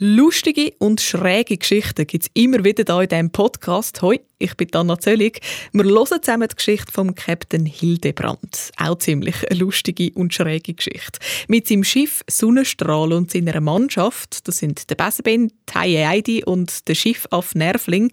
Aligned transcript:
Lustige 0.00 0.74
und 0.78 1.00
schräge 1.00 1.56
Geschichten 1.56 2.06
gibt 2.06 2.22
es 2.22 2.30
immer 2.34 2.62
wieder 2.62 2.84
hier 2.86 3.02
in 3.02 3.08
diesem 3.08 3.30
Podcast. 3.30 4.00
Hoi, 4.00 4.20
ich 4.38 4.56
bin 4.56 4.72
Anna 4.72 4.96
Zöllig. 4.96 5.40
Wir 5.72 5.82
hören 5.86 6.22
zusammen 6.22 6.46
die 6.48 6.54
Geschichte 6.54 6.92
vom 6.92 7.16
Captain 7.16 7.66
Hildebrand. 7.66 8.70
Auch 8.76 8.98
ziemlich 8.98 9.50
eine 9.50 9.58
lustige 9.58 10.12
und 10.12 10.32
schräge 10.32 10.74
Geschichte. 10.74 11.18
Mit 11.48 11.66
seinem 11.66 11.82
Schiff 11.82 12.22
Sonnenstrahl 12.30 13.12
und 13.12 13.32
seiner 13.32 13.60
Mannschaft, 13.60 14.46
das 14.46 14.58
sind 14.58 14.88
der 14.88 14.94
Besenben, 14.94 15.52
Taie 15.66 16.06
Heidi 16.06 16.44
und 16.44 16.86
der 16.86 16.94
Schiffaff 16.94 17.56
Nervling, 17.56 18.12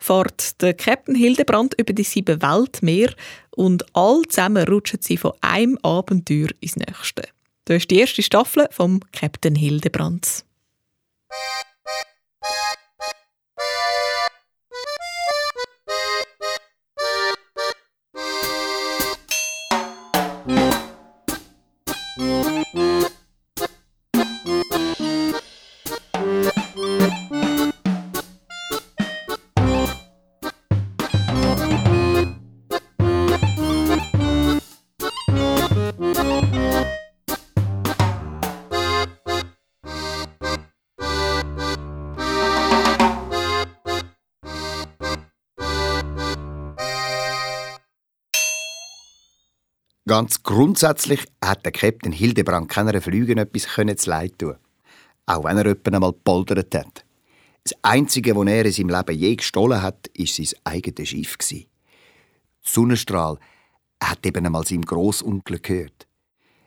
fährt 0.00 0.60
der 0.60 0.74
Captain 0.74 1.14
Hildebrand 1.14 1.74
über 1.78 1.92
die 1.92 2.02
sieben 2.02 2.42
Weltmeer 2.42 3.14
und 3.54 3.84
all 3.94 4.22
zusammen 4.28 4.66
rutschen 4.66 4.98
sie 5.00 5.16
von 5.16 5.34
einem 5.42 5.78
Abenteuer 5.82 6.48
ins 6.58 6.74
nächste. 6.74 7.22
Das 7.66 7.76
ist 7.76 7.90
die 7.92 8.00
erste 8.00 8.24
Staffel 8.24 8.66
vom 8.72 8.98
Captain 9.12 9.54
Hildebrand. 9.54 10.44
you 11.30 11.69
Ganz 50.10 50.42
grundsätzlich 50.42 51.24
hat 51.40 51.64
der 51.64 51.70
Captain 51.70 52.10
Hildebrand 52.10 52.68
keiner 52.68 53.00
Flüge 53.00 53.40
etwas 53.40 53.68
zu 54.02 54.10
leid 54.10 54.36
tun. 54.40 54.56
Auch 55.26 55.44
wenn 55.44 55.56
er 55.56 55.66
jemanden 55.66 55.94
einmal 55.94 56.12
poldert 56.12 56.74
hat. 56.74 57.04
Das 57.62 57.74
Einzige, 57.82 58.34
was 58.34 58.48
er 58.48 58.64
in 58.66 58.72
seinem 58.72 58.88
Leben 58.88 59.16
je 59.16 59.36
gestohlen 59.36 59.80
hat, 59.80 60.10
war 60.18 60.26
sein 60.26 60.48
eigenes 60.64 61.08
Schiff. 61.10 61.38
Sonnenstrahl 62.60 63.38
hat 64.02 64.26
eben 64.26 64.44
einmal 64.44 64.66
seinem 64.66 64.84
Grossonkel 64.84 65.60
gehört. 65.60 66.08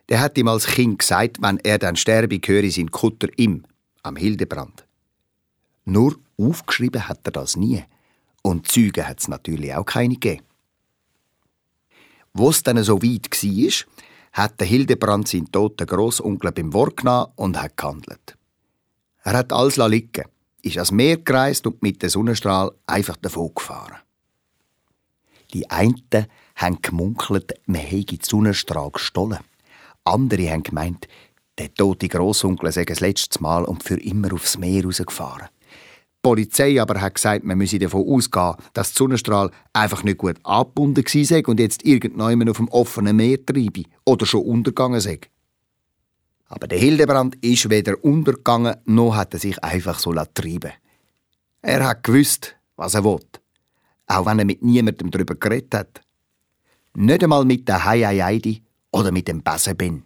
Der 0.07 0.21
hat 0.21 0.37
ihm 0.37 0.47
als 0.47 0.65
Kind 0.65 0.99
gesagt, 0.99 1.41
wenn 1.41 1.57
er 1.65 1.79
dann 1.79 1.97
sterbe, 1.97 2.39
gehöre 2.39 2.71
sein 2.71 2.91
Kutter 2.91 3.27
ihm, 3.35 3.65
am 4.03 4.15
Hildebrand. 4.15 4.85
Nur 5.83 6.15
aufgeschrieben 6.37 7.09
hat 7.09 7.19
er 7.25 7.33
das 7.33 7.57
nie. 7.57 7.83
Und 8.41 8.69
Züge 8.69 9.05
hat 9.05 9.19
es 9.19 9.27
natürlich 9.27 9.75
auch 9.75 9.83
keine 9.83 10.13
gegeben. 10.13 10.45
Wo 12.33 12.49
es 12.49 12.63
dann 12.63 12.83
so 12.83 13.01
weit 13.01 13.29
war, 13.31 13.85
hat 14.33 14.59
der 14.59 14.67
Hildebrand 14.67 15.27
seinen 15.27 15.51
toten 15.51 15.85
Grossonkel 15.85 16.51
beim 16.51 16.73
Wort 16.73 16.97
genommen 16.97 17.31
und 17.35 17.61
hat 17.61 17.77
gehandelt. 17.77 18.35
Er 19.23 19.33
hat 19.33 19.53
alles 19.53 19.77
liegen, 19.77 20.25
ist 20.63 20.77
ans 20.77 20.91
Meer 20.91 21.17
gereist 21.17 21.67
und 21.67 21.81
mit 21.83 22.01
dem 22.01 22.09
Sonnenstrahl 22.09 22.71
einfach 22.87 23.17
davon 23.17 23.53
gefahren. 23.53 23.97
Die 25.53 25.69
einen 25.69 26.27
haben 26.55 26.81
gemunkelt, 26.81 27.53
man 27.67 27.81
hätte 27.81 28.17
den 28.17 28.23
Sonnenstrahl 28.23 28.89
gestohlen. 28.89 29.39
Andere 30.03 30.49
haben 30.49 30.63
gemeint, 30.63 31.07
der 31.59 31.73
tote 31.73 32.07
Grossonkel 32.07 32.71
sei 32.71 32.83
das 32.83 32.99
letzte 32.99 33.41
Mal 33.41 33.63
und 33.63 33.83
für 33.83 33.99
immer 33.99 34.33
aufs 34.33 34.57
Meer 34.57 34.85
rausgefahren. 34.85 35.49
Die 36.23 36.29
Polizei 36.29 36.81
aber 36.81 37.01
hat 37.01 37.15
gesagt, 37.15 37.43
man 37.43 37.57
müsse 37.57 37.79
davon 37.79 38.07
ausgehen, 38.07 38.55
dass 38.71 38.93
der 38.93 38.97
Sonnenstrahl 38.97 39.51
einfach 39.73 40.03
nicht 40.05 40.19
gut 40.19 40.37
abgebunden 40.43 41.03
sei 41.05 41.43
und 41.45 41.59
jetzt 41.59 41.83
irgendjemand 41.83 42.49
auf 42.49 42.57
dem 42.57 42.69
offenen 42.69 43.17
Meer 43.17 43.45
treibe 43.45 43.83
oder 44.05 44.25
schon 44.25 44.43
untergegangen 44.43 45.01
sei. 45.01 45.19
Aber 46.45 46.69
der 46.69 46.79
Hildebrand 46.79 47.35
ist 47.43 47.69
weder 47.69 48.01
untergegangen, 48.05 48.77
noch 48.85 49.17
hat 49.17 49.33
er 49.33 49.39
sich 49.41 49.61
einfach 49.61 49.99
so 49.99 50.13
treiben 50.13 50.71
Er 51.61 51.85
hat 51.85 52.05
gewusst, 52.05 52.55
was 52.77 52.93
er 52.93 53.03
will. 53.03 53.19
Auch 54.07 54.25
wenn 54.25 54.39
er 54.39 54.45
mit 54.45 54.63
niemandem 54.63 55.11
darüber 55.11 55.35
geredet 55.35 55.73
hat. 55.75 56.01
Nicht 56.95 57.21
einmal 57.21 57.43
mit 57.43 57.67
der 57.67 57.83
Heiaidi 57.83 58.63
oder 58.91 59.11
mit 59.11 59.27
dem 59.27 59.43
Besenbin. 59.43 60.03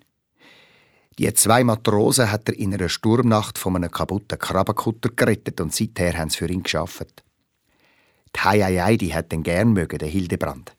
Die 1.20 1.34
zwei 1.34 1.64
Matrosen 1.64 2.32
hat 2.32 2.48
er 2.48 2.58
in 2.58 2.74
einer 2.74 2.90
Sturmnacht 2.90 3.58
von 3.58 3.76
einem 3.76 3.90
kaputten 3.90 4.38
Krabbenkutter 4.38 5.10
gerettet 5.16 5.60
und 5.60 5.74
seither 5.74 6.16
haben 6.18 6.30
sie 6.30 6.38
für 6.38 6.50
ihn 6.50 6.62
geschafft. 6.62 7.24
Die 8.36 8.40
Heiaidi 8.40 9.10
hat 9.10 9.32
den 9.32 9.42
gern 9.42 9.74
mögen, 9.74 9.98
der 9.98 10.10
Hildebrand. 10.10 10.76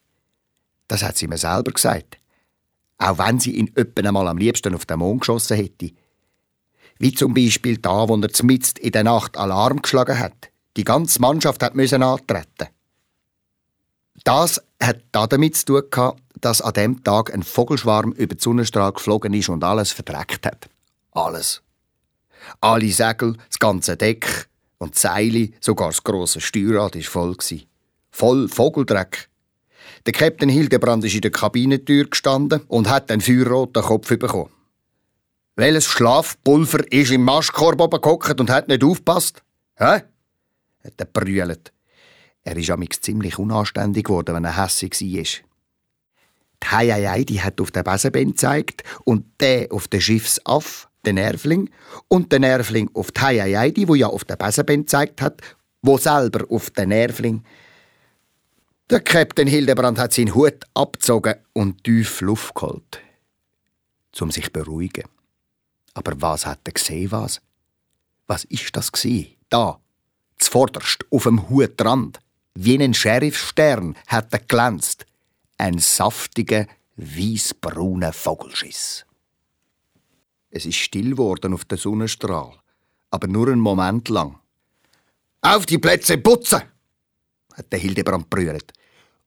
Das 0.86 1.02
hat 1.02 1.16
sie 1.16 1.26
mir 1.26 1.38
selber 1.38 1.72
gesagt. 1.72 2.18
Auch 2.98 3.18
wenn 3.18 3.40
sie 3.40 3.56
ihn 3.56 3.72
öppen 3.74 4.06
einmal 4.06 4.28
am 4.28 4.38
liebsten 4.38 4.74
auf 4.74 4.86
den 4.86 5.00
Mond 5.00 5.22
geschossen 5.22 5.56
hätte. 5.56 5.90
Wie 6.98 7.12
zum 7.12 7.34
Beispiel 7.34 7.78
da, 7.78 8.08
wo 8.08 8.16
er 8.16 8.28
zmitzt 8.28 8.78
in 8.78 8.92
der 8.92 9.04
Nacht 9.04 9.36
Alarm 9.36 9.82
geschlagen 9.82 10.18
hat. 10.18 10.50
Die 10.76 10.84
ganze 10.84 11.20
Mannschaft 11.20 11.62
hat 11.62 11.74
müssen 11.74 12.02
antreten. 12.02 12.68
Das 14.28 14.62
hat 14.82 14.98
damit 15.10 15.56
zu 15.56 15.64
tun 15.64 15.82
gehabt, 15.90 16.20
dass 16.42 16.60
an 16.60 16.74
dem 16.74 17.02
Tag 17.02 17.32
ein 17.32 17.42
Vogelschwarm 17.42 18.12
über 18.12 18.34
den 18.34 18.38
Sonnenstrahl 18.38 18.92
geflogen 18.92 19.32
ist 19.32 19.48
und 19.48 19.64
alles 19.64 19.90
verdreckt 19.90 20.44
hat. 20.44 20.68
Alles. 21.12 21.62
Alle 22.60 22.92
Segel, 22.92 23.38
das 23.48 23.58
ganze 23.58 23.96
Deck 23.96 24.50
und 24.76 24.96
die 24.96 24.98
Seile, 24.98 25.48
sogar 25.60 25.88
das 25.88 26.04
grosse 26.04 26.42
Steuerrad 26.42 26.94
war 26.94 27.02
voll. 27.02 27.36
Voll 28.10 28.48
Vogeldreck. 28.50 29.30
Der 30.04 30.12
Captain 30.12 30.50
Hildebrand 30.50 31.06
ist 31.06 31.14
in 31.14 31.22
der 31.22 31.30
Kabinentür 31.30 32.04
gestanden 32.04 32.60
und 32.68 32.90
hat 32.90 33.08
den 33.08 33.22
feuerroten 33.22 33.82
Kopf 33.82 34.08
bekommen. 34.08 34.52
Welches 35.56 35.86
Schlafpulver 35.86 36.92
ist 36.92 37.12
im 37.12 37.24
Maschkorb 37.24 37.80
oben 37.80 38.02
gehockt 38.02 38.38
und 38.38 38.50
hat 38.50 38.68
nicht 38.68 38.84
aufgepasst? 38.84 39.42
Hä? 39.76 40.02
hat 40.84 40.94
er 40.98 41.06
brüllt. 41.06 41.72
Er 42.44 42.56
ist 42.56 42.70
amix 42.70 43.00
ziemlich 43.00 43.38
unanständig 43.38 44.04
geworden, 44.04 44.34
wenn 44.34 44.44
er 44.44 44.56
hässig 44.56 44.92
war. 45.00 45.24
Die 46.62 46.66
Heieiei, 46.66 47.24
die 47.24 47.40
hat 47.40 47.60
auf 47.60 47.70
den 47.70 47.84
Besenben 47.84 48.30
gezeigt 48.30 48.82
und 49.04 49.26
der 49.40 49.72
auf 49.72 49.88
den 49.88 50.00
Schiffsaff, 50.00 50.88
den 51.04 51.16
Nervling, 51.16 51.70
und 52.08 52.32
den 52.32 52.42
Nervling 52.42 52.90
auf 52.94 53.12
die 53.12 53.20
Heieiei, 53.20 53.70
die 53.70 53.86
ja 53.98 54.08
auf 54.08 54.24
den 54.24 54.38
Besenben 54.38 54.80
gezeigt 54.82 55.22
hat, 55.22 55.40
wo 55.82 55.98
selber 55.98 56.44
auf 56.50 56.70
den 56.70 56.88
Nervling. 56.88 57.44
Der 58.90 59.00
Captain 59.00 59.46
Hildebrand 59.46 59.98
hat 59.98 60.14
seinen 60.14 60.34
Hut 60.34 60.64
abgezogen 60.74 61.34
und 61.52 61.84
tief 61.84 62.20
Luft 62.22 62.54
geholt, 62.54 63.00
um 64.20 64.30
sich 64.30 64.46
zu 64.46 64.52
beruhigen. 64.52 65.04
Aber 65.94 66.20
was 66.20 66.46
hat 66.46 66.60
er 66.64 66.72
gesehen, 66.72 67.12
was? 67.12 67.40
Was 68.26 68.44
ist 68.44 68.74
das 68.76 68.90
gsi? 68.90 69.36
Da, 69.50 69.78
zuvorderst, 70.38 71.04
auf 71.10 71.24
dem 71.24 71.48
Hutrand. 71.48 72.18
Wie 72.60 72.76
ein 72.82 72.92
Sheriffstern 72.92 73.94
hat 74.08 74.32
er 74.32 74.40
glänzt 74.40 75.06
ein 75.58 75.78
saftiger, 75.78 76.66
weißbrauner 76.96 78.12
Vogelschiss. 78.12 79.06
Es 80.50 80.66
ist 80.66 80.74
still 80.74 81.10
geworden 81.10 81.54
auf 81.54 81.64
der 81.66 81.78
Sonnenstrahl, 81.78 82.58
aber 83.12 83.28
nur 83.28 83.46
einen 83.46 83.60
Moment 83.60 84.08
lang. 84.08 84.40
Auf 85.40 85.66
die 85.66 85.78
Plätze 85.78 86.18
putzen! 86.18 86.62
hat 87.54 87.72
der 87.72 87.78
Hildebrand 87.78 88.28
brüllt. 88.28 88.72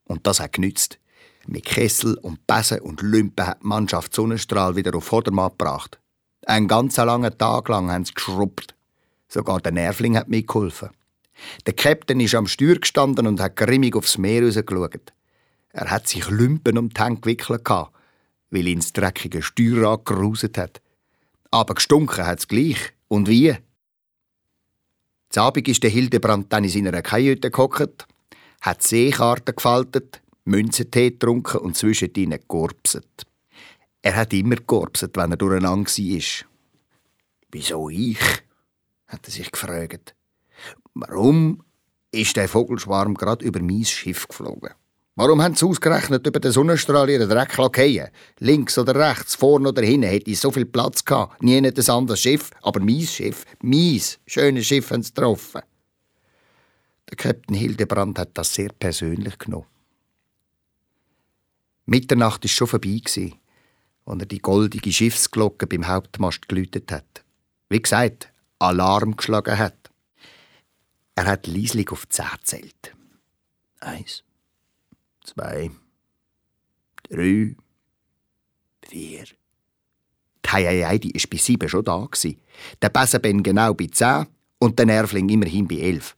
Und 0.03 0.27
das 0.27 0.41
hat 0.41 0.51
genützt. 0.51 0.99
Mit 1.47 1.63
Kessel 1.63 2.15
und 2.15 2.45
Besen 2.45 2.81
und 2.81 3.01
Lümpen 3.01 3.47
hat 3.47 3.63
die 3.63 3.67
Mannschaft 3.67 4.13
Sonnenstrahl 4.13 4.75
wieder 4.75 4.93
auf 4.93 5.05
Vordermann 5.05 5.51
gebracht. 5.51 6.01
Einen 6.45 6.67
ganz 6.67 6.97
langen 6.97 7.37
Tag 7.37 7.69
lang 7.69 7.89
haben 7.91 8.03
sie 8.03 8.13
geschrubbt. 8.13 8.75
Sogar 9.29 9.61
der 9.61 9.71
Nervling 9.71 10.17
hat 10.17 10.27
mitgeholfen. 10.27 10.89
Der 11.65 11.73
Captain 11.73 12.19
ist 12.19 12.35
am 12.35 12.47
Steuer 12.47 12.75
gestanden 12.75 13.27
und 13.27 13.39
hat 13.39 13.55
grimmig 13.55 13.95
aufs 13.95 14.17
Meer 14.17 14.43
rausgeschaut. 14.45 15.13
Er 15.73 15.89
hat 15.89 16.07
sich 16.07 16.29
Lümpen 16.29 16.77
um 16.77 16.89
die 16.89 17.01
Hände 17.01 17.21
gewickelt, 17.21 17.67
weil 17.69 18.67
ihn 18.67 18.79
das 18.79 18.93
dreckige 18.93 19.41
Steuerrad 19.41 20.05
geruset 20.05 20.57
hat. 20.57 20.81
Aber 21.49 21.75
gestunken 21.75 22.25
hat 22.25 22.39
es 22.39 22.47
gleich. 22.47 22.93
Und 23.07 23.27
wie? 23.27 23.55
Zu 25.29 25.41
Abend 25.41 25.67
ist 25.67 25.83
der 25.83 25.89
Hildebrand 25.89 26.51
dann 26.51 26.65
in 26.65 26.69
seiner 26.69 27.01
Kajüte 27.01 27.51
gehockt, 27.51 28.05
hat 28.59 28.83
Seekarten 28.83 29.55
gefaltet, 29.55 30.21
Münzentee 30.43 31.11
getrunken 31.11 31.57
und 31.57 31.77
zwischen 31.77 32.13
ihnen 32.15 32.39
gegorpset. 32.39 33.25
Er 34.01 34.15
hat 34.15 34.33
immer 34.33 34.55
gegorpset, 34.55 35.15
wenn 35.15 35.31
er 35.31 35.37
durcheinander 35.37 35.89
war. 35.89 36.47
Wieso 37.51 37.89
ich? 37.89 38.19
hat 39.07 39.27
er 39.27 39.31
sich 39.31 39.51
gefragt. 39.51 40.15
Warum 40.93 41.63
ist 42.11 42.35
der 42.35 42.49
Vogelschwarm 42.49 43.15
gerade 43.15 43.45
über 43.45 43.61
mein 43.61 43.85
Schiff 43.85 44.27
geflogen? 44.27 44.71
Warum 45.15 45.41
haben 45.41 45.55
sie 45.55 45.65
ausgerechnet 45.65 46.25
über 46.25 46.39
den 46.39 46.51
Sonnenstrahl 46.51 47.09
ihren 47.09 47.29
Dreck 47.29 47.53
fallen? 47.53 48.07
Links 48.39 48.77
oder 48.77 48.95
rechts, 48.95 49.35
vorne 49.35 49.69
oder 49.69 49.81
hinten, 49.81 50.07
hätte 50.07 50.31
ich 50.31 50.39
so 50.39 50.51
viel 50.51 50.65
Platz 50.65 51.03
gehabt. 51.03 51.43
Nie 51.43 51.57
ein 51.57 51.65
anderes 51.65 52.19
Schiff, 52.21 52.51
aber 52.61 52.79
mein 52.79 53.01
Schiff, 53.01 53.45
mein 53.61 54.01
schönes 54.25 54.65
Schiff 54.65 54.89
haben 54.89 55.03
sie 55.03 55.13
getroffen. 55.13 55.61
Der 57.09 57.17
Captain 57.17 57.55
Hildebrand 57.55 58.19
hat 58.19 58.29
das 58.35 58.53
sehr 58.53 58.69
persönlich 58.69 59.37
genommen. 59.37 59.65
Mitternacht 61.85 62.43
war 62.43 62.49
schon 62.49 62.67
vorbei, 62.67 63.01
als 64.05 64.19
er 64.21 64.25
die 64.25 64.39
goldige 64.39 64.93
Schiffsglocke 64.93 65.67
beim 65.67 65.87
Hauptmast 65.87 66.47
geläutet 66.47 66.89
hat. 66.89 67.25
Wie 67.67 67.81
gesagt, 67.81 68.31
Alarm 68.59 69.17
geschlagen 69.17 69.57
hat. 69.57 69.80
Er 71.15 71.25
hat 71.25 71.47
leislich 71.47 71.91
auf 71.91 72.07
zehn 72.09 72.25
zählt. 72.43 72.95
Eins, 73.79 74.23
zwei, 75.23 75.71
drei, 77.09 77.55
vier. 78.87 79.25
Die 80.45 80.49
Heiheidi 80.49 81.13
war 81.13 81.29
bei 81.29 81.37
sieben 81.37 81.69
schon 81.69 81.83
da. 81.83 82.07
Der 82.81 82.89
Besenben 82.89 83.43
genau 83.43 83.73
bei 83.73 83.87
zehn 83.87 84.27
und 84.59 84.77
der 84.77 84.85
Nervling 84.85 85.29
immerhin 85.29 85.67
bei 85.67 85.77
elf. 85.77 86.15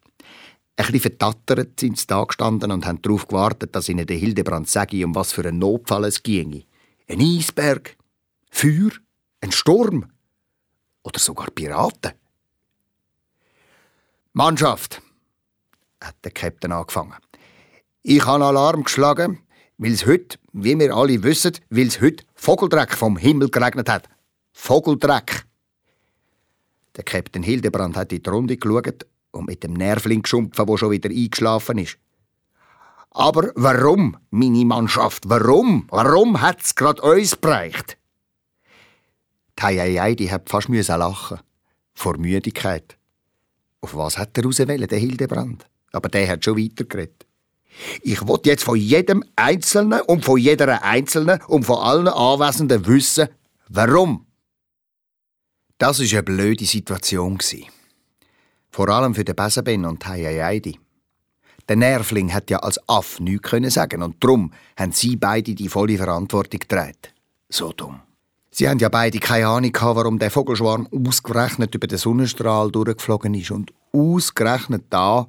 Ein 0.75 0.86
bisschen 0.86 1.01
vertattert 1.01 1.80
sind 1.80 2.00
sie 2.00 2.07
da 2.07 2.24
gestanden 2.24 2.72
und 2.72 2.86
haben 2.86 3.01
darauf 3.01 3.28
gewartet, 3.28 3.75
dass 3.75 3.89
ihnen 3.89 4.07
der 4.07 4.18
Hildebrand 4.18 4.68
sage, 4.68 5.06
um 5.06 5.13
was 5.13 5.31
für 5.31 5.46
einen 5.46 5.60
Notfall 5.60 6.06
es 6.06 6.24
ginge. 6.24 6.63
Ein 7.07 7.22
Eisberg, 7.22 7.96
Feuer, 8.50 8.92
ein 9.42 9.51
Sturm 9.51 10.12
oder 11.04 11.19
sogar 11.19 11.51
Piraten. 11.51 12.13
Mannschaft, 14.35 15.00
hat 16.03 16.15
der 16.24 16.31
Captain 16.31 16.71
angefangen. 16.71 17.13
Ich 18.01 18.25
habe 18.25 18.44
Alarm 18.44 18.83
geschlagen, 18.83 19.44
weil 19.77 19.91
es 19.91 20.07
heute, 20.07 20.39
wie 20.53 20.80
wir 20.80 20.95
alle 20.95 21.21
wissen, 21.21 21.53
weil 21.69 21.85
es 21.85 22.01
heute 22.01 22.25
Vogeldreck 22.33 22.95
vom 22.95 23.15
Himmel 23.15 23.50
geregnet 23.50 23.89
hat. 23.89 24.09
Vogeldreck. 24.51 25.45
Der 26.95 27.03
Captain 27.03 27.44
Hildebrand 27.44 27.95
hat 27.95 28.12
in 28.12 28.24
die 28.24 28.30
Runde 28.30 28.57
geschaut 28.57 29.06
und 29.30 29.45
mit 29.45 29.62
dem 29.63 29.74
Nervling 29.74 30.24
geschumpfen, 30.24 30.65
der 30.65 30.77
schon 30.77 30.89
wieder 30.89 31.12
eingeschlafen 31.12 31.77
ist. 31.77 32.00
Aber 33.12 33.51
warum, 33.53 34.18
meine 34.31 34.65
Mannschaft, 34.65 35.29
warum? 35.29 35.86
Warum 35.91 36.41
hat 36.41 36.63
es 36.63 36.74
gerade 36.74 37.03
uns 37.03 37.36
bereicht? 37.36 38.00
Die 39.59 39.63
Heieiei, 39.63 40.15
die 40.15 40.31
hat 40.31 40.50
fast 40.50 40.69
lachen 40.69 41.39
Vor 41.94 42.18
Müdigkeit. 42.18 42.97
Auf 43.83 43.97
was 43.97 44.18
hat 44.18 44.38
er 44.38 44.45
rauswählen, 44.45 44.88
der 44.88 44.97
Hildebrand? 44.97 45.65
Aber 45.91 46.07
der 46.07 46.30
hat 46.30 46.45
schon 46.45 46.57
weitergeredet. 46.57 47.25
Ich 48.01 48.25
will 48.25 48.39
jetzt 48.45 48.63
von 48.63 48.77
jedem 48.77 49.25
Einzelnen 49.35 50.00
und 50.01 50.24
von 50.24 50.38
jeder 50.38 50.81
Einzelnen 50.83 51.41
und 51.47 51.65
von 51.65 51.80
allen 51.80 52.07
Anwesenden 52.07 52.88
wissen, 52.88 53.27
warum. 53.68 54.25
Das 55.77 56.00
war 56.00 56.06
eine 56.06 56.24
blöde 56.24 56.63
Situation. 56.63 57.39
Vor 58.71 58.88
allem 58.88 59.15
für 59.15 59.25
den 59.25 59.35
Besenben 59.35 59.86
und 59.86 60.07
Heiaidi. 60.07 60.79
Der 61.68 61.75
Nervling 61.75 62.33
hat 62.33 62.50
ja 62.50 62.59
als 62.59 62.79
Aff 62.88 63.19
nichts 63.19 63.50
können 63.50 63.69
sagen 63.69 64.01
und 64.01 64.24
darum 64.24 64.53
haben 64.77 64.94
sie 64.94 65.18
beide 65.18 65.56
die 65.56 65.68
volle 65.68 65.97
Verantwortung 65.97 66.62
getragen. 66.62 67.12
So 67.50 67.74
dumm. 67.74 68.00
Sie 68.55 68.69
haben 68.69 68.77
ja 68.77 68.89
beide 68.89 69.17
keine 69.17 69.47
Ahnung 69.47 69.71
gehabt, 69.71 69.95
warum 69.95 70.19
der 70.19 70.29
Vogelschwarm 70.29 70.88
ausgerechnet 70.91 71.73
über 71.73 71.88
den 71.88 71.97
Sonnenstrahl 71.97 72.69
durchgeflogen 72.69 73.33
ist 73.33 73.50
und 73.50 73.73
ausgerechnet 73.91 74.85
da 74.91 75.27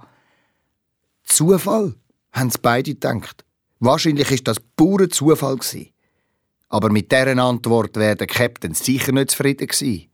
Zufall, 1.24 1.94
haben 2.32 2.50
sie 2.50 2.58
beide 2.60 2.90
gedacht. 2.92 3.46
Wahrscheinlich 3.80 4.30
ist 4.30 4.46
das 4.46 4.60
pure 4.76 5.08
Zufall 5.08 5.56
gewesen. 5.56 5.88
Aber 6.68 6.90
mit 6.90 7.10
deren 7.12 7.38
Antwort 7.38 7.96
wäre 7.96 8.14
der 8.14 8.26
Captain 8.26 8.74
sicher 8.74 9.12
nicht 9.12 9.30
zufrieden 9.30 9.68
gewesen. 9.68 10.10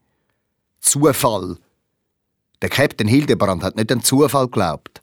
Zufall 0.79 1.57
der 2.61 2.69
Captain 2.69 3.09
Hildebrand 3.09 3.61
hat 3.61 3.75
nicht 3.75 3.91
an 3.91 4.01
Zufall 4.01 4.45
geglaubt. 4.45 5.01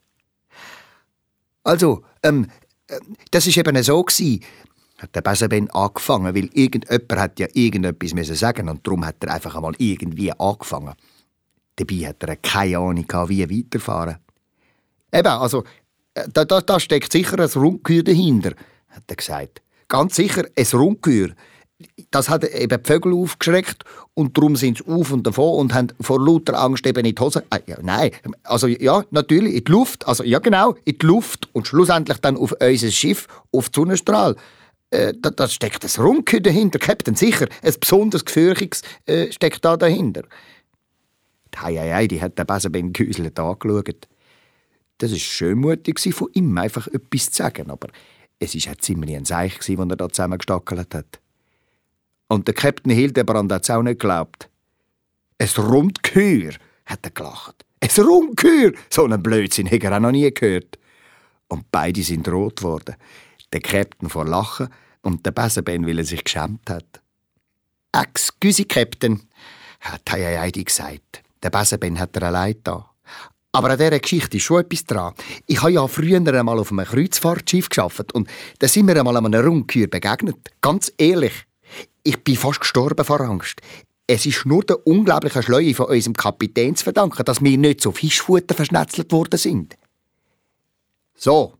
Also, 1.63 2.03
ähm, 2.23 2.47
äh, 2.87 2.99
das 3.29 3.45
ist 3.45 3.57
eben 3.57 3.83
so 3.83 4.01
gewesen, 4.03 4.43
hat 4.99 5.15
der 5.15 5.21
Besenben 5.21 5.69
angefangen, 5.71 6.35
weil 6.35 6.49
irgendjemand 6.53 7.11
hat 7.19 7.39
ja 7.39 7.47
irgendetwas 7.53 8.13
müssen 8.13 8.35
sagen 8.35 8.69
und 8.69 8.85
darum 8.85 9.05
hat 9.05 9.23
er 9.23 9.33
einfach 9.33 9.55
einmal 9.55 9.73
irgendwie 9.77 10.31
angefangen. 10.31 10.93
Dabei 11.75 11.95
hat 12.07 12.23
er 12.23 12.35
keine 12.35 12.77
Ahnung 12.77 13.07
gehabt, 13.07 13.29
wie 13.29 13.49
weiterfahren. 13.49 14.17
Eben, 15.11 15.27
also, 15.27 15.63
äh, 16.13 16.27
da, 16.31 16.45
da, 16.45 16.61
da 16.61 16.79
steckt 16.79 17.11
sicher 17.11 17.39
ein 17.39 17.49
Rundgehör 17.49 18.03
dahinter, 18.03 18.51
hat 18.89 19.03
er 19.07 19.15
gesagt. 19.15 19.61
Ganz 19.87 20.15
sicher 20.15 20.43
ein 20.55 20.67
Rundgehör 20.73 21.29
das 22.11 22.29
hat 22.29 22.43
eben 22.43 22.81
die 22.83 22.87
Vögel 22.87 23.13
aufgeschreckt 23.13 23.83
und 24.13 24.37
darum 24.37 24.55
sind 24.55 24.79
sie 24.79 24.85
auf 24.85 25.11
und 25.11 25.25
davon 25.25 25.59
und 25.59 25.73
haben 25.73 25.87
vor 26.01 26.19
lauter 26.23 26.59
Angst 26.59 26.85
eben 26.85 27.05
in 27.05 27.15
die 27.15 27.21
Hose. 27.21 27.43
Äh, 27.49 27.59
ja, 27.67 27.77
nein, 27.81 28.11
also 28.43 28.67
ja, 28.67 29.03
natürlich 29.11 29.55
in 29.55 29.63
die 29.63 29.71
Luft, 29.71 30.07
also 30.07 30.23
ja 30.23 30.39
genau, 30.39 30.75
in 30.83 30.97
die 30.97 31.05
Luft 31.05 31.47
und 31.53 31.67
schlussendlich 31.67 32.17
dann 32.17 32.37
auf 32.37 32.53
unser 32.59 32.91
Schiff, 32.91 33.27
auf 33.51 33.69
die 33.69 33.79
Sonnenstrahl. 33.79 34.35
Äh, 34.91 35.13
da, 35.19 35.29
da, 35.29 35.47
steckt 35.47 35.83
ein 35.83 36.03
Runke 36.03 36.41
dahinter, 36.41 36.79
Captain, 36.79 37.15
sicher, 37.15 37.47
ein 37.61 37.73
besonders 37.79 38.25
Gefürchiges 38.25 38.81
äh, 39.05 39.31
steckt 39.31 39.63
da 39.63 39.77
dahinter. 39.77 40.23
Die 41.53 41.59
Heieiei, 41.59 42.07
die 42.07 42.21
hat 42.21 42.39
den 42.39 42.47
Besenben 42.47 42.93
gehäuselt 42.93 43.39
angeschaut. 43.39 44.07
Das 44.97 45.11
war 45.11 45.17
schön 45.19 45.59
mutig 45.59 45.99
von 46.13 46.29
ihm, 46.33 46.57
einfach 46.57 46.87
etwas 46.87 47.31
zu 47.31 47.43
sagen, 47.43 47.69
aber 47.69 47.89
es 48.39 48.55
war 48.55 48.77
ziemlich 48.79 49.15
ein 49.15 49.25
Seich, 49.25 49.57
das 49.57 49.69
er 49.69 49.85
da 49.85 50.09
zusammengestackelt 50.09 50.95
hat. 50.95 51.19
Und 52.27 52.47
der 52.47 52.55
Captain 52.55 52.91
Hildebrand 52.91 53.51
hat 53.51 53.63
es 53.63 53.69
auch 53.69 53.81
nicht 53.81 53.99
geglaubt. 53.99 54.49
Ein 55.37 55.47
Rundgehör, 55.57 56.53
hat 56.85 56.99
er 57.03 57.11
gelacht. 57.11 57.65
Ein 57.79 58.03
Rundgehör! 58.03 58.73
So 58.89 59.05
einen 59.05 59.21
Blödsinn 59.21 59.67
hätte 59.67 59.87
er 59.87 59.97
auch 59.97 60.01
noch 60.01 60.11
nie 60.11 60.31
gehört. 60.33 60.77
Und 61.47 61.71
beide 61.71 62.03
sind 62.03 62.27
rot 62.27 62.57
geworden. 62.57 62.95
Der 63.53 63.61
Captain 63.61 64.09
vor 64.09 64.25
Lachen 64.25 64.69
und 65.01 65.25
der 65.25 65.31
Besenben, 65.31 65.87
weil 65.87 65.99
er 65.99 66.05
sich 66.05 66.23
geschämt 66.23 66.69
hat. 66.69 67.01
Excuse, 67.91 68.65
Captain, 68.65 69.21
hat 69.79 70.09
Heidi 70.11 70.63
gesagt. 70.63 71.23
Der 71.41 71.49
Besenben 71.49 71.99
hat 71.99 72.15
er 72.15 72.23
allein 72.23 72.55
da. 72.63 72.89
Aber 73.51 73.71
an 73.71 73.77
dieser 73.79 73.99
Geschichte 73.99 74.37
ist 74.37 74.43
schon 74.43 74.61
etwas 74.61 74.85
dran. 74.85 75.13
Ich 75.47 75.61
habe 75.61 75.71
ja 75.71 75.87
früher 75.87 76.17
einmal 76.17 76.59
auf 76.59 76.71
einem 76.71 76.85
Kreuzfahrtschiff 76.85 77.69
geschafft 77.69 78.13
und 78.13 78.29
da 78.59 78.67
sind 78.67 78.87
wir 78.87 78.95
einmal 78.97 79.17
einem 79.17 79.33
Rundgehör 79.33 79.87
begegnet. 79.87 80.37
Ganz 80.61 80.93
ehrlich. 80.97 81.33
Ich 82.03 82.23
bin 82.23 82.35
fast 82.35 82.61
gestorben 82.61 83.03
vor 83.03 83.21
Angst. 83.21 83.61
Es 84.05 84.25
ist 84.25 84.45
nur 84.45 84.63
der 84.63 84.85
unglaublichen 84.85 85.43
Schleue 85.43 85.73
von 85.73 85.87
unserem 85.87 86.13
Kapitän 86.13 86.75
zu 86.75 86.83
verdanken, 86.83 87.25
dass 87.25 87.43
wir 87.43 87.57
nicht 87.57 87.81
so 87.81 87.91
Fischfutter 87.91 88.55
verschnetzelt 88.55 89.11
worden 89.11 89.37
sind. 89.37 89.75
So, 91.15 91.55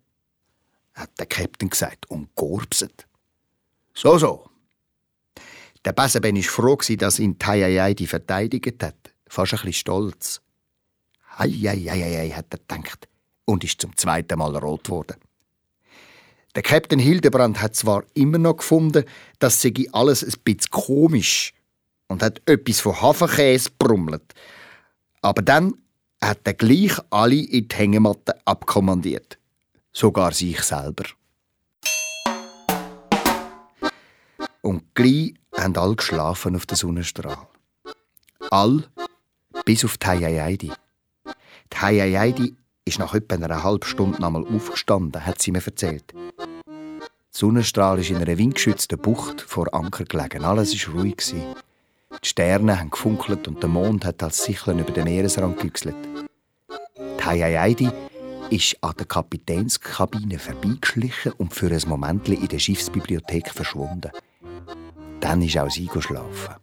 hat 1.00 1.18
der 1.18 1.26
Captain 1.26 1.70
gesagt 1.70 2.10
und 2.10 2.34
gorbset. 2.36 3.08
So, 3.94 4.18
so. 4.18 4.50
Der 5.86 5.94
Besenben 5.94 6.36
war 6.36 6.44
froh, 6.44 6.78
dass 6.98 7.20
ihn 7.20 7.40
Taiaiai 7.40 7.94
die 7.94 8.08
verteidigt 8.08 8.84
hat. 8.84 8.96
Fast 9.28 9.54
ein 9.54 9.58
bisschen 9.58 9.74
stolz. 9.74 10.42
Hei, 11.38 11.50
hei, 11.50 11.78
hei, 11.78 12.18
hei, 12.18 12.30
hat 12.32 12.48
er 12.52 12.60
gedacht 12.60 13.08
und 13.46 13.64
ist 13.64 13.82
zum 13.82 13.96
zweiten 13.96 14.38
Mal 14.38 14.56
rot 14.58 14.86
geworden. 14.86 15.16
Der 16.56 16.64
Captain 16.64 17.00
Hildebrand 17.00 17.62
hat 17.62 17.76
zwar 17.76 18.04
immer 18.14 18.38
noch 18.38 18.58
gefunden, 18.58 19.06
das 19.38 19.62
sei 19.62 19.74
alles 19.92 20.24
ein 20.24 20.34
bisschen 20.44 20.72
komisch 20.72 21.54
und 22.08 22.22
hat 22.22 22.42
etwas 22.46 22.82
von 22.82 23.02
Hafenkäse 23.02 23.70
brummelt. 23.78 24.34
Aber 25.22 25.42
dann 25.42 25.76
hat 26.22 26.40
er 26.44 26.54
gleich 26.54 26.98
alle 27.10 27.36
in 27.36 27.68
die 27.68 27.76
Hängematte 27.76 28.36
abkommandiert. 28.46 29.39
Sogar 29.92 30.32
sich 30.34 30.62
selber. 30.62 31.06
Und 34.62 34.84
gleich 34.94 35.34
haben 35.58 35.76
alle 35.78 35.96
geschlafen 35.96 36.56
auf 36.56 36.66
der 36.66 36.78
Sonnenstrahl. 36.78 37.48
All 38.50 38.84
bis 39.66 39.86
auf 39.86 39.98
die 39.98 40.08
Heiaidi. 40.08 40.72
Die 41.74 41.78
Heiaidi 41.78 42.56
ist 42.86 43.00
nach 43.00 43.14
etwa 43.14 43.36
einer 43.36 43.64
halben 43.64 43.86
Stunde 43.86 44.24
einmal 44.24 44.46
aufgestanden, 44.46 45.26
hat 45.26 45.42
sie 45.42 45.52
mir 45.52 45.66
erzählt. 45.66 46.14
Der 46.14 47.06
Sonnenstrahl 47.32 48.00
ist 48.00 48.10
in 48.10 48.18
einer 48.18 48.38
windgeschützten 48.38 48.98
Bucht 48.98 49.42
vor 49.42 49.74
Anker 49.74 50.06
gelegen. 50.06 50.44
Alles 50.44 50.74
war 50.88 50.96
ruhig. 50.96 51.18
Die 51.32 52.28
Sterne 52.28 52.80
haben 52.80 52.90
gefunkelt 52.90 53.48
und 53.48 53.62
der 53.62 53.70
Mond 53.70 54.06
hat 54.06 54.22
als 54.24 54.44
Sicheln 54.44 54.80
über 54.80 54.92
den 54.92 55.04
Meeresrand 55.06 55.58
gegüchselt. 55.58 55.96
Die 56.98 57.24
Heiaidi 57.24 57.90
ist 58.50 58.78
an 58.82 58.94
der 58.98 59.06
Kapitänskabine 59.06 60.40
vorbeigeschlichen 60.40 61.34
und 61.34 61.54
für 61.54 61.72
ein 61.72 61.82
Moment 61.88 62.28
in 62.30 62.48
der 62.48 62.60
Schiffsbibliothek 62.60 63.50
verschwunden. 63.50 64.12
Dann 65.20 65.42
ist 65.42 65.58
auch 65.58 65.70
sie 65.70 65.88
geschlafen. 65.88 66.56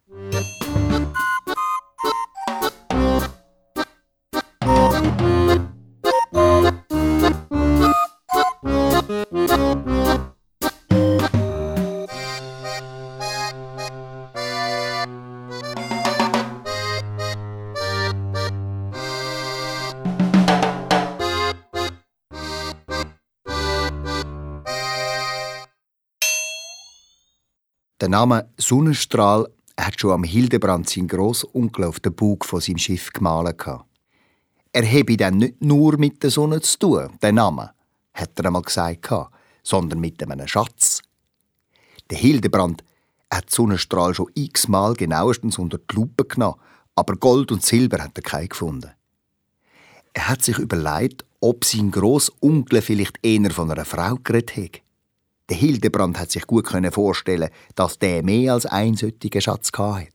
Der 28.07 28.13
Name 28.13 28.49
Sonnenstrahl 28.57 29.49
hat 29.77 30.01
schon 30.01 30.13
am 30.13 30.23
Hildebrand 30.23 30.89
seinen 30.89 31.09
Grossunkel 31.09 31.87
auf 31.87 31.99
den 31.99 32.15
Bug 32.15 32.45
von 32.45 32.61
seinem 32.61 32.79
Schiff 32.79 33.13
gemalt. 33.13 33.67
Er 34.73 34.93
habe 34.93 35.17
dann 35.17 35.39
nicht 35.39 35.61
nur 35.61 35.99
mit 35.99 36.23
der 36.23 36.31
Sonne 36.31 36.61
zu 36.61 36.79
tun, 36.79 37.19
der 37.21 37.33
Name, 37.33 37.73
hat 38.15 38.31
er 38.39 38.45
einmal 38.45 38.63
gesagt, 38.63 39.13
sondern 39.65 39.99
mit 39.99 40.23
einem 40.23 40.47
Schatz. 40.47 41.03
Der 42.09 42.19
Hildebrand 42.19 42.85
hat 43.29 43.51
Sonnenstrahl 43.51 44.15
schon 44.15 44.31
x-mal 44.35 44.95
genauestens 44.95 45.59
unter 45.59 45.79
die 45.79 45.97
Lupe 45.97 46.27
genommen, 46.27 46.61
aber 46.95 47.17
Gold 47.17 47.51
und 47.51 47.65
Silber 47.65 48.05
hat 48.05 48.17
er 48.17 48.23
keinen 48.23 48.51
gefunden. 48.51 48.93
Er 50.13 50.29
hat 50.29 50.43
sich 50.43 50.61
überlegt, 50.61 51.25
ob 51.41 51.65
sein 51.65 51.91
Grossunkel 51.91 52.83
vielleicht 52.83 53.19
eher 53.27 53.51
von 53.51 53.69
einer 53.69 53.85
Frau 53.85 54.15
geredet 54.23 54.57
hat. 54.57 54.86
Der 55.49 55.57
Hildebrand 55.57 56.19
hat 56.19 56.33
sich 56.33 56.47
gut 56.47 56.69
vorstellen, 56.93 57.51
dass 57.75 57.99
der 57.99 58.23
mehr 58.23 58.55
als 58.55 58.67
einen 58.67 58.97
Schatz 58.97 59.71
hatte. 59.73 60.09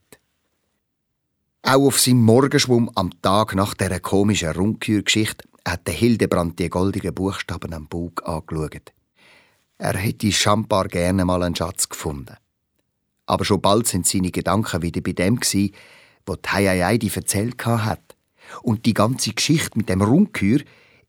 Auch 1.62 1.86
auf 1.86 2.00
seinem 2.00 2.22
Morgenschwumm 2.22 2.90
am 2.94 3.10
Tag 3.22 3.54
nach 3.54 3.74
dieser 3.74 4.00
komischen 4.00 4.50
Rundkühlgeschichte 4.50 5.44
hat 5.66 5.86
der 5.86 5.94
Hildebrand 5.94 6.58
die 6.58 6.68
goldigen 6.68 7.14
Buchstaben 7.14 7.72
am 7.72 7.86
Bug 7.86 8.22
angeschaut. 8.26 8.92
Er 9.78 9.96
hätte 9.96 10.30
schambar 10.32 10.88
gerne 10.88 11.24
mal 11.24 11.42
einen 11.42 11.56
Schatz 11.56 11.88
gefunden. 11.88 12.36
Aber 13.26 13.44
schon 13.44 13.60
bald 13.60 13.86
sind 13.86 14.06
seine 14.06 14.30
Gedanken 14.30 14.82
wieder 14.82 15.00
bei 15.00 15.12
dem 15.12 15.40
gsi, 15.40 15.72
wo 16.26 16.36
die 16.36 17.10
erzählt 17.14 17.64
hat. 17.64 18.16
Und 18.62 18.84
die 18.84 18.94
ganze 18.94 19.32
Geschichte 19.32 19.78
mit 19.78 19.88
dem 19.88 20.02
Rundkür 20.02 20.60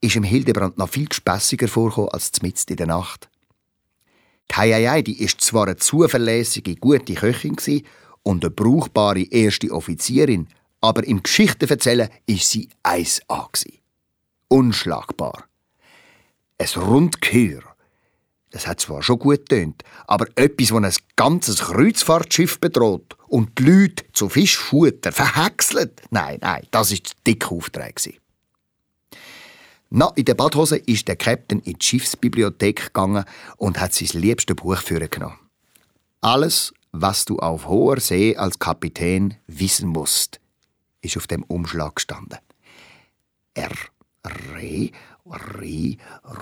ist 0.01 0.15
im 0.15 0.24
Hildebrand 0.24 0.77
noch 0.77 0.89
viel 0.89 1.08
gespässiger 1.08 1.68
vorgekommen 1.68 2.12
als 2.12 2.42
mitten 2.42 2.72
in 2.72 2.77
der 2.77 2.88
Nacht. 2.88 3.30
Die 4.52 5.04
die 5.04 5.24
ist 5.24 5.42
zwar 5.42 5.66
eine 5.66 5.78
zuverlässige, 5.78 6.76
gute 6.76 7.14
Köchin 7.16 7.56
und 8.24 8.44
eine 8.44 8.52
brauchbare 8.52 9.24
erste 9.24 9.72
Offizierin, 9.72 10.48
aber 10.82 11.04
im 11.06 11.24
Geschichtenverzählen 11.24 12.10
ist 12.26 12.50
sie 12.50 12.70
1A. 12.84 13.48
Unschlagbar. 14.50 15.46
Ein 16.58 16.68
Rundkür. 16.76 17.64
Das 18.52 18.68
hat 18.68 18.80
zwar 18.80 19.02
schon 19.02 19.18
gut 19.18 19.50
tönt, 19.50 19.84
aber 20.06 20.28
etwas, 20.36 20.70
das 20.70 20.98
ein 20.98 21.04
ganzes 21.16 21.62
Kreuzfahrtschiff 21.62 22.60
bedroht 22.60 23.18
und 23.28 23.58
die 23.58 23.64
Leute 23.64 24.04
zu 24.14 24.30
Fischfutter 24.30 25.12
verhäckselt. 25.12 26.02
Nein, 26.12 26.38
nein, 26.42 26.68
das 26.70 26.92
ist 26.92 27.08
der 27.08 27.34
dicke 27.34 27.50
Auftrag. 27.50 28.00
Na, 29.96 30.12
in 30.16 30.26
der 30.26 30.34
Badhose 30.34 30.78
ist 30.78 31.08
der 31.08 31.16
Captain 31.16 31.60
in 31.60 31.74
die 31.74 31.86
Schiffsbibliothek 31.86 32.86
gegangen 32.86 33.26
und 33.58 33.80
hat 33.80 33.94
sein 33.94 34.20
liebstes 34.20 34.56
Buch 34.56 34.84
genommen. 34.84 35.38
Alles, 36.20 36.74
was 36.92 37.26
du 37.26 37.38
auf 37.38 37.68
hoher 37.68 38.00
See 38.00 38.36
als 38.36 38.58
Kapitän 38.58 39.36
wissen 39.46 39.88
musst, 39.88 40.40
ist 41.02 41.16
auf 41.16 41.28
dem 41.28 41.44
Umschlag 41.44 41.98
gestanden. 41.98 42.40
R, 43.54 43.70
Re, 44.26 44.90
Ri, 45.28 46.00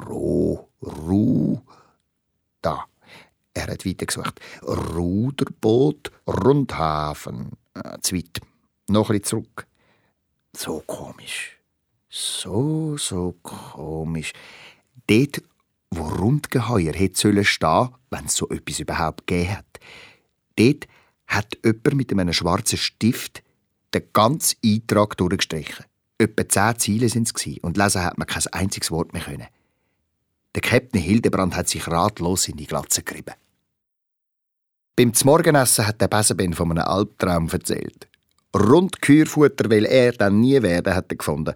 Ro, 0.07 0.69
Ru. 0.81 1.59
Da. 2.61 2.85
Er 3.53 3.67
hat 3.67 3.85
weitergesucht. 3.85 4.39
Ruderboot, 4.63 6.09
Rundhafen. 6.25 7.51
Äh, 7.73 7.97
Zweit. 7.99 8.39
Noch 8.87 9.09
ein 9.09 9.19
bisschen 9.19 9.43
zurück. 9.43 9.67
So 10.55 10.81
komisch. 10.87 11.60
So, 12.13 12.97
so 12.97 13.35
komisch. 13.41 14.33
Dort, 15.07 15.41
wo 15.91 16.03
Rundgeheuer 16.03 16.93
hätte 16.93 17.45
stehen 17.45 17.89
wenn 18.09 18.25
es 18.25 18.35
so 18.35 18.49
etwas 18.49 18.81
überhaupt 18.81 19.25
gegeben 19.25 19.57
hat, 19.57 19.79
dort 20.57 20.87
hat 21.27 21.57
jemand 21.63 21.95
mit 21.95 22.11
einem 22.11 22.33
schwarzen 22.33 22.77
Stift 22.77 23.41
den 23.93 24.03
ganzen 24.11 24.57
Eintrag 24.63 25.15
durchgestrichen. 25.15 25.85
Etwa 26.17 26.49
zehn 26.49 26.79
Ziele 26.79 27.09
waren 27.09 27.23
es 27.23 27.57
und 27.61 27.77
lesen 27.77 28.03
hat 28.03 28.17
man 28.17 28.27
kein 28.27 28.45
einziges 28.51 28.91
Wort 28.91 29.13
mehr 29.13 29.23
können. 29.23 29.47
Der 30.53 30.61
Captain 30.61 31.01
Hildebrand 31.01 31.55
hat 31.55 31.69
sich 31.69 31.87
ratlos 31.87 32.49
in 32.49 32.57
die 32.57 32.67
Glatze 32.67 33.03
gerieben. 33.03 33.35
Beim 34.97 35.13
Zmorgenessen 35.13 35.87
hat 35.87 36.01
der 36.01 36.09
Besenben 36.09 36.53
von 36.53 36.71
einem 36.71 36.83
Albtraum 36.83 37.47
erzählt. 37.47 38.09
Rundkührfutter 38.53 39.69
will 39.69 39.85
er 39.85 40.11
dann 40.11 40.41
nie 40.41 40.61
werden, 40.61 40.93
hat 40.93 41.09
er 41.09 41.15
gefunden. 41.15 41.55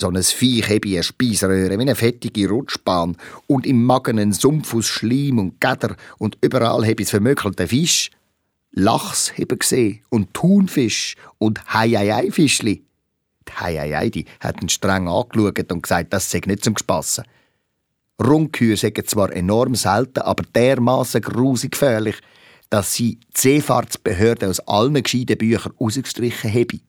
So 0.00 0.08
ein 0.08 0.22
Viech 0.22 0.70
habe 0.70 0.88
eine 0.88 1.02
Speiseröhre 1.02 1.76
wie 1.76 1.82
eine 1.82 1.94
fettige 1.94 2.48
Rutschbahn 2.48 3.18
und 3.46 3.66
im 3.66 3.84
Magen 3.84 4.18
einen 4.18 4.32
Sumpf 4.32 4.72
aus 4.74 4.86
Schleim 4.86 5.38
und 5.38 5.60
Gäder 5.60 5.94
und 6.16 6.38
überall 6.40 6.86
habe 6.86 7.02
es 7.02 7.10
vermökelte 7.10 7.68
Fisch. 7.68 8.10
Lachs 8.72 9.30
habe 9.36 9.58
gesehen 9.58 10.00
und 10.08 10.32
Thunfisch 10.32 11.16
und 11.36 11.60
Hei-Ei-Ei-Fischli. 11.74 12.82
Die 13.46 13.52
Hei-Ei-Ei 13.52 14.08
die 14.08 14.24
hat 14.40 14.62
ihn 14.62 14.70
streng 14.70 15.06
angeschaut 15.06 15.70
und 15.70 15.82
gesagt, 15.82 16.14
das 16.14 16.30
sei 16.30 16.40
nicht 16.46 16.64
zum 16.64 16.78
Spassen. 16.78 17.24
Rundkühe 18.22 18.78
sind 18.78 19.06
zwar 19.06 19.30
enorm 19.32 19.74
selten, 19.74 20.20
aber 20.20 20.44
dermaßen 20.54 21.20
grusig 21.20 21.72
gefährlich, 21.72 22.16
dass 22.70 22.94
sie 22.94 23.16
die 23.16 23.40
Seefahrtsbehörde 23.40 24.48
aus 24.48 24.60
allen 24.60 25.02
gescheiten 25.02 25.36
Büchern 25.36 25.74
ausgestrichen 25.78 26.54
haben. 26.54 26.80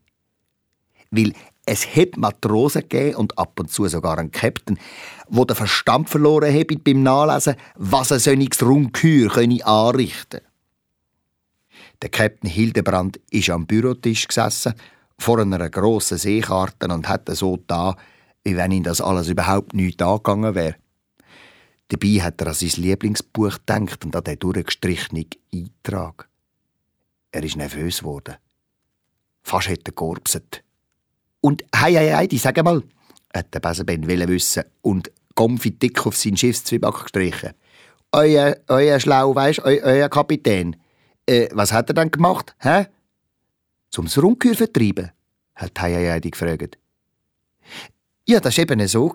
Weil 1.09 1.33
es 1.71 1.95
hat 1.95 2.17
Matrosen 2.17 2.81
gegeben 2.81 3.15
und 3.15 3.37
ab 3.37 3.57
und 3.57 3.71
zu 3.71 3.87
sogar 3.87 4.17
einen 4.17 4.29
Captain, 4.29 4.77
wo 5.29 5.45
den 5.45 5.55
Verstand 5.55 6.09
verloren 6.09 6.53
haben 6.53 6.83
beim 6.83 7.01
Nachlesen, 7.01 7.55
was 7.75 8.11
ein 8.11 8.19
solches 8.19 8.61
anrichten 8.61 9.29
könne. 9.29 10.43
Der 12.01 12.09
Captain 12.09 12.49
Hildebrand 12.49 13.21
ist 13.29 13.49
am 13.49 13.65
Bürotisch 13.65 14.27
gesessen, 14.27 14.73
vor 15.17 15.39
einer 15.39 15.69
grossen 15.69 16.17
Seekarte 16.17 16.89
und 16.89 17.07
hat 17.07 17.29
so 17.37 17.57
da, 17.67 17.95
wie 18.43 18.57
wenn 18.57 18.71
ihm 18.71 18.83
das 18.83 18.99
alles 18.99 19.29
überhaupt 19.29 19.73
nicht 19.73 20.01
angegangen 20.01 20.55
wäre. 20.55 20.75
Dabei 21.87 22.21
hat 22.21 22.41
er 22.41 22.47
an 22.47 22.53
sein 22.53 22.83
Lieblingsbuch 22.83 23.59
gedacht 23.59 24.03
und 24.03 24.13
an 24.13 24.25
den 24.25 24.39
durchgestrichenen 24.39 25.27
Eintrag. 25.53 26.27
Er 27.31 27.43
ist 27.43 27.55
nervös 27.55 27.99
geworden. 27.99 28.35
Fast 29.41 29.69
hätte 29.69 29.91
er 29.91 29.95
georbset. 29.95 30.65
Und 31.41 31.63
hei, 31.75 31.93
hei, 31.93 32.13
hei, 32.13 32.37
sag 32.37 32.63
mal, 32.63 32.83
hat 33.33 33.53
der 33.53 33.59
Besenben 33.59 34.07
wissen 34.07 34.63
und 34.81 35.11
Gomfi 35.35 35.71
dick 35.71 36.05
auf 36.05 36.15
seinen 36.15 36.37
Schiffszwieback 36.37 37.03
gestrichen. 37.03 37.51
Euer, 38.11 38.57
euer 38.67 38.99
Schlau, 38.99 39.33
weisst, 39.35 39.59
eu, 39.59 39.79
euer 39.81 40.09
Kapitän. 40.09 40.75
Äh, 41.25 41.49
was 41.53 41.71
hat 41.71 41.89
er 41.89 41.93
dann 41.93 42.11
gemacht, 42.11 42.55
hä? 42.59 42.87
Zum 43.89 44.07
Rundkür 44.07 44.55
vertreiben, 44.55 45.11
hat 45.55 45.81
Hei, 45.81 45.93
hei, 45.93 46.11
hei 46.11 46.19
gefragt. 46.19 46.77
Ja, 48.27 48.39
das 48.39 48.57
war 48.57 48.63
eben 48.63 48.87
so. 48.87 49.11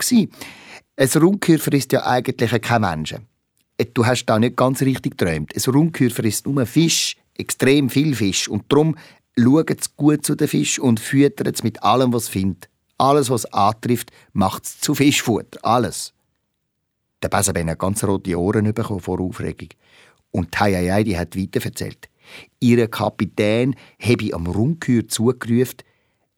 Ein 0.97 1.09
Rundkür 1.09 1.59
frisst 1.59 1.93
ja 1.93 2.07
eigentlich 2.07 2.63
kein 2.63 2.81
Mensch. 2.81 3.15
Äh, 3.77 3.87
du 3.93 4.05
hast 4.07 4.27
da 4.27 4.39
nicht 4.39 4.57
ganz 4.57 4.83
richtig 4.83 5.19
geträumt. 5.19 5.53
Ein 5.55 5.73
Rundkür 5.73 6.11
frisst 6.11 6.47
nur 6.47 6.65
Fisch, 6.67 7.17
extrem 7.35 7.91
viel 7.91 8.15
Fisch. 8.15 8.49
Und 8.49 8.65
darum 8.69 8.97
schaut 9.39 9.97
gut 9.97 10.25
zu 10.25 10.35
den 10.35 10.49
Fisch 10.49 10.79
und 10.79 11.01
füttert 11.01 11.55
es 11.55 11.63
mit 11.63 11.83
allem, 11.83 12.13
was 12.13 12.29
findet. 12.29 12.69
Alles, 12.99 13.29
was 13.29 13.45
antrifft, 13.53 14.11
macht 14.33 14.65
es 14.65 14.81
zu 14.81 14.95
Fischfutter. 14.95 15.59
Alles. 15.63 16.15
Der 17.23 17.29
Besenben 17.29 17.71
hat 17.71 17.79
ganz 17.79 18.03
rote 18.05 18.39
Ohren 18.39 18.73
bekommen 18.73 19.01
vor 19.01 19.21
Aufregung. 19.21 19.69
Und 20.31 20.53
Tayayai 20.53 21.05
die 21.05 21.19
hat 21.19 21.37
weiter 21.37 21.65
erzählt. 21.65 22.09
Ihr 22.61 22.89
Kapitän 22.89 23.75
habe 24.01 24.35
am 24.35 24.47
Rundkür 24.47 25.07
zugerufen, 25.09 25.77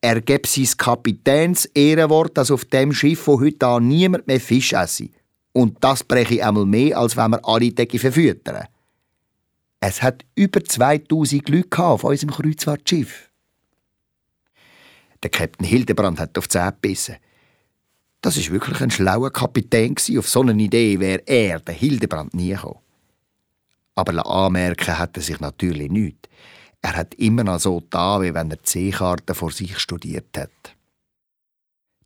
er 0.00 0.20
gebe 0.20 0.46
sein 0.46 0.68
Kapitäns 0.76 1.64
Ehrenwort, 1.66 2.38
dass 2.38 2.52
auf 2.52 2.64
dem 2.64 2.92
Schiff 2.92 3.20
von 3.20 3.40
heute 3.40 3.66
an 3.66 3.88
niemand 3.88 4.28
mehr 4.28 4.40
Fisch 4.40 4.72
esse. 4.72 5.08
Und 5.52 5.78
das 5.80 6.04
breche 6.04 6.46
einmal 6.46 6.66
mehr, 6.66 6.98
als 6.98 7.16
wenn 7.16 7.32
wir 7.32 7.44
alle 7.44 7.74
Tage 7.74 7.98
verfüttern. 7.98 8.68
Es 9.80 10.02
hat 10.02 10.24
über 10.34 10.64
2000 10.64 11.48
Leute 11.48 11.84
auf 11.84 12.04
unserem 12.04 12.32
Kreuzfahrtschiff. 12.32 13.30
Der 15.22 15.30
Captain 15.30 15.66
Hildebrand 15.66 16.18
hat 16.18 16.36
auf 16.36 16.48
die 16.48 16.52
Zähne 16.52 16.72
gebissen. 16.72 17.16
Das 18.20 18.36
ist 18.36 18.50
wirklich 18.50 18.80
ein 18.80 18.90
schlauer 18.90 19.32
Kapitän. 19.32 19.94
Auf 20.16 20.28
so 20.28 20.40
eine 20.40 20.60
Idee 20.60 20.98
wäre 20.98 21.22
er, 21.26 21.60
der 21.60 21.74
Hildebrand, 21.74 22.34
nie 22.34 22.50
gekommen. 22.50 22.80
Aber 23.94 24.26
anmerken 24.26 24.98
hat 24.98 25.16
er 25.16 25.22
sich 25.22 25.40
natürlich 25.40 25.90
nicht. 25.90 26.28
Er 26.82 26.96
hat 26.96 27.14
immer 27.14 27.44
noch 27.44 27.58
so 27.58 27.80
da, 27.90 28.20
wie 28.22 28.34
wenn 28.34 28.50
er 28.50 28.58
Seekarte 28.62 29.34
vor 29.34 29.50
sich 29.50 29.78
studiert 29.78 30.36
hat. 30.36 30.50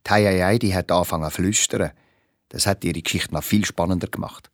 Die 0.07 0.59
die 0.59 0.75
hat 0.75 0.91
angefangen 0.91 1.29
zu 1.29 1.35
flüstern. 1.35 1.91
Das 2.49 2.67
hat 2.67 2.83
ihre 2.83 3.01
Geschichte 3.01 3.33
noch 3.33 3.43
viel 3.43 3.65
spannender 3.65 4.07
gemacht. 4.07 4.49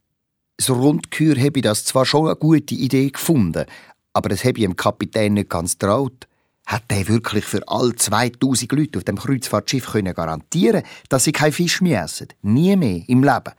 Das 0.60 0.70
Rundkür 0.70 1.38
habe 1.38 1.60
ich 1.60 1.64
das 1.64 1.86
zwar 1.86 2.06
schon 2.06 2.26
eine 2.26 2.36
gute 2.36 2.76
Idee 2.76 3.12
gefunden, 3.12 3.66
aber 4.12 4.32
es 4.32 4.44
habe 4.44 4.60
ich 4.60 4.66
dem 4.66 4.76
Kapitän 4.76 5.36
nicht 5.36 5.50
ganz 5.50 5.78
traut. 5.78 6.28
Hat 6.66 6.84
er 6.90 7.08
wirklich 7.08 7.46
für 7.46 7.66
all 7.70 7.96
2000 7.96 8.70
Leute 8.74 8.98
auf 9.00 9.06
dem 9.06 9.18
Kreuzfahrtschiff 9.18 9.86
können 9.86 10.14
garantieren, 10.14 10.84
dass 11.08 11.24
sie 11.24 11.32
kein 11.32 11.54
Fisch 11.54 11.80
mehr 11.80 12.04
essen? 12.04 12.28
Nie 12.42 12.76
mehr 12.76 13.04
im 13.08 13.24
Leben. 13.24 13.54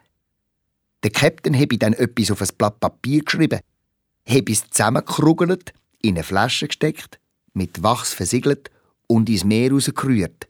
Der 1.03 1.11
Captain 1.11 1.59
habe 1.59 1.79
dann 1.79 1.95
etwas 1.95 2.33
auf 2.33 2.43
ein 2.43 2.49
Blatt 2.59 2.81
Papier 2.81 3.23
geschrieben. 3.23 3.61
habe 4.29 4.53
es 4.53 4.69
zusammengekrugelt, 4.69 5.73
in 6.03 6.17
eine 6.17 6.23
Flasche 6.23 6.69
gesteckt, 6.69 7.19
mit 7.55 7.83
Wachs 7.83 8.13
versiegelt 8.13 8.71
und 9.07 9.31
ins 9.31 9.45
Meer 9.45 9.73
rausgerührt. 9.73 10.49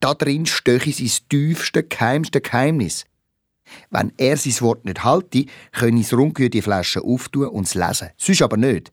Da 0.00 0.14
drin 0.14 0.44
stöche 0.44 0.90
sein 0.90 1.12
tiefste, 1.28 1.84
geheimste 1.84 2.40
Geheimnis. 2.40 3.04
Wenn 3.90 4.12
er 4.16 4.36
sein 4.36 4.60
Wort 4.60 4.84
nicht 4.84 5.04
halte, 5.04 5.46
könne 5.72 6.00
das 6.00 6.12
Rundgehör 6.12 6.50
die 6.50 6.62
Flasche 6.62 7.02
auftun 7.02 7.48
und 7.48 7.66
es 7.66 7.74
lesen. 7.74 8.10
Sonst 8.16 8.42
aber 8.42 8.56
nicht. 8.56 8.92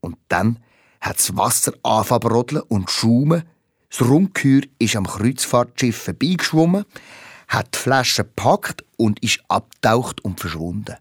Und 0.00 0.16
dann 0.28 0.58
hat 1.00 1.18
das 1.18 1.36
Wasser 1.36 1.72
angefangen 1.82 2.62
und 2.68 2.90
schaumen. 2.90 3.42
Das 3.90 4.02
Rundgehör 4.02 4.62
ist 4.78 4.96
am 4.96 5.06
Kreuzfahrtschiff 5.06 5.96
vorbeigeschwommen, 5.96 6.84
hat 7.48 7.74
die 7.74 7.78
Flasche 7.78 8.24
gepackt 8.24 8.84
und 8.96 9.22
ist 9.22 9.40
abtaucht 9.48 10.22
und 10.24 10.40
verschwunden. 10.40 10.96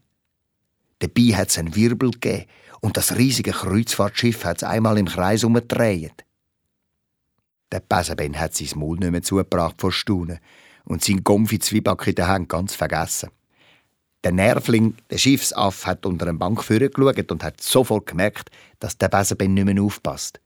Dabei 1.00 1.36
hat 1.36 1.50
es 1.50 1.57
einen 1.57 1.75
Wirbel 1.75 2.12
gegeben 2.12 2.46
und 2.79 2.98
das 2.98 3.17
riesige 3.17 3.51
Kreuzfahrtschiff 3.51 4.46
hat 4.46 4.57
es 4.57 4.63
einmal 4.63 4.98
im 4.98 5.07
Kreis 5.07 5.43
umgedreht. 5.43 6.25
Der 7.72 7.81
Besenben 7.81 8.39
hat 8.39 8.55
sein 8.55 8.79
Maul 8.79 8.98
nicht 8.98 9.12
mehr 9.12 9.22
zugebracht 9.22 9.75
vor 9.79 9.91
Staunen 9.91 10.39
und 10.88 11.03
sein 11.03 11.24
Gomfi 11.24 11.60
Zwieback 11.60 12.08
in 12.08 12.15
der 12.15 12.27
Hand 12.27 12.50
ganz 12.50 12.74
vergessen. 12.74 13.29
Der 14.24 14.32
Nervling, 14.32 14.96
der 15.10 15.17
Schiffsaff, 15.17 15.86
hat 15.86 16.06
unter 16.06 16.27
einem 16.27 16.39
Bank 16.39 16.65
geschaut 16.67 17.32
und 17.32 17.44
hat 17.44 17.62
sofort 17.62 18.08
gemerkt, 18.08 18.50
dass 18.79 18.98
der 18.98 19.10
Besenben 19.10 19.53
nicht 19.53 19.65
mehr 19.65 19.84
aufpasst. 19.84 20.39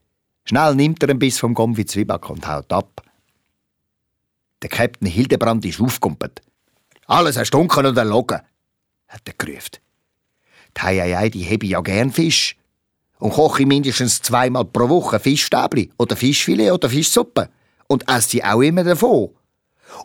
Schnell 0.44 0.74
nimmt 0.74 1.02
er 1.02 1.10
ein 1.10 1.18
Biss 1.18 1.38
vom 1.38 1.54
Gomfi 1.54 1.86
Zwieback 1.86 2.28
und 2.28 2.46
haut 2.46 2.72
ab. 2.72 3.02
Der 4.60 4.68
Captain 4.68 5.08
Hildebrand 5.08 5.64
ist 5.64 5.80
aufgekumpelt. 5.80 6.42
Alles 7.06 7.36
erstunken 7.36 7.86
und 7.86 7.96
erlogen, 7.96 8.40
hat 9.08 9.22
er 9.24 9.34
gerufen. 9.36 9.78
Die 10.76 10.80
Heieiei, 10.80 11.28
die 11.28 11.44
habe 11.44 11.66
ja 11.66 11.80
gern 11.80 12.12
Fisch. 12.12 12.56
Und 13.18 13.32
koche 13.34 13.66
mindestens 13.66 14.20
zweimal 14.20 14.64
pro 14.64 14.88
Woche 14.88 15.20
Fischstäbli 15.20 15.90
oder 15.96 16.16
Fischfilet 16.16 16.72
oder 16.72 16.88
Fischsuppe. 16.90 17.48
Und 17.86 18.08
esse 18.08 18.44
auch 18.44 18.62
immer 18.62 18.82
davon. 18.82 19.30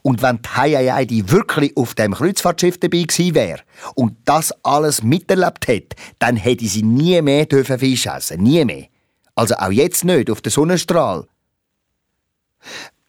Und 0.01 0.21
wenn 0.21 0.41
die 0.41 0.49
Heieiei 0.49 1.05
die 1.05 1.31
wirklich 1.31 1.75
auf 1.75 1.95
dem 1.95 2.13
Kreuzfahrtschiff 2.13 2.79
dabei 2.79 3.03
gewesen 3.03 3.35
wäre 3.35 3.61
und 3.95 4.17
das 4.25 4.53
alles 4.63 5.03
miterlebt 5.03 5.67
hätte, 5.67 5.95
dann 6.19 6.35
hätte 6.35 6.65
sie 6.65 6.83
nie 6.83 7.21
mehr 7.21 7.45
dürfen 7.45 7.79
Fisch 7.79 8.05
essen. 8.05 8.43
Nie 8.43 8.65
mehr. 8.65 8.87
Also 9.35 9.55
auch 9.55 9.71
jetzt 9.71 10.03
nicht 10.03 10.29
auf 10.29 10.41
den 10.41 10.51
Sonnenstrahl. 10.51 11.27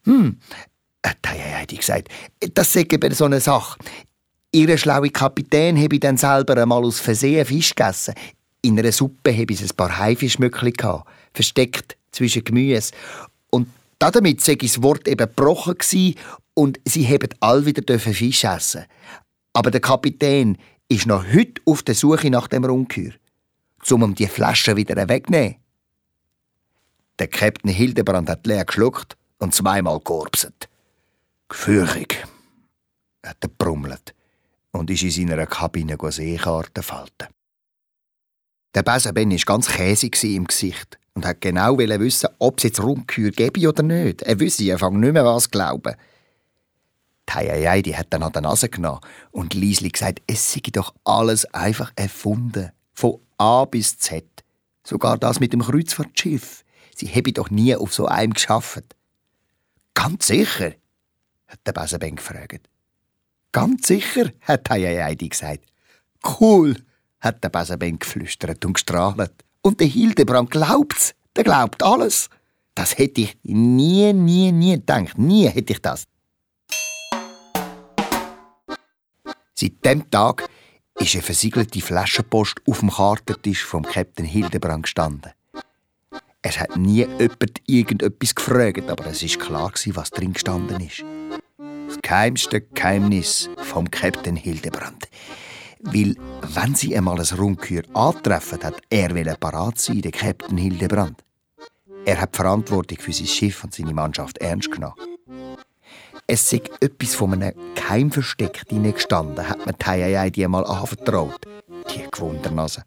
Hm, 0.03 0.39
äh, 1.01 1.09
die 1.25 1.29
Heieiei 1.29 1.65
gesagt, 1.65 2.09
das 2.53 2.73
sei 2.73 2.81
eben 2.81 3.13
so 3.13 3.25
eine 3.25 3.39
Sache. 3.39 3.79
Ihre 4.51 4.77
schlaue 4.77 5.09
Kapitän 5.09 5.81
habe 5.81 5.99
dann 5.99 6.17
selber 6.17 6.57
einmal 6.61 6.83
aus 6.83 6.99
Versehen 6.99 7.45
Fisch 7.45 7.75
gegessen. 7.75 8.15
In 8.61 8.77
einer 8.79 8.91
Suppe 8.91 9.31
habe 9.31 9.53
ich 9.53 9.61
ein 9.61 9.75
paar 9.75 9.97
Haifischmöckchen 9.97 10.73
gehabt, 10.73 11.07
versteckt 11.33 11.97
zwischen 12.11 12.43
Gemüse. 12.43 12.91
Und 13.51 13.69
damit 13.99 14.41
sei 14.41 14.55
das 14.55 14.81
Wort 14.81 15.07
eben 15.07 15.17
gebrochen 15.17 15.77
gewesen 15.77 16.15
und 16.59 16.77
sie 16.83 17.07
haben 17.07 17.29
all 17.39 17.65
wieder 17.65 17.97
Fisch 17.97 18.43
essen. 18.43 18.83
Aber 19.53 19.71
der 19.71 19.79
Kapitän 19.79 20.57
ist 20.89 21.05
noch 21.05 21.23
heute 21.33 21.61
auf 21.65 21.83
der 21.83 21.95
Suche 21.95 22.29
nach 22.29 22.49
dem 22.49 22.65
Rundgehör, 22.65 23.13
um 23.89 24.13
die 24.13 24.27
Flasche 24.27 24.75
wieder 24.75 25.07
wegzunehmen. 25.07 25.55
Der 27.17 27.29
Captain 27.29 27.71
Hildebrand 27.71 28.29
hat 28.29 28.45
leer 28.45 28.65
geschluckt 28.65 29.15
und 29.37 29.55
zweimal 29.55 30.01
georbset. 30.01 30.67
Gefürchig, 31.47 32.25
hat 33.25 33.37
er 33.39 33.49
brummelt 33.57 34.13
und 34.71 34.89
ist 34.89 35.03
in 35.03 35.11
seiner 35.11 35.45
Kabine 35.45 35.97
Seekarten 36.09 36.83
falten. 36.83 37.29
Der 38.75 38.83
Besenben 38.83 39.31
war 39.31 39.37
ganz 39.45 39.69
käsig 39.69 40.21
im 40.25 40.43
Gesicht 40.43 40.99
und 41.13 41.25
hat 41.25 41.39
genau 41.39 41.77
wissen, 41.77 42.29
ob 42.37 42.57
es 42.57 42.63
jetzt 42.65 42.83
Rundkühe 42.83 43.31
gebe 43.31 43.65
oder 43.69 43.81
nicht. 43.81 44.23
Er 44.23 44.37
wüsste 44.41 44.69
einfach 44.73 44.91
nicht 44.91 45.13
mehr, 45.13 45.23
was 45.23 45.49
glauben. 45.49 45.95
Heieiei, 47.33 47.81
die 47.81 47.95
hat 47.95 48.07
dann 48.09 48.23
an 48.23 48.31
der 48.31 48.41
Nase 48.41 48.69
genommen 48.69 49.01
und 49.31 49.53
Liesli 49.53 49.89
gesagt, 49.89 50.21
es 50.27 50.51
sei 50.51 50.61
doch 50.71 50.93
alles 51.03 51.45
einfach 51.53 51.91
erfunden. 51.95 52.71
Von 52.93 53.19
A 53.37 53.65
bis 53.65 53.97
Z. 53.97 54.25
Sogar 54.83 55.17
das 55.17 55.39
mit 55.39 55.53
dem 55.53 55.61
Kreuzfahrtschiff. 55.61 56.63
Sie 56.95 57.07
habe 57.07 57.31
doch 57.31 57.49
nie 57.49 57.75
auf 57.75 57.93
so 57.93 58.05
einem 58.05 58.33
geschafft. 58.33 58.95
Ganz 59.93 60.27
sicher? 60.27 60.73
hat 61.47 61.59
der 61.65 61.73
Besenben 61.73 62.15
gefragt. 62.15 62.69
Ganz 63.51 63.87
sicher, 63.87 64.31
hat 64.41 64.69
Heidi 64.69 65.29
gesagt. 65.29 65.65
Cool, 66.23 66.75
hat 67.19 67.43
der 67.43 67.49
Besenben 67.49 67.99
geflüstert 67.99 68.63
und 68.65 68.73
gestrahlt. 68.73 69.31
Und 69.61 69.79
der 69.79 69.87
Hildebrand 69.87 70.51
glaubt's. 70.51 71.15
Der 71.35 71.43
glaubt 71.43 71.83
alles. 71.83 72.29
Das 72.75 72.97
hätte 72.97 73.21
ich 73.21 73.37
nie, 73.43 74.13
nie, 74.13 74.51
nie 74.51 74.75
gedacht. 74.75 75.17
Nie 75.17 75.47
hätte 75.47 75.73
ich 75.73 75.81
das. 75.81 76.05
Seit 79.59 79.83
dem 79.83 80.09
Tag 80.09 80.47
ist 81.01 81.15
eine 81.15 81.21
versiegelte 81.21 81.81
Flaschenpost 81.81 82.61
auf 82.65 82.79
dem 82.79 82.89
Kartentisch 82.89 83.65
vom 83.65 83.83
Captain 83.83 84.25
Hildebrand 84.25 84.83
gestanden. 84.83 85.33
Es 86.41 86.57
hat 86.57 86.77
nie 86.77 87.05
jemand 87.05 87.61
irgendetwas 87.65 88.35
gefragt, 88.35 88.89
aber 88.89 89.07
es 89.07 89.21
ist 89.21 89.37
klar 89.37 89.73
was 89.73 90.11
drin 90.11 90.31
gestanden 90.31 90.79
ist 90.79 91.03
das 91.89 92.01
geheimste 92.01 92.61
Geheimnis 92.61 93.49
vom 93.57 93.91
Captain 93.91 94.37
Hildebrand. 94.37 95.09
Weil, 95.81 96.15
wenn 96.53 96.75
sie 96.75 96.95
einmal 96.95 97.19
ein 97.19 97.37
Rundkür 97.37 97.83
antreffen, 97.93 98.63
hat 98.63 98.81
er 98.89 99.35
parat 99.35 99.77
sein, 99.77 100.01
der 100.01 100.11
Captain 100.11 100.57
Hildebrand. 100.57 101.21
Er 102.05 102.21
hat 102.21 102.33
die 102.33 102.37
Verantwortung 102.37 102.99
für 102.99 103.11
sein 103.11 103.27
Schiff 103.27 103.61
und 103.63 103.73
seine 103.73 103.93
Mannschaft 103.93 104.37
ernst 104.37 104.71
genommen. 104.71 105.08
Es 106.31 106.47
sei 106.47 106.61
etwas 106.79 107.15
von 107.15 107.33
einem 107.33 107.55
Geheimversteck 107.73 108.65
gestanden, 108.69 109.49
hat 109.49 109.65
mir 109.65 109.75
Taiai 109.75 110.29
die 110.29 110.45
einmal 110.45 110.63
anvertraut. 110.63 111.39
Die 111.89 112.03
Gewundernase. 112.11 112.83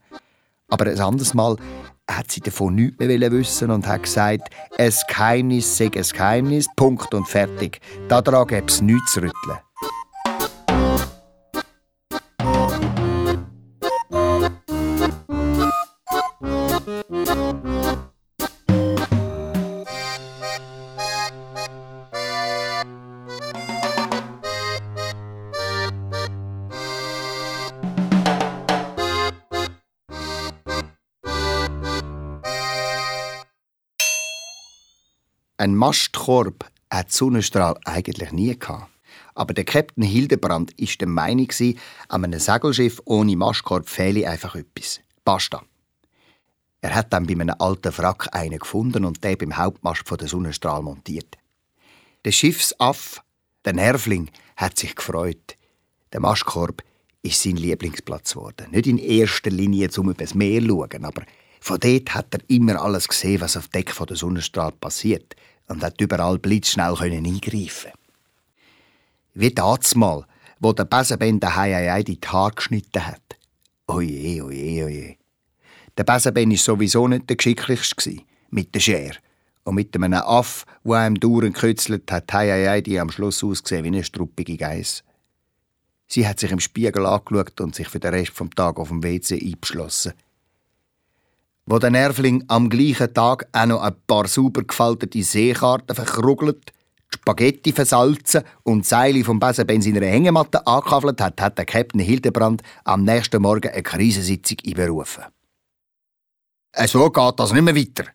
Aber 0.68 0.86
ein 0.86 1.00
anderes 1.00 1.34
Mal 1.34 1.56
hat 2.08 2.30
sie 2.30 2.40
davon 2.40 2.76
nichts 2.76 3.00
mehr 3.00 3.32
wissen 3.32 3.72
und 3.72 3.84
hat 3.88 4.04
gesagt, 4.04 4.48
ein 4.78 4.94
Geheimnis 5.08 5.76
sei 5.76 5.86
ein 5.86 6.02
Geheimnis, 6.04 6.68
Punkt 6.76 7.12
und 7.14 7.26
fertig. 7.26 7.80
Daran 8.06 8.46
gäbe 8.46 8.68
es 8.68 8.80
nichts 8.80 9.14
zu 9.14 9.22
rütteln. 9.22 9.58
Mastkorb 35.82 36.70
hat 36.92 37.10
Sonnenstrahl 37.10 37.76
eigentlich 37.84 38.30
nie 38.30 38.56
gehabt. 38.56 38.88
Aber 39.34 39.52
der 39.52 39.64
Captain 39.64 40.04
Hildebrand 40.04 40.72
war 40.78 40.88
der 41.00 41.08
Meinung, 41.08 41.48
an 42.06 42.24
einem 42.24 42.38
Segelschiff 42.38 43.02
ohne 43.04 43.34
Mastkorb 43.34 43.88
fehle 43.88 44.30
einfach 44.30 44.54
etwas. 44.54 45.00
Basta. 45.24 45.60
Er 46.82 46.94
hat 46.94 47.12
dann 47.12 47.26
bei 47.26 47.32
einem 47.32 47.56
alten 47.58 47.98
Wrack 47.98 48.28
einen 48.30 48.60
gefunden 48.60 49.04
und 49.04 49.24
den 49.24 49.36
beim 49.36 49.56
Hauptmast 49.56 50.06
von 50.06 50.18
der 50.18 50.28
Sonnenstrahl 50.28 50.82
montiert. 50.82 51.36
Der 52.24 52.30
Schiffsaff, 52.30 53.20
der 53.64 53.72
Nervling, 53.72 54.30
hat 54.54 54.78
sich 54.78 54.94
gefreut. 54.94 55.56
Der 56.12 56.20
Mastkorb 56.20 56.84
ist 57.22 57.42
sein 57.42 57.56
Lieblingsplatz 57.56 58.34
geworden. 58.34 58.70
Nicht 58.70 58.86
in 58.86 58.98
erster 58.98 59.50
Linie, 59.50 59.88
um 59.96 60.10
über 60.10 60.22
das 60.22 60.36
Meer 60.36 60.60
zu 60.60 60.68
schauen, 60.68 61.04
aber 61.04 61.22
von 61.60 61.80
dort 61.80 62.14
hat 62.14 62.34
er 62.34 62.40
immer 62.46 62.80
alles 62.80 63.08
gesehen, 63.08 63.40
was 63.40 63.56
auf 63.56 63.66
Deck 63.66 63.90
von 63.90 64.06
der 64.06 64.16
Sonnenstrahl 64.16 64.70
passiert 64.70 65.34
und 65.68 65.82
hat 65.82 66.00
überall 66.00 66.38
blitzschnell 66.38 66.94
eingreifen 66.98 67.92
Wie 69.34 69.50
das 69.50 69.94
mal, 69.94 70.26
wo 70.60 70.72
der 70.72 70.84
Besenben 70.84 71.40
der 71.40 71.56
Heieiei 71.56 72.02
die 72.02 72.20
Haare 72.24 72.52
geschnitten 72.52 73.06
hat. 73.06 73.36
Oje, 73.88 74.44
oje, 74.44 74.84
oje. 74.84 75.16
Der 75.96 76.04
Besenben 76.04 76.50
war 76.50 76.58
sowieso 76.58 77.08
nicht 77.08 77.28
der 77.28 77.36
geschicklichste 77.36 78.18
mit 78.50 78.74
der 78.74 78.80
Schere. 78.80 79.16
Und 79.64 79.76
mit 79.76 79.94
einem 79.94 80.14
Aff, 80.14 80.64
der 80.84 80.94
einem 80.94 81.18
dauernd 81.18 81.56
kützelt, 81.56 82.10
hat 82.10 82.32
Heieiei 82.32 82.80
die 82.80 82.98
am 82.98 83.10
Schluss 83.10 83.42
ausgesehen 83.42 83.84
wie 83.84 83.88
eine 83.88 84.04
struppige 84.04 84.56
Geiss. 84.56 85.02
Sie 86.06 86.26
hat 86.26 86.40
sich 86.40 86.52
im 86.52 86.60
Spiegel 86.60 87.06
angeschaut 87.06 87.60
und 87.60 87.74
sich 87.74 87.88
für 87.88 88.00
den 88.00 88.12
Rest 88.12 88.32
vom 88.32 88.50
Tag 88.50 88.78
auf 88.78 88.88
dem 88.88 89.02
WC 89.02 89.34
eingeschlossen. 89.34 90.12
Wo 91.66 91.78
der 91.78 91.90
Nervling 91.90 92.44
am 92.48 92.68
gleichen 92.68 93.14
Tag 93.14 93.46
auch 93.52 93.66
noch 93.66 93.82
ein 93.82 93.94
paar 94.06 94.26
sauber 94.26 94.64
gefaltete 94.64 95.22
Seekarten 95.22 95.94
verkrugelt, 95.94 96.72
Spaghetti 97.14 97.72
versalzen 97.72 98.42
und 98.64 98.84
Seile 98.84 99.22
vom 99.22 99.38
Besenben 99.38 99.76
in 99.76 99.82
seiner 99.82 100.06
Hängematte 100.06 100.66
angekavelt 100.66 101.20
hat, 101.20 101.40
hat 101.40 101.58
der 101.58 101.66
Captain 101.66 102.00
Hildebrand 102.00 102.62
am 102.84 103.04
nächsten 103.04 103.40
Morgen 103.40 103.70
eine 103.70 103.82
Krisensitzung 103.82 104.58
einberufen. 104.66 105.24
So 106.86 107.10
geht 107.10 107.38
das 107.38 107.52
nicht 107.52 107.62
mehr 107.62 107.76
weiter, 107.76 108.10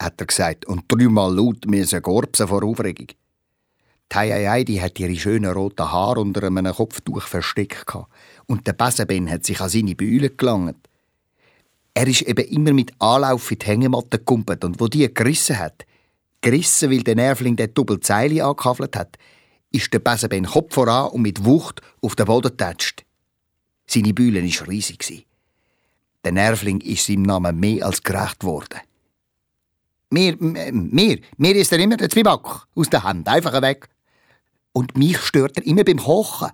hat 0.00 0.20
er 0.20 0.26
gesagt 0.26 0.64
und 0.66 0.84
dreimal 0.88 1.34
laut 1.34 1.66
müssen 1.66 2.00
gorbsen 2.00 2.48
vor 2.48 2.62
Aufregung. 2.62 3.08
Die 4.10 4.64
die 4.64 4.80
hat 4.80 4.98
ihre 4.98 5.16
schönen 5.16 5.52
roten 5.52 5.92
Haare 5.92 6.20
unter 6.20 6.44
einem 6.44 6.72
Kopftuch 6.72 7.22
versteckt 7.22 7.84
und 8.46 8.66
der 8.66 8.72
Besenben 8.72 9.30
hat 9.30 9.44
sich 9.44 9.60
an 9.60 9.68
seine 9.68 9.94
Bühle 9.94 10.30
gelangt. 10.30 10.88
Er 11.98 12.06
ist 12.06 12.22
eben 12.22 12.46
immer 12.46 12.72
mit 12.72 12.92
Anlauf 13.00 13.50
in 13.50 13.58
die 13.58 13.66
Hängematte 13.66 14.18
gekumpelt 14.18 14.62
und 14.62 14.78
wo 14.78 14.86
die 14.86 15.12
gerissen 15.12 15.58
hat, 15.58 15.84
gerissen, 16.40 16.92
weil 16.92 17.02
der 17.02 17.16
Nervling 17.16 17.56
der 17.56 17.66
Doppelzeile 17.66 18.44
angekavelt 18.44 18.94
hat, 18.94 19.18
ist 19.72 19.92
der 19.92 19.98
Besenben 19.98 20.46
Kopf 20.46 20.74
voran 20.74 21.10
und 21.10 21.22
mit 21.22 21.44
Wucht 21.44 21.82
auf 22.00 22.14
den 22.14 22.26
Boden 22.26 22.52
getatscht. 22.52 23.04
Seine 23.88 24.14
Bühne 24.14 24.44
war 24.44 24.68
riesig. 24.68 25.26
Der 26.22 26.30
Nervling 26.30 26.80
ist 26.82 27.06
seinem 27.06 27.22
Namen 27.22 27.58
mehr 27.58 27.84
als 27.84 28.00
gerecht 28.00 28.44
worden. 28.44 28.78
Mir, 30.10 30.36
mir, 30.38 31.18
mir 31.36 31.56
ist 31.56 31.72
er 31.72 31.80
immer 31.80 31.96
der 31.96 32.10
Zwieback 32.10 32.46
aus 32.76 32.90
der 32.90 33.02
Hand, 33.02 33.26
einfach 33.26 33.60
weg. 33.60 33.88
Und 34.72 34.96
mich 34.96 35.18
stört 35.18 35.56
er 35.56 35.66
immer 35.66 35.82
beim 35.82 35.98
Kochen. 35.98 36.52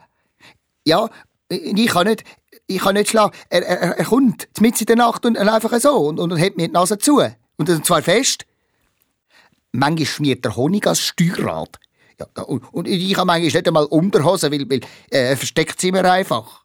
Ja, 0.86 1.10
ich 1.50 1.86
kann 1.88 2.06
nicht, 2.06 2.24
ich 2.66 2.78
kann 2.78 2.94
nicht 2.94 3.10
schlafen. 3.10 3.34
Er, 3.48 3.66
er, 3.66 3.98
er 3.98 4.04
kommt 4.04 4.48
mitten 4.60 4.80
in 4.80 4.86
der 4.86 4.96
Nacht 4.96 5.26
und 5.26 5.36
einfach 5.36 5.78
so 5.80 5.96
und, 5.96 6.18
und 6.18 6.36
hält 6.36 6.56
mir 6.56 6.68
die 6.68 6.72
Nase 6.72 6.98
zu. 6.98 7.20
Und 7.56 7.68
dann 7.68 7.84
zwar 7.84 8.02
fest. 8.02 8.46
Manchmal 9.72 10.06
schmiert 10.06 10.44
der 10.44 10.56
Honig 10.56 10.86
als 10.86 11.00
Steuerrad. 11.00 11.78
Ja, 12.18 12.42
und, 12.44 12.62
und 12.72 12.86
ich 12.86 13.16
habe 13.16 13.26
manchmal 13.26 13.50
nicht 13.50 13.66
einmal 13.66 13.86
Unterhose, 13.86 14.50
weil, 14.50 14.68
weil 14.70 14.80
äh, 15.10 15.30
er 15.30 15.36
versteckt 15.36 15.80
sie 15.80 15.92
mir 15.92 16.10
einfach. 16.10 16.64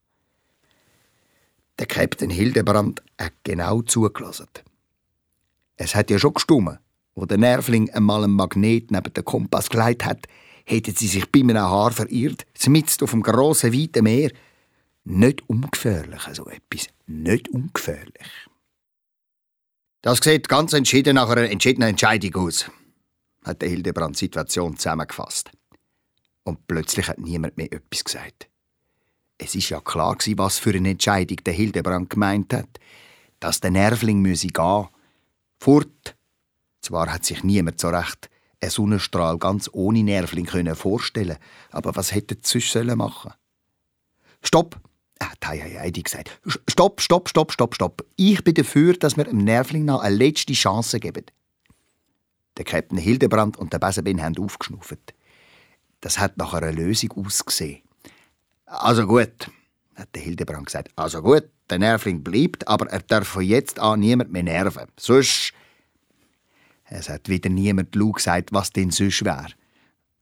Der 1.80 1.88
Captain 1.88 2.30
Hildebrand 2.30 3.02
hat 3.20 3.34
genau 3.44 3.82
zugelassen. 3.82 4.48
Es 5.76 5.96
hat 5.96 6.10
ja 6.12 6.20
schon 6.20 6.34
gestummen, 6.34 6.78
wo 7.16 7.26
der 7.26 7.38
Nervling 7.38 7.90
einmal 7.92 8.24
einen 8.24 8.34
Magnet 8.34 8.92
neben 8.92 9.14
den 9.14 9.26
Kompass 9.26 9.70
geleitet 9.70 10.06
hat, 10.06 10.28
hätten 10.66 10.94
sie 10.94 11.08
sich 11.08 11.32
bei 11.32 11.40
einem 11.40 11.58
Haar 11.58 11.92
verirrt, 11.92 12.46
mitten 12.68 13.04
auf 13.04 13.12
dem 13.12 13.24
grossen, 13.24 13.74
weiten 13.74 14.04
Meer. 14.04 14.32
Nicht 15.12 15.50
ungefährlich, 15.50 16.22
so 16.34 16.48
etwas. 16.48 16.88
Nicht 17.08 17.50
ungefährlich. 17.50 18.28
Das 20.04 20.19
sieht 20.19 20.48
ganz 20.48 20.74
entschieden 20.74 21.15
nach 21.15 21.30
einer 21.30 21.50
entschiedenen 21.50 21.89
Entscheidung 21.89 22.45
aus, 22.45 22.69
hat 23.43 23.63
Hildebrand 23.63 24.15
die 24.15 24.26
Situation 24.26 24.78
zusammengefasst. 24.78 25.50
Und 26.43 26.67
plötzlich 26.67 27.08
hat 27.08 27.17
niemand 27.17 27.58
mehr 27.58 27.74
etwas 27.74 28.04
gesagt. 28.04 28.50
Es 29.39 29.56
ist 29.56 29.69
ja 29.69 29.82
klar 29.82 30.15
was 30.36 30.60
für 30.60 30.76
eine 30.76 30.91
Entscheidung 30.91 31.38
der 31.38 31.54
Hildebrand 31.54 32.12
gemeint 32.12 32.54
hat. 32.54 32.80
Dass 33.39 33.62
der 33.62 33.72
Nervling 33.72 34.19
müsse 34.19 34.50
gehen. 34.50 34.89
Fort. 35.58 36.15
Zwar 36.82 37.12
hat 37.12 37.26
sich 37.26 37.43
niemand 37.43 37.80
so 37.80 37.89
recht 37.89 38.30
einen 38.62 38.69
Sonnenstrahl 38.69 39.39
ganz 39.39 39.72
ohne 39.74 40.04
Nervling 40.04 40.45
können 40.45 40.76
vorstellen, 40.76 41.38
aber 41.72 41.95
was 41.95 42.13
hätte 42.13 42.38
sonst 42.43 42.76
machen 42.76 43.34
Stopp! 44.43 44.80
Hat 45.21 45.47
Heidi 45.47 46.03
gesagt. 46.03 46.29
Stopp, 46.67 47.01
stopp, 47.01 47.29
stopp, 47.29 47.51
stopp, 47.51 47.75
stopp. 47.75 48.05
Ich 48.15 48.43
bin 48.43 48.53
dafür, 48.53 48.93
dass 48.93 49.17
wir 49.17 49.25
dem 49.25 49.39
Nervling 49.39 49.86
noch 49.86 50.01
eine 50.01 50.15
letzte 50.15 50.53
Chance 50.53 50.99
geben. 50.99 51.25
Der 52.58 52.65
Captain 52.65 52.97
Hildebrand 52.97 53.58
und 53.58 53.73
der 53.73 53.79
Besenbin 53.79 54.21
haben 54.21 54.38
aufgeschnuffert. 54.38 55.13
Das 56.01 56.19
hat 56.19 56.38
nach 56.38 56.53
einer 56.53 56.71
Lösung 56.71 57.12
ausgesehen. 57.13 57.82
Also 58.65 59.05
gut, 59.08 59.49
hat 59.95 60.15
der 60.15 60.21
Hildebrand 60.21 60.67
gesagt. 60.67 60.91
Also 60.95 61.21
gut, 61.21 61.49
der 61.69 61.79
Nervling 61.79 62.23
bleibt, 62.23 62.67
aber 62.67 62.89
er 62.89 62.99
darf 62.99 63.27
von 63.27 63.43
jetzt 63.43 63.79
an 63.79 63.99
niemand 63.99 64.32
mehr 64.32 64.43
nerven. 64.43 64.88
Sonst. 64.97 65.53
Es 66.91 67.08
hat 67.08 67.29
wieder 67.29 67.49
niemand 67.49 67.93
Lou 67.93 68.13
gesagt, 68.13 68.51
was 68.51 68.71
denn 68.71 68.89
sonst 68.89 69.23
wäre. 69.23 69.49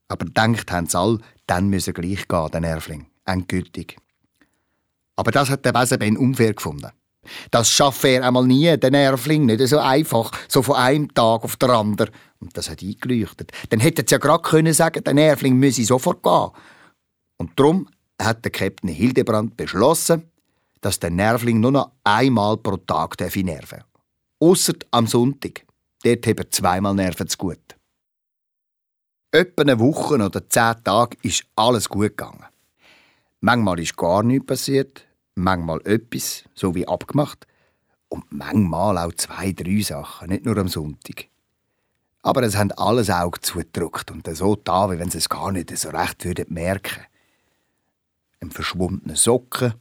Aber 0.08 0.26
denkt 0.26 0.70
haben 0.70 0.86
sie 0.86 0.98
alle, 0.98 1.18
dann 1.46 1.68
müsse 1.68 1.94
gleich 1.94 2.28
gehen, 2.28 2.50
der 2.50 2.60
Nervling. 2.60 3.06
Endgültig. 3.24 3.96
Aber 5.18 5.32
das 5.32 5.50
hat 5.50 5.64
der 5.64 5.72
Besenben 5.72 6.16
unfair 6.16 6.54
gefunden. 6.54 6.92
Das 7.50 7.68
schafft 7.72 8.04
er 8.04 8.24
einmal 8.24 8.46
nie, 8.46 8.76
der 8.76 8.92
Nervling, 8.92 9.46
nicht 9.46 9.66
so 9.66 9.80
einfach, 9.80 10.30
so 10.46 10.62
von 10.62 10.76
einem 10.76 11.12
Tag 11.12 11.42
auf 11.42 11.56
den 11.56 11.70
anderen. 11.70 12.10
Und 12.38 12.56
das 12.56 12.70
hat 12.70 12.84
eingeleuchtet. 12.84 13.50
Dann 13.70 13.80
hätte 13.80 14.04
sie 14.06 14.12
ja 14.14 14.18
gerade 14.18 14.42
können 14.42 14.72
sagen, 14.72 15.02
der 15.02 15.14
Nervling 15.14 15.56
müsse 15.56 15.84
sofort 15.84 16.22
gehen. 16.22 16.50
Und 17.36 17.58
darum 17.58 17.88
hat 18.22 18.44
der 18.44 18.52
Captain 18.52 18.90
Hildebrand 18.90 19.56
beschlossen, 19.56 20.30
dass 20.82 21.00
der 21.00 21.10
Nervling 21.10 21.58
nur 21.58 21.72
noch 21.72 21.90
einmal 22.04 22.56
pro 22.56 22.76
Tag 22.76 23.18
nerven 23.18 23.44
darf. 23.44 23.74
Ausser 24.38 24.74
am 24.92 25.08
Sonntag. 25.08 25.66
Dort 26.04 26.28
hat 26.28 26.38
er 26.38 26.50
zweimal 26.52 26.94
Nerven 26.94 27.26
zu 27.26 27.38
gut. 27.38 27.74
Etwa 29.32 29.62
eine 29.62 29.80
Woche 29.80 30.14
oder 30.14 30.48
zehn 30.48 30.84
Tage 30.84 31.16
ist 31.22 31.44
alles 31.56 31.88
gut 31.88 32.16
gegangen. 32.16 32.44
Manchmal 33.40 33.80
ist 33.80 33.96
gar 33.96 34.22
nichts 34.22 34.46
passiert, 34.46 35.07
manchmal 35.38 35.80
etwas, 35.86 36.44
so 36.54 36.74
wie 36.74 36.86
abgemacht, 36.86 37.46
und 38.08 38.24
manchmal 38.30 38.98
auch 38.98 39.12
zwei, 39.14 39.52
drei 39.52 39.80
Sachen, 39.80 40.28
nicht 40.28 40.44
nur 40.44 40.56
am 40.56 40.68
Sonntag. 40.68 41.26
Aber 42.22 42.42
es 42.42 42.56
haben 42.56 42.72
alles 42.72 43.10
Auge 43.10 43.40
zugedrückt 43.40 44.10
und 44.10 44.28
so 44.34 44.56
da, 44.56 44.90
wie 44.90 44.98
wenn 44.98 45.10
sie 45.10 45.18
es 45.18 45.28
gar 45.28 45.52
nicht 45.52 45.76
so 45.76 45.90
recht 45.90 46.24
würden 46.24 46.46
merken 46.48 47.04
ein 48.40 48.50
verschwundener 48.50 49.16
Socken, 49.16 49.74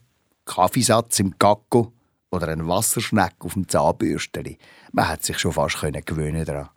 Kaffeesatz 0.45 1.19
im 1.19 1.35
Gacko 1.37 1.93
oder 2.31 2.47
ein 2.49 2.67
Wasserschneck 2.67 3.35
auf 3.39 3.53
dem 3.53 3.67
Zahnbürsteli. 3.67 4.57
Man 4.91 5.07
hat 5.07 5.23
sich 5.23 5.39
schon 5.39 5.53
fast 5.53 5.79
gewöhnen 5.79 6.45
daran. 6.45 6.69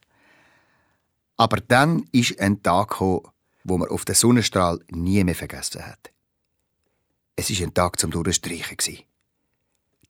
Aber 1.36 1.58
dann 1.60 2.04
ist 2.12 2.38
ein 2.40 2.62
Tag 2.62 2.90
gekommen, 2.90 3.22
wo 3.64 3.78
man 3.78 3.88
auf 3.88 4.04
den 4.04 4.14
Sonnenstrahl 4.14 4.80
nie 4.90 5.22
mehr 5.24 5.34
vergessen 5.34 5.86
hat. 5.86 6.09
Es 7.40 7.50
war 7.58 7.66
ein 7.66 7.72
Tag 7.72 7.98
zum 7.98 8.10
Durchstreichen. 8.10 8.76
Die 8.76 9.06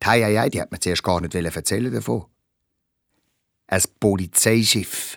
Heieiei, 0.04 0.48
die 0.48 0.60
hat 0.60 0.72
mir 0.72 0.80
zuerst 0.80 1.04
gar 1.04 1.20
nicht 1.20 1.32
erzählen 1.32 1.92
davon. 1.92 2.26
Ein 3.68 3.82
Polizeischiff. 4.00 5.16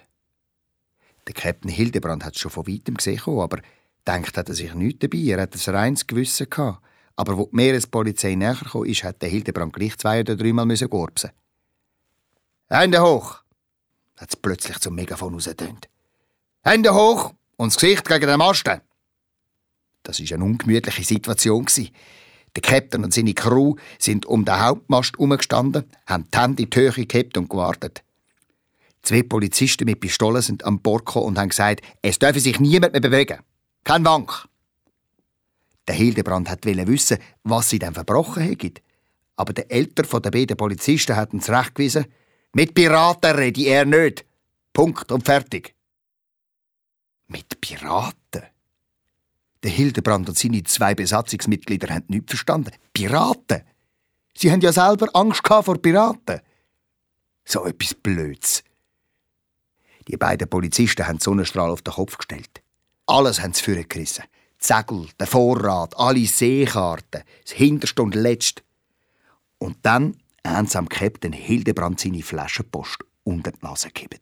Der 1.25 1.33
Captain 1.33 1.71
Hildebrand 1.71 2.23
hat 2.23 2.35
es 2.35 2.41
schon 2.41 2.51
von 2.51 2.67
weitem 2.67 2.95
gesehen, 2.95 3.19
aber 3.25 3.61
Denkt 4.05 4.37
hat 4.37 4.49
er 4.49 4.53
sich 4.53 4.75
nichts 4.75 4.99
dabei, 4.99 5.17
er 5.17 5.41
hat 5.41 5.55
ein 5.55 5.75
reines 5.75 6.05
Gewissen 6.05 6.49
gehabt. 6.49 6.83
Aber 7.15 7.35
wo 7.37 7.45
die 7.45 7.55
Meerespolizei 7.55 8.35
näher 8.35 8.55
kam, 8.55 8.85
ist, 8.85 9.03
hat 9.03 9.21
der 9.21 9.29
Hildebrand 9.29 9.73
gleich 9.73 9.97
zwei 9.97 10.19
oder 10.19 10.35
dreimal 10.35 10.67
müssen 10.67 10.89
gorbsen. 10.89 11.31
Hände 12.69 13.01
hoch! 13.01 13.39
hat 14.17 14.29
es 14.29 14.35
plötzlich 14.35 14.77
zum 14.79 14.93
Megafon 14.93 15.33
rausgetönt. 15.33 15.89
Hände 16.63 16.93
hoch 16.93 17.33
und 17.55 17.73
das 17.73 17.79
Gesicht 17.79 18.07
gegen 18.07 18.27
den 18.27 18.37
Masten! 18.37 18.81
Das 20.03 20.19
war 20.19 20.35
eine 20.35 20.43
ungemütliche 20.43 21.03
Situation. 21.03 21.65
Der 22.55 22.61
Captain 22.61 23.03
und 23.03 23.13
seine 23.13 23.33
Crew 23.33 23.75
sind 23.97 24.25
um 24.25 24.45
den 24.45 24.59
Hauptmast 24.59 25.13
herumgestanden, 25.13 25.85
haben 26.05 26.27
die 26.31 26.37
Hände 26.37 26.63
in 26.63 26.69
die 26.69 26.79
Höhe 26.79 27.05
gehabt 27.05 27.37
und 27.37 27.49
gewartet. 27.49 28.03
Zwei 29.01 29.23
Polizisten 29.23 29.85
mit 29.85 29.99
Pistolen 29.99 30.41
sind 30.41 30.63
an 30.63 30.79
Bord 30.79 31.05
gekommen 31.05 31.27
und 31.27 31.39
haben 31.39 31.49
gesagt, 31.49 31.81
es 32.01 32.19
dürfe 32.19 32.39
sich 32.39 32.59
niemand 32.59 32.93
mehr 32.93 33.01
bewegen. 33.01 33.39
Kein 33.83 34.05
Wank. 34.05 34.47
Der 35.87 35.95
Hildebrand 35.95 36.49
wollte 36.49 36.87
wissen, 36.87 37.17
was 37.43 37.69
sie 37.69 37.79
denn 37.79 37.93
verbrochen 37.93 38.43
hätten. 38.43 38.75
Aber 39.35 39.51
der 39.51 39.69
Älter 39.71 40.03
der 40.21 40.31
beiden 40.31 40.55
Polizisten 40.55 41.15
hat 41.15 41.33
uns 41.33 41.49
rechtgewiesen, 41.49 42.05
mit 42.53 42.75
Piraten 42.75 43.35
rede 43.35 43.65
er 43.65 43.83
nicht. 43.83 44.25
Punkt 44.71 45.11
und 45.11 45.25
fertig. 45.25 45.75
Mit 47.27 47.59
Piraten? 47.59 48.22
Der 49.63 49.71
Hildebrand 49.71 50.27
und 50.27 50.37
seine 50.37 50.63
zwei 50.63 50.93
Besatzungsmitglieder 50.93 51.93
haben 51.93 52.05
nichts 52.09 52.31
verstanden. 52.31 52.71
Piraten? 52.91 53.63
Sie 54.35 54.51
haben 54.51 54.61
ja 54.61 54.73
selber 54.73 55.07
Angst 55.13 55.47
vor 55.47 55.81
Piraten. 55.81 56.41
So 57.45 57.65
etwas 57.65 57.93
Blöds. 57.93 58.63
Die 60.07 60.17
beiden 60.17 60.49
Polizisten 60.49 61.07
haben 61.07 61.17
den 61.17 61.21
Sonnenstrahl 61.21 61.69
auf 61.69 61.81
den 61.81 61.93
Kopf 61.93 62.17
gestellt. 62.17 62.61
Alles 63.05 63.41
haben 63.41 63.53
sie 63.53 63.63
vorgerissen. 63.63 64.25
Die 64.61 64.65
Segel, 64.65 65.07
der 65.19 65.27
Vorrat, 65.27 65.97
alle 65.97 66.25
Seekarten, 66.25 67.23
das 67.43 67.53
Hinterste 67.53 68.01
und 68.01 68.15
Letzte. 68.15 68.63
Und 69.59 69.77
dann 69.83 70.17
haben 70.45 70.67
sie 70.67 70.77
am 70.77 70.89
Captain 70.89 71.33
Hildebrand 71.33 71.99
seine 71.99 72.21
Flaschenpost 72.21 72.99
unter 73.23 73.51
die 73.51 73.59
Nase 73.61 73.89
gegeben. 73.89 74.19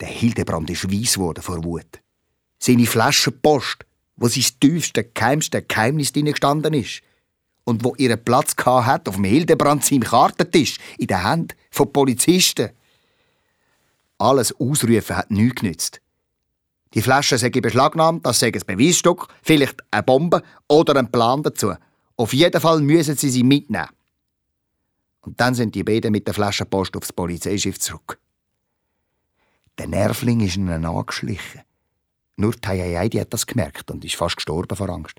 Der 0.00 0.08
Hildebrand 0.08 0.70
ist 0.70 0.90
weiss 0.90 1.14
geworden 1.14 1.42
vor 1.42 1.62
Wut. 1.62 2.00
Seine 2.58 2.86
Flaschenpost, 2.86 3.84
wo 4.20 4.28
sein 4.28 4.44
tiefste, 4.60 5.02
geheimste 5.02 5.62
Geheimnis 5.62 6.12
drin 6.12 6.26
gestanden 6.26 6.74
ist. 6.74 7.00
Und 7.64 7.82
wo 7.84 7.94
ihren 7.96 8.22
Platz 8.22 8.54
hat 8.64 9.08
auf 9.08 9.16
dem 9.16 9.24
Hildebrand 9.24 9.84
seinem 9.84 10.02
Kartentisch, 10.02 10.78
in 10.98 11.08
der 11.08 11.24
Hand 11.24 11.56
von 11.70 11.92
Polizisten. 11.92 12.70
Alles 14.18 14.54
Ausrufen 14.60 15.16
hat 15.16 15.30
nichts 15.30 15.60
genützt. 15.60 16.00
Die 16.92 17.02
Flasche 17.02 17.38
sei 17.38 17.50
beschlagnahmt, 17.50 18.26
das 18.26 18.40
sei 18.40 18.48
ein 18.48 18.62
Beweisstück, 18.66 19.28
vielleicht 19.42 19.80
eine 19.90 20.02
Bombe 20.02 20.42
oder 20.68 20.96
ein 20.96 21.10
Plan 21.10 21.42
dazu. 21.42 21.74
Auf 22.16 22.32
jeden 22.32 22.60
Fall 22.60 22.80
müssen 22.80 23.16
sie 23.16 23.30
sie 23.30 23.44
mitnehmen. 23.44 23.88
Und 25.22 25.40
dann 25.40 25.54
sind 25.54 25.74
die 25.74 25.84
beiden 25.84 26.12
mit 26.12 26.26
der 26.26 26.34
Flaschenpost 26.34 26.96
aufs 26.96 27.12
Polizeischiff 27.12 27.78
zurück. 27.78 28.18
Der 29.78 29.86
Nervling 29.86 30.40
ist 30.40 30.56
ihnen 30.56 30.84
angeschlichen. 30.84 31.62
Nur 32.40 32.58
Tayayai 32.58 33.10
hat 33.20 33.34
das 33.34 33.46
gemerkt 33.46 33.90
und 33.90 34.02
ist 34.02 34.16
fast 34.16 34.36
gestorben 34.36 34.74
vor 34.74 34.88
Angst. 34.88 35.16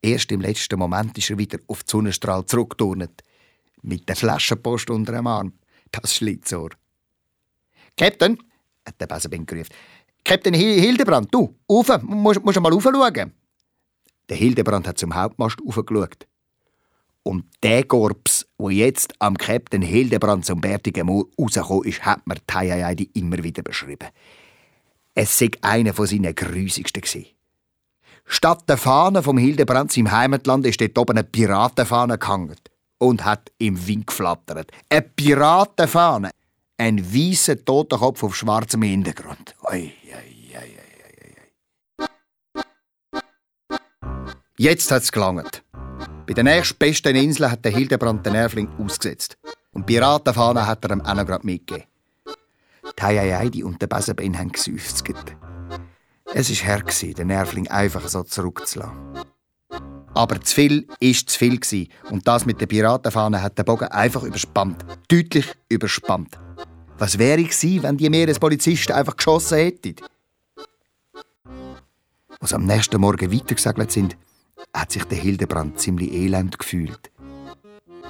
Erst 0.00 0.30
im 0.30 0.40
letzten 0.40 0.78
Moment 0.78 1.18
ist 1.18 1.28
er 1.28 1.38
wieder 1.38 1.58
auf 1.66 1.82
den 1.82 1.88
Sonnenstrahl 1.88 2.46
zurückgeturnt. 2.46 3.24
Mit 3.82 4.08
der 4.08 4.14
Flaschenpost 4.14 4.90
unter 4.90 5.10
dem 5.10 5.26
Arm. 5.26 5.54
Das 5.90 6.14
Schlitzohr. 6.14 6.70
Captain, 7.96 8.38
hat 8.86 9.00
der 9.00 9.08
Besenbind 9.08 9.48
gerufen. 9.48 9.74
Captain 10.22 10.54
Hildebrand, 10.54 11.34
du, 11.34 11.56
rauf, 11.68 11.88
musst, 12.02 12.44
musst 12.44 12.60
mal 12.60 12.72
raufschauen. 12.72 13.32
Der 14.28 14.36
Hildebrand 14.36 14.86
hat 14.86 14.98
zum 14.98 15.16
Hauptmast 15.16 15.58
raufgeschaut. 15.66 16.28
Und 17.24 17.46
der 17.60 17.82
Korps, 17.84 18.46
wo 18.56 18.70
jetzt 18.70 19.14
am 19.18 19.36
Captain 19.36 19.82
Hildebrand 19.82 20.46
zum 20.46 20.60
bärtigen 20.60 21.06
Moor 21.06 21.26
rausgekommen 21.36 21.88
ist, 21.88 22.04
hat 22.04 22.24
mir 22.24 22.36
Tayayadi 22.46 23.10
immer 23.14 23.42
wieder 23.42 23.64
beschrieben. 23.64 24.10
Es 25.14 25.38
sei 25.38 25.50
einer 25.62 25.94
von 25.94 26.06
seinen 26.06 26.34
gewesen. 26.34 27.26
Statt 28.26 28.68
der 28.68 28.78
Fahne 28.78 29.22
vom 29.22 29.38
Hildebrand 29.38 29.96
im 29.96 30.10
Heimatland 30.10 30.66
ist 30.66 30.80
dort 30.80 30.98
oben 30.98 31.18
eine 31.18 31.24
Piratenfahne 31.24 32.18
gehangen 32.18 32.56
und 32.98 33.24
hat 33.24 33.52
im 33.58 33.86
Wind 33.86 34.08
geflattert. 34.08 34.72
Eine 34.88 35.02
Piratenfahne. 35.02 36.30
Ein 36.76 37.14
weißer 37.14 37.64
Totenkopf 37.64 38.24
auf 38.24 38.34
schwarzem 38.34 38.82
Hintergrund. 38.82 39.54
Oi, 39.62 39.92
oi, 40.08 40.56
oi, 40.56 40.74
Jetzt 44.56 44.90
hat's 44.90 45.12
gelangt. 45.12 45.62
Bei 46.26 46.32
der 46.32 46.42
nächstbesten 46.42 47.14
Insel 47.14 47.50
hat 47.50 47.64
der 47.64 47.72
Hildebrand 47.72 48.26
den 48.26 48.32
Nervling 48.32 48.68
ausgesetzt. 48.78 49.36
Und 49.72 49.86
Piratenfahne 49.86 50.66
hat 50.66 50.84
er 50.84 50.92
ihm 50.92 51.00
auch 51.02 51.14
noch 51.14 51.42
mitgegeben. 51.42 51.86
Die 52.98 53.02
Heiaidi 53.02 53.64
und 53.64 53.80
der 53.80 53.86
Besenbein 53.86 54.38
haben 54.38 54.52
geseufzt. 54.52 55.04
Es 56.34 56.50
war 56.50 56.66
her, 56.68 56.82
den 57.14 57.28
Nervling 57.28 57.68
einfach 57.68 58.06
so 58.08 58.22
zurückzulassen. 58.22 59.24
Aber 60.14 60.40
zu 60.40 60.54
viel 60.54 60.86
war 60.88 61.12
zu 61.12 61.38
viel 61.38 61.88
und 62.10 62.26
das 62.28 62.46
mit 62.46 62.60
der 62.60 62.66
Piratenfahne 62.66 63.42
hat 63.42 63.58
den 63.58 63.64
Bogen 63.64 63.88
einfach 63.88 64.22
überspannt. 64.22 64.84
Deutlich 65.08 65.46
überspannt. 65.68 66.38
Was 66.98 67.18
wäre 67.18 67.40
ich 67.40 67.54
wenn 67.82 67.96
die 67.96 68.08
Meerespolizisten 68.08 68.94
einfach 68.94 69.16
geschossen 69.16 69.58
hätten? 69.58 69.96
Als 72.38 72.52
am 72.52 72.64
nächsten 72.64 73.00
Morgen 73.00 73.32
weitergesegelt 73.32 73.90
sind, 73.90 74.16
hat 74.72 74.92
sich 74.92 75.04
der 75.04 75.18
Hildebrand 75.18 75.80
ziemlich 75.80 76.12
elend 76.12 76.58
gefühlt. 76.58 77.10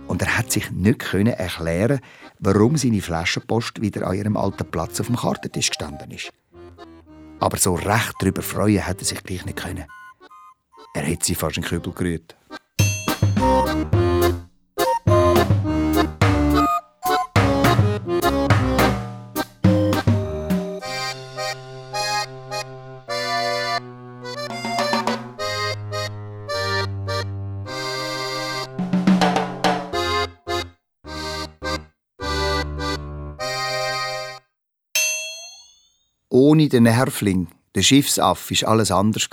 Und 0.06 0.20
er 0.20 0.36
hat 0.36 0.52
sich 0.52 0.70
nicht 0.70 1.00
erklären, 1.14 2.00
warum 2.38 2.76
seine 2.76 3.00
Flaschenpost 3.00 3.80
wieder 3.80 4.06
an 4.06 4.16
ihrem 4.16 4.36
alten 4.36 4.70
Platz 4.70 5.00
auf 5.00 5.06
dem 5.06 5.16
Kartentisch 5.16 5.70
gestanden 5.70 6.10
ist. 6.10 6.30
Aber 7.40 7.56
so 7.56 7.74
recht 7.74 8.14
darüber 8.20 8.42
freuen 8.42 8.86
hat 8.86 8.98
er 8.98 9.04
sich 9.04 9.22
gleich 9.22 9.44
nicht 9.44 9.58
können. 9.58 9.84
Er 10.94 11.02
hätte 11.02 11.24
sie 11.24 11.34
fast 11.34 11.56
in 11.56 11.62
den 11.62 11.68
Kübel 11.68 11.92
gerührt. 11.92 12.36
Ohne 36.54 36.68
den 36.68 36.84
Nervling, 36.84 37.48
den 37.74 37.82
Schiffsaff, 37.82 38.48
war 38.48 38.68
alles 38.68 38.92
anders. 38.92 39.28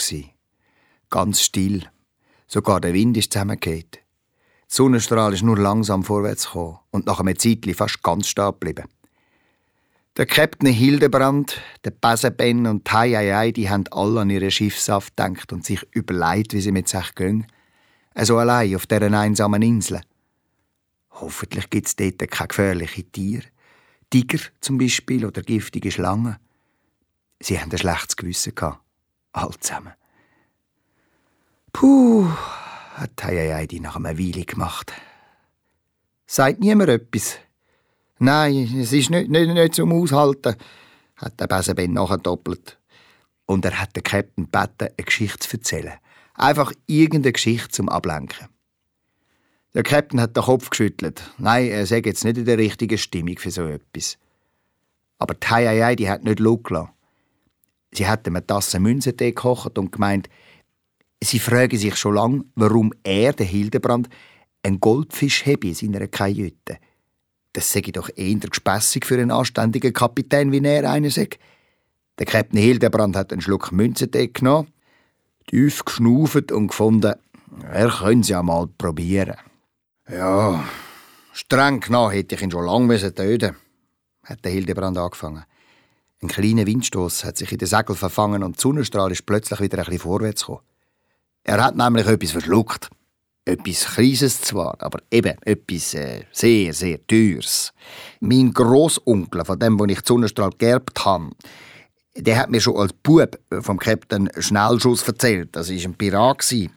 Ganz 1.11 1.39
still. 1.39 1.83
Sogar 2.47 2.81
der 2.81 2.95
Wind 2.95 3.15
ist 3.15 3.31
zusammengeht. 3.31 3.93
Der 3.93 4.01
Sonnenstrahl 4.67 5.31
ist 5.31 5.43
nur 5.43 5.59
langsam 5.59 6.03
vorwärts 6.03 6.47
gekommen 6.47 6.79
und 6.89 7.05
nach 7.05 7.19
einem 7.19 7.37
Zeitchen 7.37 7.75
fast 7.75 8.01
ganz 8.01 8.27
stehen 8.27 8.47
geblieben. 8.47 8.85
Der 10.17 10.25
Captain 10.25 10.73
Hildebrand, 10.73 11.61
der 11.83 11.91
Besenben 11.91 12.65
und 12.65 12.85
Tai 12.85 13.15
Ai 13.15 13.51
die 13.51 13.69
haben 13.69 13.83
alle 13.91 14.21
an 14.21 14.31
ihren 14.31 14.49
Schiffsaft 14.49 15.15
gedacht 15.15 15.53
und 15.53 15.63
sich 15.63 15.85
überlegt, 15.91 16.53
wie 16.53 16.61
sie 16.61 16.71
mit 16.71 16.89
sich 16.89 17.13
gehen. 17.13 17.45
Also 18.15 18.39
allein 18.39 18.75
auf 18.75 18.87
dieser 18.87 19.13
einsamen 19.13 19.61
Insel. 19.61 20.01
Hoffentlich 21.11 21.69
gibt 21.69 21.85
es 21.85 21.95
dort 21.95 22.31
keine 22.31 22.47
gefährlichen 22.47 23.11
Tiere. 23.11 23.45
Tiger 24.09 24.39
zum 24.59 24.79
Beispiel 24.79 25.23
oder 25.23 25.43
giftige 25.43 25.91
Schlangen. 25.91 26.37
Sie 27.41 27.59
haben 27.59 27.71
ein 27.71 27.77
schlechtes 27.77 28.15
Gewissen 28.15 28.55
gehabt. 28.55 28.79
All 29.33 29.51
zusammen. 29.59 29.93
Puh, 31.73 32.27
hat 32.95 33.23
Heidi 33.23 33.79
nach 33.79 33.95
einer 33.95 34.17
Weile 34.17 34.45
gemacht. 34.45 34.93
Sagt 36.27 36.59
niemand 36.59 36.89
etwas? 36.89 37.37
Nein, 38.19 38.69
es 38.79 38.93
ist 38.93 39.09
nicht, 39.09 39.29
nicht, 39.29 39.51
nicht 39.51 39.75
zum 39.75 39.91
Aushalten, 39.91 40.55
hat 41.15 41.39
der 41.39 41.47
Besenben 41.47 41.93
nachgedoppelt. 41.93 42.77
Und 43.45 43.65
er 43.65 43.79
hat 43.81 43.95
den 43.95 44.03
Captain 44.03 44.45
gebeten, 44.45 44.93
eine 44.95 45.05
Geschichte 45.05 45.39
zu 45.39 45.57
erzählen. 45.57 45.93
Einfach 46.35 46.71
irgendeine 46.85 47.33
Geschichte 47.33 47.69
zum 47.69 47.89
Ablenken. 47.89 48.47
Der 49.73 49.83
Captain 49.83 50.21
hat 50.21 50.35
den 50.35 50.43
Kopf 50.43 50.69
geschüttelt. 50.69 51.23
Nein, 51.37 51.69
er 51.69 51.85
sei 51.85 52.01
jetzt 52.05 52.23
nicht 52.23 52.37
in 52.37 52.45
der 52.45 52.57
richtigen 52.57 52.97
Stimmung 52.97 53.37
für 53.37 53.51
so 53.51 53.65
etwas. 53.65 54.17
Aber 55.17 55.33
die 55.33 55.47
Heidi 55.47 56.03
hat 56.03 56.23
nicht 56.23 56.39
losgelassen. 56.39 56.91
Sie 57.93 58.07
hat 58.07 58.27
ihm 58.27 58.35
eine 58.35 58.45
Tasse 58.45 58.79
Münzentee 58.79 59.31
gekocht 59.31 59.77
und 59.77 59.91
gemeint, 59.91 60.29
sie 61.21 61.39
frage 61.39 61.77
sich 61.77 61.95
schon 61.95 62.15
lange, 62.15 62.45
warum 62.55 62.93
er, 63.03 63.33
der 63.33 63.45
Hildebrand, 63.45 64.09
einen 64.63 64.79
Goldfisch 64.79 65.45
habe 65.45 65.67
in 65.67 65.73
seiner 65.73 66.07
Kajüte. 66.07 66.77
Das 67.53 67.71
sei 67.71 67.81
doch 67.81 68.09
eher 68.15 68.37
gespässig 68.37 69.05
für 69.05 69.15
einen 69.15 69.31
anständigen 69.31 69.91
Kapitän, 69.91 70.51
wie 70.51 70.63
er 70.63 70.89
einer 70.89 71.09
sagt. 71.09 71.39
Der 72.19 72.25
Captain 72.25 72.59
Hildebrand 72.59 73.15
hat 73.15 73.31
einen 73.31 73.41
Schluck 73.41 73.71
Münzentee 73.71 74.27
genommen, 74.27 74.69
tief 75.47 75.83
geschnauft 75.83 76.51
und 76.51 76.67
gefunden, 76.67 77.15
er 77.69 77.89
könnte 77.89 78.21
es 78.21 78.29
ja 78.29 78.41
mal 78.41 78.67
probieren. 78.67 79.35
Ja, 80.09 80.63
streng 81.33 81.81
genommen 81.81 82.11
hätte 82.11 82.35
ich 82.35 82.41
ihn 82.41 82.51
schon 82.51 82.65
lange 82.65 83.13
töten 83.13 83.55
hat 84.23 84.45
der 84.45 84.51
Hildebrand 84.51 84.97
angefangen. 84.97 85.43
Ein 86.23 86.27
kleiner 86.27 86.67
Windstoß 86.67 87.23
hat 87.23 87.37
sich 87.37 87.51
in 87.51 87.57
den 87.57 87.67
Segel 87.67 87.95
verfangen 87.95 88.43
und 88.43 88.57
die 88.57 88.61
Sonnenstrahl 88.61 89.11
ist 89.11 89.25
plötzlich 89.25 89.59
wieder 89.59 89.79
ein 89.79 89.85
bisschen 89.85 90.01
vorwärts 90.01 90.41
gekommen. 90.41 90.61
Er 91.43 91.63
hat 91.63 91.75
nämlich 91.75 92.05
etwas 92.05 92.31
verschluckt. 92.31 92.89
Etwas 93.43 93.95
Kleines 93.95 94.39
zwar, 94.41 94.75
aber 94.79 94.99
eben 95.09 95.35
etwas 95.41 95.95
äh, 95.95 96.25
sehr, 96.31 96.75
sehr 96.75 96.99
Teures. 97.07 97.73
Mein 98.19 98.53
Großonkel, 98.53 99.43
von 99.43 99.57
dem, 99.57 99.79
wo 99.79 99.85
ich 99.85 99.99
die 99.99 100.07
Sonnenstrahl 100.07 100.51
geerbt 100.59 101.03
habe, 101.03 101.31
der 102.15 102.37
hat 102.37 102.51
mir 102.51 102.61
schon 102.61 102.77
als 102.77 102.93
Bub 102.93 103.39
vom 103.61 103.79
Captain 103.79 104.29
Schnellschuss 104.37 105.07
erzählt. 105.07 105.55
Das 105.55 105.71
war 105.71 105.83
ein 105.83 105.95
Pirat. 105.95 106.45
Ein, 106.51 106.69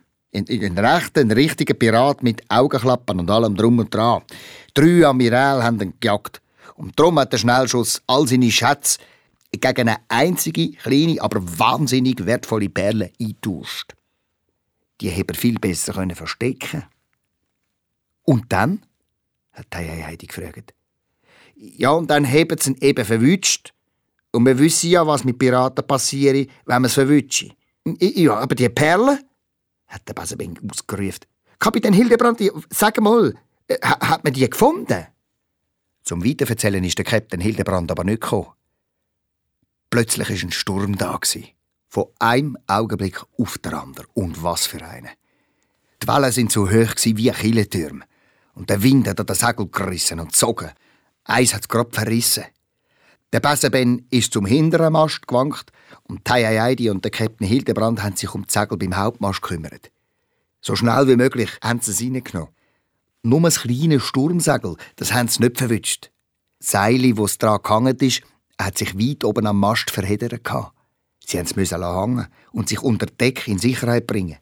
ein 0.48 0.78
rechter, 0.78 1.20
ein 1.20 1.30
richtiger 1.30 1.74
Pirat 1.74 2.22
mit 2.22 2.42
Augenklappen 2.48 3.20
und 3.20 3.30
allem 3.30 3.54
drum 3.56 3.78
und 3.78 3.94
dran. 3.94 4.22
Drei 4.72 5.04
Amiral 5.06 5.62
haben 5.62 5.78
ihn 5.82 5.92
gejagt. 6.00 6.40
Und 6.76 6.98
darum 6.98 7.18
hat 7.18 7.32
der 7.34 7.38
Schnellschuss 7.38 8.00
all 8.06 8.26
seine 8.26 8.50
Schätze 8.50 8.98
gegen 9.58 9.88
eine 9.88 9.98
einzige, 10.08 10.72
kleine, 10.72 11.20
aber 11.20 11.40
wahnsinnig 11.58 12.24
wertvolle 12.24 12.68
Perle 12.68 13.12
eingetauscht. 13.20 13.94
Die 15.00 15.10
hätte 15.10 15.34
er 15.34 15.38
viel 15.38 15.58
besser 15.58 15.92
verstecken 16.14 16.84
Und 18.22 18.52
dann? 18.52 18.84
hat 19.52 19.66
Heidi 19.74 20.26
gefragt. 20.26 20.74
Ja, 21.54 21.90
und 21.90 22.10
dann 22.10 22.26
haben 22.26 22.58
sie 22.58 22.72
ihn 22.72 22.78
eben 22.80 23.04
verwünscht. 23.04 23.72
Und 24.32 24.46
wir 24.46 24.58
wissen 24.58 24.90
ja, 24.90 25.06
was 25.06 25.24
mit 25.24 25.38
Piraten 25.38 25.86
passiert, 25.86 26.34
wenn 26.34 26.48
man 26.66 26.84
es 26.86 26.94
verwünscht. 26.94 27.54
Ja, 28.00 28.36
aber 28.36 28.54
die 28.54 28.68
Perle? 28.68 29.20
hat 29.86 30.08
der 30.08 30.14
Basenbeng 30.14 30.58
ausgerufen. 30.68 31.20
Kapitän 31.58 31.92
Hildebrand, 31.92 32.40
sag 32.70 33.00
mal, 33.00 33.34
äh, 33.68 33.78
hat 33.80 34.24
man 34.24 34.32
die 34.32 34.48
gefunden? 34.48 35.06
Zum 36.02 36.24
Weiterverzählen 36.24 36.82
ist 36.82 36.98
der 36.98 37.04
Kapitän 37.04 37.40
Hildebrand 37.40 37.90
aber 37.90 38.02
nicht 38.02 38.22
gekommen. 38.22 38.48
Plötzlich 39.94 40.28
war 40.28 40.36
ein 40.48 40.50
Sturm 40.50 40.98
da. 40.98 41.20
Von 41.88 42.06
einem 42.18 42.58
Augenblick 42.66 43.22
auf 43.38 43.58
den 43.58 43.74
anderen. 43.74 44.08
Und 44.14 44.42
was 44.42 44.66
für 44.66 44.84
einen. 44.84 45.10
Die 46.02 46.08
Wellen 46.08 46.32
sind 46.32 46.50
so 46.50 46.68
hoch 46.68 46.96
wie 47.04 47.30
Killentürme. 47.30 48.04
Und 48.54 48.70
der 48.70 48.82
Wind 48.82 49.06
hat 49.06 49.20
den 49.20 49.36
Segel 49.36 49.68
gerissen 49.68 50.18
und 50.18 50.32
gezogen. 50.32 50.72
Eins 51.22 51.54
hat 51.54 51.68
grob 51.68 51.94
verrissen. 51.94 52.42
Der 53.32 53.38
Besenben 53.38 54.08
ist 54.10 54.32
zum 54.32 54.46
hinteren 54.46 54.94
Mast 54.94 55.28
gewankt 55.28 55.70
und 56.08 56.24
Tayayidi 56.24 56.90
und 56.90 57.04
der 57.04 57.12
Captain 57.12 57.46
Hildebrand 57.46 58.02
haben 58.02 58.16
sich 58.16 58.34
um 58.34 58.44
die 58.44 58.52
Segel 58.52 58.76
beim 58.76 58.96
Hauptmast 58.96 59.42
gekümmert. 59.42 59.92
So 60.60 60.74
schnell 60.74 61.06
wie 61.06 61.14
möglich 61.14 61.50
haben 61.62 61.80
sie 61.80 61.92
es 61.92 62.00
reingenommen. 62.00 62.52
Nur 63.22 63.44
ein 63.44 63.52
kleines 63.52 64.02
Sturmsegel, 64.02 64.74
das 64.96 65.12
haben 65.12 65.28
sie 65.28 65.44
nicht 65.44 65.56
verwünscht. 65.56 66.10
Das 66.58 66.72
Seil, 66.72 67.16
wo 67.16 67.26
es 67.26 67.38
dran 67.38 67.62
gehangen 67.62 67.96
ist, 67.98 68.22
hat 68.58 68.78
sich 68.78 68.98
weit 68.98 69.24
oben 69.24 69.46
am 69.46 69.58
Mast 69.58 69.90
verheddert. 69.90 70.48
Sie 71.24 71.38
mussten 71.38 71.60
es 71.60 71.72
hängen 71.72 72.26
und 72.52 72.68
sich 72.68 72.82
unter 72.82 73.06
Deck 73.06 73.48
in 73.48 73.58
Sicherheit 73.58 74.06
bringen. 74.06 74.38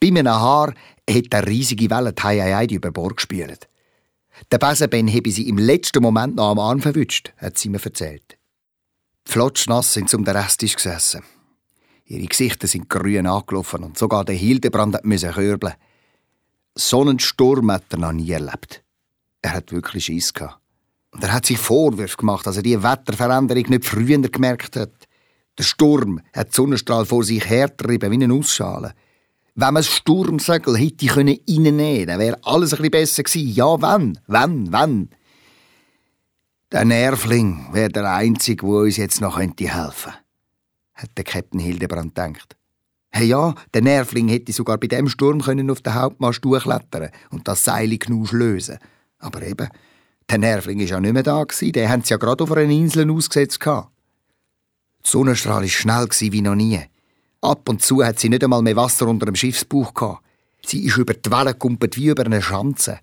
Bei 0.00 0.08
einem 0.08 0.28
Haar 0.28 0.74
hat 1.08 1.32
der 1.32 1.46
riesige 1.46 1.90
Welle 1.90 2.12
die 2.12 2.22
Hai 2.22 2.66
über 2.66 2.90
Bord 2.90 3.16
gespült. 3.16 3.68
Der 4.50 4.58
Besenben 4.58 5.12
habe 5.12 5.30
sie 5.30 5.48
im 5.48 5.58
letzten 5.58 6.02
Moment 6.02 6.36
noch 6.36 6.50
am 6.50 6.58
Arm 6.58 6.80
verwünscht, 6.80 7.32
hat 7.38 7.58
sie 7.58 7.68
mir 7.68 7.84
erzählt. 7.84 8.38
Flotschnass 9.24 9.92
sind 9.92 10.08
zum 10.08 10.24
Restisch 10.24 10.76
gesessen. 10.76 11.22
Ihre 12.06 12.26
Gesichter 12.26 12.66
sind 12.66 12.88
grün 12.88 13.26
angelaufen 13.26 13.84
und 13.84 13.98
sogar 13.98 14.24
der 14.24 14.36
Hildebrand 14.36 15.04
musste 15.04 15.32
körbeln. 15.32 15.74
So 16.74 17.02
einen 17.02 17.18
Sturm 17.18 17.70
hat 17.72 17.84
er 17.90 17.98
noch 17.98 18.12
nie 18.12 18.30
erlebt. 18.30 18.82
Er 19.42 19.52
hat 19.52 19.72
wirklich 19.72 20.06
Schiss 20.06 20.32
gehabt. 20.32 20.60
Und 21.10 21.24
er 21.24 21.32
hat 21.32 21.46
sich 21.46 21.58
Vorwürfe 21.58 22.16
gemacht, 22.16 22.46
dass 22.46 22.56
er 22.56 22.62
die 22.62 22.82
Wetterveränderung 22.82 23.64
nicht 23.68 23.84
früher 23.84 24.18
gemerkt 24.18 24.76
hat. 24.76 24.92
Der 25.56 25.64
Sturm 25.64 26.20
hat 26.34 26.48
die 26.48 26.54
Sonnenstrahl 26.54 27.06
vor 27.06 27.24
sich 27.24 27.48
hertrieben 27.48 28.10
wie 28.10 28.22
eine 28.22 28.34
Ausschale. 28.34 28.94
Wenn 29.54 29.74
man 29.74 29.82
das 29.82 29.88
Sturmsegel 29.88 30.76
hätte 30.76 31.16
reinnehmen 31.16 32.06
können, 32.06 32.20
wäre 32.20 32.38
alles 32.44 32.72
ein 32.72 32.76
bisschen 32.76 32.90
besser 32.90 33.22
gewesen. 33.24 33.54
Ja, 33.54 33.82
wenn, 33.82 34.18
wenn, 34.28 34.72
wenn. 34.72 35.10
Der 36.70 36.84
Nervling 36.84 37.66
wäre 37.72 37.88
der 37.88 38.12
Einzige, 38.12 38.66
der 38.66 38.74
uns 38.74 38.98
jetzt 38.98 39.20
noch 39.20 39.38
helfen 39.38 39.56
könnte, 39.56 40.14
hat 40.94 41.10
der 41.16 41.24
Captain 41.24 41.58
Hildebrand 41.58 42.14
gedacht. 42.14 42.56
Hey 43.10 43.26
ja, 43.26 43.54
der 43.72 43.82
Nervling 43.82 44.28
hätte 44.28 44.52
sogar 44.52 44.76
bei 44.78 44.86
dem 44.86 45.08
Sturm 45.08 45.40
können 45.40 45.70
auf 45.70 45.80
den 45.80 45.94
Hauptmast 45.94 46.44
durchklettern 46.44 47.10
und 47.30 47.48
das 47.48 47.64
Seil 47.64 47.96
Knusch 47.96 48.32
lösen. 48.32 48.78
Aber 49.18 49.42
eben, 49.42 49.68
der 50.30 50.38
Nervling 50.38 50.78
war 50.80 50.86
ja 50.86 51.00
nicht 51.00 51.12
mehr 51.12 51.22
da. 51.22 51.44
Den 51.44 51.88
haben 51.88 52.02
sie 52.02 52.10
ja 52.10 52.16
gerade 52.16 52.44
auf 52.44 52.52
einer 52.52 52.70
Insel 52.70 53.10
ausgesetzt. 53.10 53.60
Die 53.64 53.82
Sonnenstrahl 55.02 55.62
war 55.62 55.68
schnell 55.68 56.08
wie 56.20 56.42
noch 56.42 56.54
nie. 56.54 56.80
Ab 57.40 57.68
und 57.68 57.82
zu 57.82 58.04
hat 58.04 58.18
sie 58.18 58.28
nicht 58.28 58.44
einmal 58.44 58.62
mehr 58.62 58.76
Wasser 58.76 59.06
unter 59.06 59.26
dem 59.26 59.36
Schiffsbauch 59.36 59.94
gehabt. 59.94 60.22
Sie 60.64 60.84
ist 60.84 60.96
über 60.96 61.14
die 61.14 61.30
Wellen 61.30 61.58
gumpet 61.58 61.96
wie 61.96 62.08
über 62.08 62.26
eine 62.26 62.42
Schanze. 62.42 62.98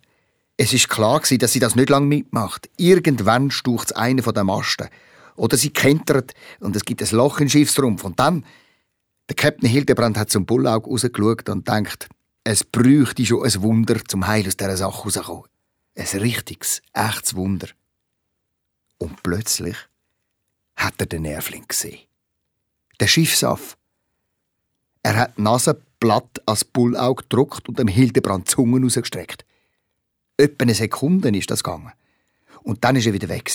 Es 0.57 0.73
ist 0.73 0.89
klar 0.89 1.21
dass 1.21 1.51
sie 1.51 1.59
das 1.59 1.75
nicht 1.75 1.89
lange 1.89 2.05
mitmacht. 2.05 2.69
Irgendwann 2.77 3.49
staucht 3.49 3.95
eine 3.95 4.21
von 4.21 4.33
den 4.33 4.45
Masten. 4.45 4.89
Oder 5.35 5.57
sie 5.57 5.71
kentert 5.71 6.33
und 6.59 6.75
es 6.75 6.85
gibt 6.85 7.01
ein 7.01 7.09
Loch 7.11 7.39
im 7.39 7.49
Schiffsrumpf. 7.49 8.03
Und 8.03 8.19
dann, 8.19 8.45
der 9.29 9.35
Captain 9.35 9.69
Hildebrand 9.69 10.17
hat 10.17 10.29
zum 10.29 10.45
Bullauge 10.45 10.89
rausgeschaut 10.89 11.49
und 11.49 11.67
denkt, 11.67 12.07
es 12.43 12.63
bräuchte 12.63 13.25
schon 13.25 13.43
ein 13.43 13.61
Wunder 13.61 13.97
zum 14.07 14.27
Heil 14.27 14.47
aus 14.47 14.55
dieser 14.55 14.77
Sache 14.77 15.03
rauszukommen. 15.03 15.54
Ein 15.95 16.19
richtiges, 16.19 16.81
echtes 16.93 17.35
Wunder. 17.35 17.67
Und 18.97 19.23
plötzlich 19.23 19.77
hat 20.75 20.95
er 20.99 21.05
den 21.05 21.23
Nervling 21.23 21.67
gesehen. 21.67 21.99
Der 22.99 23.07
Schiffsaff 23.07 23.77
er 25.05 25.17
hat 25.17 25.37
die 25.37 25.43
Nase 25.43 25.79
platt 25.99 26.41
als 26.47 26.65
Bullauge 26.65 27.21
gedruckt 27.21 27.69
und 27.69 27.77
dem 27.77 27.87
Hildebrand 27.87 28.47
die 28.47 28.55
Zunge 28.55 28.81
rausgestreckt. 28.81 29.45
Etwa 30.35 30.63
eine 30.63 30.73
Sekunde 30.73 31.29
ist 31.29 31.51
das 31.51 31.63
gegangen. 31.63 31.91
Und 32.63 32.83
dann 32.83 32.95
ist 32.95 33.05
er 33.05 33.13
wieder 33.13 33.29
weg. 33.29 33.51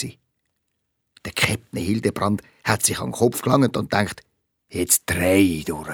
Der 1.25 1.33
Captain 1.33 1.83
Hildebrand 1.83 2.43
hat 2.63 2.85
sich 2.85 3.01
an 3.01 3.07
den 3.07 3.15
Kopf 3.15 3.43
gelangt 3.43 3.77
und 3.77 3.93
denkt, 3.93 4.23
jetzt 4.69 5.03
dreh 5.07 5.41
ich 5.41 5.65
durch. 5.65 5.91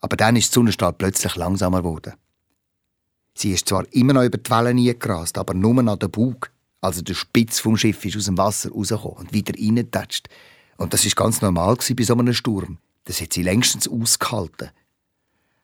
Aber 0.00 0.16
dann 0.16 0.36
ist 0.36 0.52
die 0.52 0.54
Sonnenstrahl 0.54 0.92
plötzlich 0.92 1.34
langsamer 1.34 1.78
geworden. 1.78 2.14
Sie 3.38 3.52
ist 3.52 3.68
zwar 3.68 3.84
immer 3.92 4.14
noch 4.14 4.24
über 4.24 4.36
die 4.36 4.50
Wellen 4.50 4.98
gerast, 4.98 5.38
aber 5.38 5.54
nur 5.54 5.78
an 5.78 5.96
den 5.96 6.10
Bug, 6.10 6.50
also 6.80 7.02
der 7.02 7.14
Spitz 7.14 7.60
vom 7.60 7.76
Schiff, 7.76 8.04
ist 8.04 8.16
aus 8.16 8.24
dem 8.24 8.36
Wasser 8.36 8.72
rausgekommen 8.72 9.18
und 9.18 9.32
wieder 9.32 9.54
reingetatscht. 9.56 10.28
Und 10.76 10.92
das 10.92 11.06
ist 11.06 11.14
ganz 11.14 11.40
normal 11.40 11.76
bei 11.76 12.02
so 12.02 12.14
einem 12.14 12.34
Sturm. 12.34 12.78
Das 13.04 13.20
hat 13.20 13.32
sie 13.32 13.44
längstens 13.44 13.86
ausgehalten. 13.86 14.70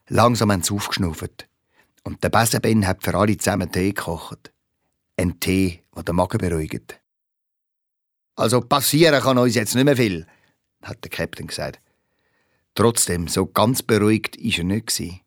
Langsam 0.07 0.53
haben 0.53 0.63
sie 0.63 0.73
aufgeschnauft. 0.73 1.49
Und 2.05 2.23
der 2.23 2.29
Besenben 2.29 2.87
hat 2.87 3.03
für 3.03 3.17
alle 3.17 3.37
zusammen 3.39 3.73
Tee 3.73 3.93
gekocht. 3.93 4.53
Ein 5.17 5.41
Tee, 5.41 5.81
der 5.97 6.05
den 6.05 6.15
Magen 6.15 6.39
beruhigt. 6.39 7.01
Also 8.37 8.61
passieren 8.61 9.21
kann 9.21 9.37
uns 9.37 9.57
jetzt 9.57 9.75
nicht 9.75 9.85
mehr 9.85 9.97
viel, 9.97 10.29
hat 10.81 11.03
der 11.03 11.11
Captain 11.11 11.49
gesagt. 11.49 11.81
Trotzdem, 12.77 13.27
so 13.27 13.47
ganz 13.47 13.83
beruhigt 13.83 14.37
war 14.39 14.59
er 14.59 14.65
nicht. 14.65 15.24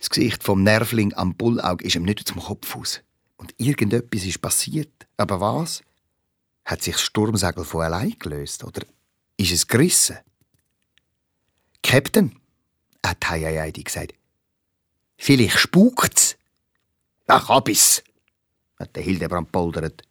Das 0.00 0.08
Gesicht 0.08 0.42
vom 0.42 0.62
Nervling 0.62 1.12
am 1.14 1.34
Bullauge 1.34 1.84
ist 1.84 1.94
ihm 1.94 2.04
nicht 2.04 2.26
zum 2.26 2.40
Kopf 2.40 2.74
aus. 2.74 3.02
Und 3.36 3.54
irgendetwas 3.58 4.24
ist 4.24 4.40
passiert. 4.40 5.06
Aber 5.18 5.40
was? 5.40 5.82
Hat 6.64 6.82
sich 6.82 6.94
das 6.94 7.02
Sturmsegel 7.02 7.64
von 7.64 7.82
allein 7.82 8.16
gelöst? 8.18 8.64
Oder 8.64 8.82
ist 9.36 9.52
es 9.52 9.68
gerissen? 9.68 10.16
Captain, 11.82 12.34
hat 13.04 13.28
Hayayadi 13.28 13.82
gesagt. 13.84 14.14
Vielleicht 15.18 15.58
spukt's. 15.58 16.36
Ach, 17.26 17.48
hab's, 17.48 18.02
hat 18.78 18.96
der 18.96 19.02
Hildebrand 19.02 19.52
poldert. 19.52 20.02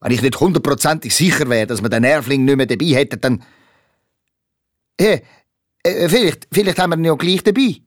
Wenn 0.00 0.12
ich 0.12 0.22
nicht 0.22 0.38
hundertprozentig 0.38 1.14
sicher 1.14 1.48
wäre, 1.48 1.66
dass 1.66 1.82
wir 1.82 1.88
den 1.88 2.02
Nervling 2.02 2.44
nicht 2.44 2.56
mehr 2.56 2.66
dabei 2.66 2.86
hätten, 2.86 3.20
dann... 3.20 3.42
Hey, 5.00 5.22
äh, 5.82 6.08
vielleicht, 6.08 6.46
vielleicht 6.52 6.78
haben 6.78 6.90
wir 6.90 6.98
ihn 6.98 7.04
ja 7.06 7.14
gleich 7.14 7.42
dabei, 7.42 7.80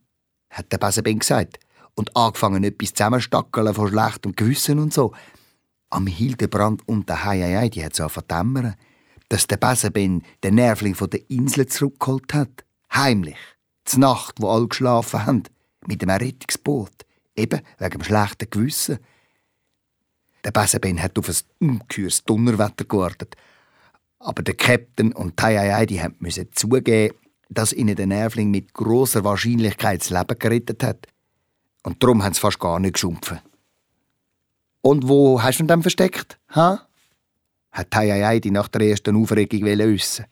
hat 0.50 0.72
der 0.72 0.78
Besenben 0.78 1.18
gesagt. 1.18 1.58
Und 1.94 2.16
angefangen, 2.16 2.64
etwas 2.64 2.94
zusammenstackeln 2.94 3.74
von 3.74 3.88
schlechtem 3.88 4.36
Gewissen 4.36 4.78
und 4.78 4.94
so. 4.94 5.12
Am 5.90 6.06
Hildebrand 6.06 6.86
und 6.86 7.08
der 7.08 7.24
Hayayai, 7.24 7.70
die 7.70 7.84
hat 7.84 7.96
so 7.96 8.08
verdämmern, 8.08 8.76
dass 9.28 9.46
der 9.46 9.56
Besenben 9.56 10.22
den 10.42 10.54
Nervling 10.54 10.94
von 10.94 11.10
der 11.10 11.28
Insel 11.28 11.66
zurückgeholt 11.66 12.32
hat. 12.34 12.64
Heimlich. 12.92 13.38
Z 13.84 13.98
Nacht, 13.98 14.36
wo 14.38 14.50
alle 14.50 14.68
geschlafen 14.68 15.26
haben. 15.26 15.42
Mit 15.86 16.02
einem 16.02 16.16
Rettungsboot. 16.16 17.04
Eben 17.36 17.60
wegen 17.78 17.98
dem 17.98 18.04
schlechten 18.04 18.50
Gewissen. 18.50 18.98
Der 20.44 20.50
Besenben 20.52 21.02
hat 21.02 21.18
auf 21.18 21.28
ein 21.28 21.36
ungeheures 21.58 22.24
Donnerwetter 22.24 22.84
gewartet. 22.84 23.36
Aber 24.18 24.42
der 24.42 24.54
Captain 24.54 25.12
und 25.12 25.36
Taiai 25.36 25.86
die 25.86 26.02
müssen 26.18 26.48
zugeben, 26.52 27.14
dass 27.48 27.72
ihnen 27.72 27.96
der 27.96 28.06
Nervling 28.06 28.50
mit 28.50 28.74
großer 28.74 29.24
Wahrscheinlichkeit 29.24 30.00
das 30.00 30.10
Leben 30.10 30.38
gerettet 30.38 30.82
hat. 30.82 31.06
Und 31.82 32.02
darum 32.02 32.22
haben 32.22 32.34
sie 32.34 32.40
fast 32.40 32.58
gar 32.58 32.78
nicht 32.78 32.94
geschumpfen. 32.94 33.40
Und 34.82 35.08
wo 35.08 35.42
hast 35.42 35.58
du 35.58 35.64
ihn 35.64 35.68
dann 35.68 35.82
versteckt? 35.82 36.38
Ha? 36.54 36.86
Hat 37.72 37.90
Taiai 37.90 38.40
nach 38.46 38.68
der 38.68 38.82
ersten 38.82 39.16
Aufregung 39.16 39.64
wissen. 39.64 40.26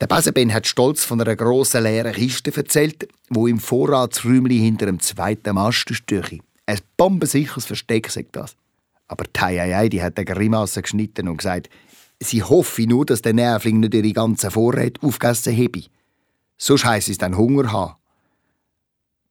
Der 0.00 0.06
Besenben 0.06 0.52
hat 0.54 0.66
stolz 0.66 1.04
von 1.04 1.20
einer 1.20 1.36
grossen 1.36 1.82
leeren 1.82 2.14
Kiste 2.14 2.56
erzählt, 2.56 3.08
wo 3.28 3.46
im 3.46 3.60
Vorratsräumli 3.60 4.58
hinter 4.58 4.86
dem 4.86 4.98
zweiten 4.98 5.54
Mast 5.54 5.94
stüche. 5.94 6.38
Ein 6.64 6.78
bombensicheres 6.96 7.66
Versteck 7.66 8.10
sagt 8.10 8.34
das. 8.36 8.56
Aber 9.08 9.24
die 9.24 10.02
hat 10.02 10.16
eine 10.16 10.24
Grimasse 10.24 10.82
geschnitten 10.82 11.28
und 11.28 11.36
gesagt, 11.36 11.68
sie 12.22 12.42
hoffe 12.42 12.86
nur, 12.86 13.06
dass 13.06 13.22
der 13.22 13.32
Nervling 13.32 13.80
nicht 13.80 13.94
ihre 13.94 14.12
ganzen 14.12 14.50
Vorräte 14.50 15.02
aufgegessen 15.02 15.56
habe. 15.56 15.84
Sonst 16.56 16.84
heisst 16.84 17.08
es 17.08 17.18
dann 17.18 17.36
Hunger 17.36 17.72
haben. 17.72 17.94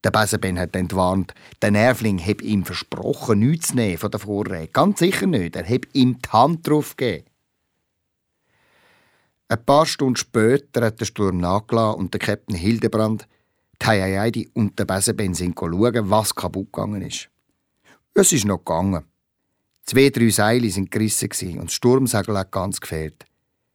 Der 0.03 0.11
Besenben 0.11 0.57
hat 0.57 0.75
entwarnt, 0.75 1.33
der 1.61 1.71
Nervling 1.71 2.19
habe 2.19 2.43
ihm 2.43 2.63
versprochen, 2.63 3.39
nichts 3.39 3.69
zu 3.69 3.75
nehmen 3.75 3.97
von 3.97 4.11
den 4.11 4.19
Vorräten. 4.19 4.73
Ganz 4.73 4.99
sicher 4.99 5.27
nicht. 5.27 5.55
Er 5.55 5.65
habe 5.65 5.87
ihm 5.93 6.19
die 6.21 6.29
Hand 6.29 6.67
drauf 6.67 6.95
gegeben. 6.95 7.25
Ein 9.49 9.65
paar 9.65 9.85
Stunden 9.85 10.15
später 10.15 10.85
hat 10.85 10.99
der 10.99 11.05
Sturm 11.05 11.37
nachgelassen 11.37 11.99
und 11.99 12.13
der 12.13 12.19
Captain 12.19 12.55
Hildebrand, 12.55 13.27
die 13.81 13.87
Heiheidi 13.87 14.49
und 14.53 14.77
der 14.79 14.85
Besenben 14.85 15.33
sind 15.33 15.57
schauen, 15.59 16.09
was 16.09 16.35
kaputt 16.35 16.71
gegangen 16.71 17.01
ist. 17.01 17.29
Es 18.13 18.31
ist 18.31 18.45
noch 18.45 18.59
gegangen. 18.59 19.03
Zwei, 19.89 20.11
drei 20.11 20.29
Seile 20.29 20.69
sind 20.69 20.91
gerissen 20.91 21.57
und 21.57 21.65
das 21.65 21.73
Sturmsegel 21.73 22.37
hat 22.37 22.51
ganz 22.51 22.79
gefehlt. 22.79 23.25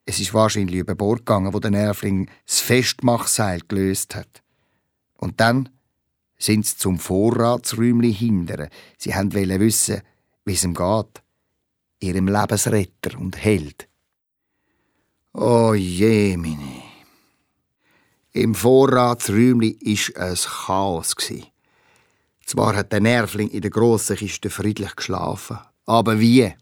Es 0.07 0.21
ist 0.21 0.33
wahrscheinlich 0.33 0.77
über 0.77 0.95
Bord 0.95 1.27
gegangen, 1.27 1.53
wo 1.53 1.59
der 1.59 1.73
Nervling 1.73 2.31
das 2.47 2.61
Festmachseil 2.61 3.63
gelöst 3.67 4.15
hat. 4.15 4.45
Und 5.19 5.41
dann 5.41 5.71
sind 6.39 6.67
sie 6.67 6.77
zum 6.77 7.01
Vorratsräumli 7.01 8.15
hindern. 8.15 8.69
Sie 8.97 9.11
wollten 9.11 9.59
wissen, 9.59 10.03
wie 10.45 10.53
es 10.53 10.63
ihm 10.63 10.75
geht. 10.75 11.23
Ihrem 11.99 12.29
Lebensretter 12.29 13.19
und 13.19 13.37
Held. 13.37 13.89
Oh 15.33 15.75
je, 15.75 16.37
meine. 16.37 16.85
Im 18.31 18.55
Vorratsräumli 18.55 19.81
war 19.83 20.31
es 20.31 20.47
Chaos. 20.47 21.17
Zwar 22.47 22.77
hat 22.77 22.93
der 22.93 23.01
Nervling 23.01 23.49
in 23.49 23.63
der 23.63 23.73
grossen 23.73 24.15
Kiste 24.15 24.49
friedlich 24.49 24.95
geschlafen, 24.95 25.59
aber 25.87 26.19
wie? 26.21 26.53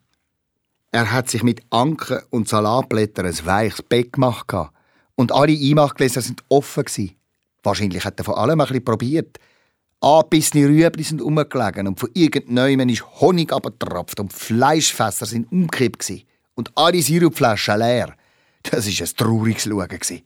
Er 0.90 1.12
hat 1.12 1.30
sich 1.30 1.42
mit 1.42 1.62
Anken 1.70 2.20
und 2.30 2.48
Salatblättern 2.48 3.26
ein 3.26 3.46
weiches 3.46 3.82
Bett 3.82 4.12
gemacht 4.12 4.52
und 5.14 5.32
alle 5.32 5.52
Einmachgläser 5.52 6.20
sind 6.20 6.42
offen 6.48 6.84
Wahrscheinlich 7.62 8.04
hat 8.04 8.18
er 8.18 8.24
von 8.24 8.34
allem 8.34 8.58
bisschen 8.58 8.84
probiert, 8.84 9.38
Anbissene 10.02 10.66
Rüebli 10.66 11.04
sind 11.04 11.22
umgelegen 11.22 11.86
und 11.86 12.00
von 12.00 12.10
irgendjemandem 12.12 12.88
ist 12.88 13.06
Honig 13.20 13.52
abgetropft 13.52 14.18
und 14.18 14.32
Fleischfässer 14.32 15.26
sind 15.26 15.52
umgekippt 15.52 16.24
und 16.56 16.72
alle 16.76 17.00
Sirupflaschen 17.00 17.78
leer. 17.78 18.16
Das 18.64 18.86
war 18.86 19.06
ein 19.06 19.16
trauriges 19.16 19.62
Schauen. 19.62 20.22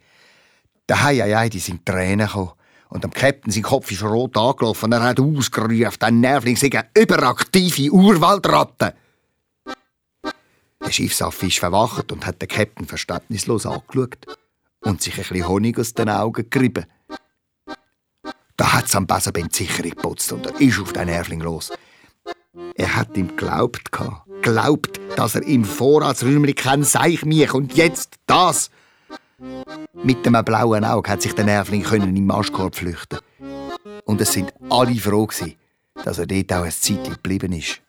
Der 0.89 1.03
Hei, 1.03 1.49
die 1.51 1.59
sind 1.59 1.85
Tränen 1.85 2.27
gekommen. 2.27 2.53
Und 2.89 3.05
dem 3.05 3.11
Captain 3.11 3.53
sein 3.53 3.63
Kopf 3.63 3.91
ist 3.91 4.03
rot 4.03 4.37
angelaufen 4.37 4.93
er 4.93 5.03
hat 5.03 5.21
ausgerufen, 5.21 5.99
der 6.01 6.11
Nervling 6.11 6.57
sei 6.57 6.71
eine 6.73 6.89
überaktive 6.97 7.91
Urwaldratte. 7.91 8.95
Der 10.85 10.93
Schiffsaffe 10.93 11.47
ist 11.47 11.59
verwacht 11.59 12.13
und 12.13 12.27
hat 12.27 12.41
den 12.41 12.49
Captain 12.49 12.87
verständnislos 12.87 13.67
angeschaut 13.67 14.19
und 14.83 15.03
sich 15.03 15.15
ein 15.15 15.25
bisschen 15.25 15.49
Honig 15.49 15.79
aus 15.79 15.95
den 15.95 16.09
Augen 16.09 16.49
gerieben. 16.49 16.87
Da 18.57 18.73
hat 18.73 18.87
es 18.87 18.95
am 18.95 19.07
Besenbind 19.07 19.55
sicher 19.55 19.83
geputzt 19.83 20.33
und 20.33 20.47
er 20.47 20.61
ist 20.61 20.79
auf 20.79 20.93
den 20.93 21.07
Nervling 21.07 21.41
los. 21.41 21.73
Er 22.75 22.95
hat 22.95 23.17
ihm 23.17 23.29
geglaubt, 23.29 23.91
glaubt, 24.43 25.01
dass 25.17 25.35
er 25.35 25.43
im 25.43 25.65
Vorratsräumchen 25.65 26.55
kein 26.55 26.85
Seich 26.85 27.25
mich 27.25 27.53
und 27.53 27.75
jetzt 27.75 28.15
das. 28.27 28.71
Mit 29.93 30.25
dem 30.25 30.33
blauen 30.45 30.85
Auge 30.85 31.11
hat 31.11 31.23
sich 31.23 31.35
der 31.35 31.45
Nervling 31.45 31.83
können 31.83 32.17
im 32.17 32.27
Maschkorb 32.27 32.77
flüchten. 32.77 33.19
Und 34.05 34.21
es 34.21 34.33
sind 34.33 34.53
alle 34.71 34.95
froh 34.95 35.29
dass 36.05 36.19
er 36.19 36.27
dort 36.27 36.53
auch 36.53 36.65
ein 36.65 36.71
Zeitchen 36.71 37.15
geblieben 37.15 37.53
ist. 37.53 37.83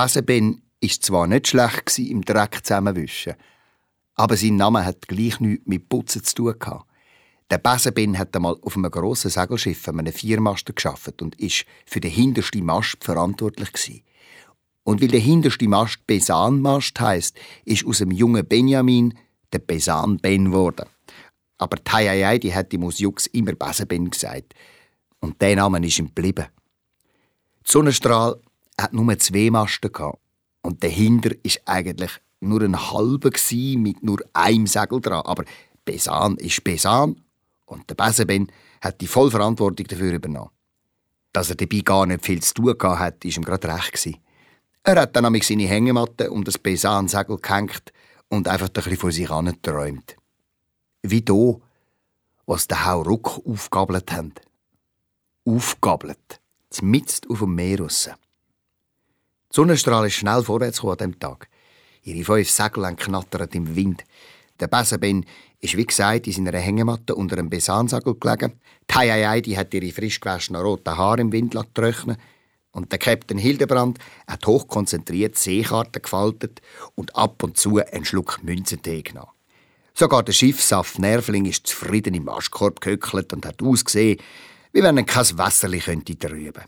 Der 0.00 0.06
Besenben 0.06 0.62
ist 0.80 1.04
zwar 1.04 1.26
nicht 1.26 1.48
schlecht 1.48 1.98
im 1.98 2.22
Dreck 2.22 2.60
zusammenwischen, 2.64 3.34
aber 4.14 4.34
sein 4.38 4.56
Name 4.56 4.86
hat 4.86 5.06
gleich 5.06 5.40
nichts 5.40 5.66
mit 5.66 5.90
Putzen 5.90 6.24
zu 6.24 6.36
tun 6.36 6.58
gehabt. 6.58 6.86
Der 7.50 7.58
Besenben 7.58 8.18
hat 8.18 8.34
einmal 8.34 8.56
auf 8.62 8.78
einem 8.78 8.90
grossen 8.90 9.30
Segelschiff 9.30 9.86
einem 9.86 10.10
Viermaster 10.10 10.72
geschafft 10.72 11.20
und 11.20 11.38
ist 11.38 11.66
für 11.84 12.00
den 12.00 12.12
hintersten 12.12 12.64
Mast 12.64 13.04
verantwortlich. 13.04 14.02
Und 14.84 15.02
weil 15.02 15.08
der 15.08 15.20
hinterste 15.20 15.68
Mast 15.68 16.06
Besanmast 16.06 16.98
heisst, 16.98 17.36
ist 17.66 17.84
aus 17.84 17.98
dem 17.98 18.10
jungen 18.10 18.48
Benjamin 18.48 19.12
der 19.52 19.58
Besan 19.58 20.16
Ben 20.16 20.46
geworden. 20.46 20.88
Aber 21.58 21.76
Tayayai, 21.84 22.38
die 22.38 22.54
hat 22.54 22.74
aus 22.74 23.00
Jux 23.00 23.26
immer 23.26 23.52
Besenben 23.52 24.08
gesagt. 24.08 24.54
Und 25.20 25.42
der 25.42 25.56
Name 25.56 25.86
ist 25.86 25.98
ihm 25.98 26.06
geblieben. 26.06 26.46
Die 27.66 27.70
Sonnenstrahl 27.70 28.40
hat 28.78 28.92
nur 28.92 29.18
zwei 29.18 29.50
Masten 29.50 29.92
gehabt. 29.92 30.18
Und 30.62 30.84
dahinter 30.84 31.30
ist 31.42 31.62
eigentlich 31.64 32.10
nur 32.40 32.62
ein 32.62 32.76
halber 32.76 33.30
mit 33.76 34.02
nur 34.02 34.20
einem 34.32 34.66
Segel 34.66 35.00
dran. 35.00 35.24
Aber 35.24 35.44
Besan 35.84 36.36
ist 36.36 36.62
Besan 36.64 37.20
und 37.66 37.88
der 37.88 37.94
Besenben 37.94 38.50
hat 38.80 39.00
die 39.00 39.06
Vollverantwortung 39.06 39.86
dafür 39.86 40.12
übernommen. 40.12 40.50
Dass 41.32 41.50
er 41.50 41.56
dabei 41.56 41.80
gar 41.80 42.06
nicht 42.06 42.24
viel 42.24 42.42
zu 42.42 42.54
tun 42.54 42.70
hatte, 42.70 42.98
hat, 42.98 43.24
war 43.24 43.36
ihm 43.36 43.44
gerade 43.44 43.68
recht. 43.68 44.18
Er 44.82 45.00
hat 45.00 45.14
dann 45.14 45.24
nämlich 45.24 45.46
seine 45.46 45.66
Hängematte 45.68 46.30
um 46.30 46.42
das 46.42 46.58
Besan-Segel 46.58 47.38
gehängt 47.38 47.92
und 48.28 48.48
einfach 48.48 48.68
ein 48.68 48.72
bisschen 48.72 48.96
vor 48.96 49.12
sich 49.12 49.28
geträumt. 49.28 50.16
Wie 51.02 51.22
da, 51.22 51.56
was 52.46 52.66
der 52.66 52.86
Hauruck 52.86 53.42
aufgabelt 53.46 54.10
haben. 54.12 54.32
Aufgabelt. 55.44 56.40
Zmitzt 56.70 57.28
auf 57.28 57.40
dem 57.40 57.54
Meer 57.54 57.80
raus. 57.80 58.10
Die 59.52 59.56
Sonnenstrahl 59.56 60.06
ist 60.06 60.14
schnell 60.14 60.44
vorwärts 60.44 60.84
an 60.84 60.96
diesem 60.96 61.18
Tag. 61.18 61.48
Ihre 62.04 62.24
fünf 62.24 62.48
Segel 62.48 62.94
knattern 62.94 63.48
im 63.52 63.74
Wind. 63.74 64.04
Der 64.60 64.68
Besenben 64.68 65.26
ist 65.58 65.76
wie 65.76 65.84
gesagt 65.84 66.28
in 66.28 66.32
seiner 66.32 66.56
Hängematte 66.56 67.16
unter 67.16 67.36
einem 67.36 67.50
Besansagel 67.50 68.14
gelegen. 68.14 68.60
Die 68.88 68.94
Heieiei, 68.94 69.40
die 69.40 69.58
hat 69.58 69.74
ihre 69.74 69.90
frisch 69.90 70.20
gewaschenen 70.20 70.62
roten 70.62 70.96
Haare 70.96 71.22
im 71.22 71.32
Wind 71.32 71.56
trocknen 71.74 72.16
und 72.70 72.92
der 72.92 73.00
Captain 73.00 73.38
Hildebrand 73.38 73.98
hat 74.28 74.46
hochkonzentriert 74.46 75.36
Seekarten 75.36 76.00
gefaltet 76.00 76.62
und 76.94 77.16
ab 77.16 77.42
und 77.42 77.56
zu 77.56 77.78
einen 77.78 78.04
Schluck 78.04 78.38
Münzentee 78.44 79.02
genommen. 79.02 79.32
Sogar 79.94 80.22
der 80.22 80.32
Schiffsaft 80.32 81.00
Nervling 81.00 81.46
ist 81.46 81.66
zufrieden 81.66 82.14
im 82.14 82.26
Maschkorb 82.26 82.80
gehöckelt 82.80 83.32
und 83.32 83.44
hat 83.44 83.60
ausgesehen, 83.60 84.20
wie 84.72 84.82
wenn 84.84 84.96
er 84.96 85.02
kein 85.02 85.36
Wasserli 85.36 85.80
könnte 85.80 86.16
trüben. 86.16 86.62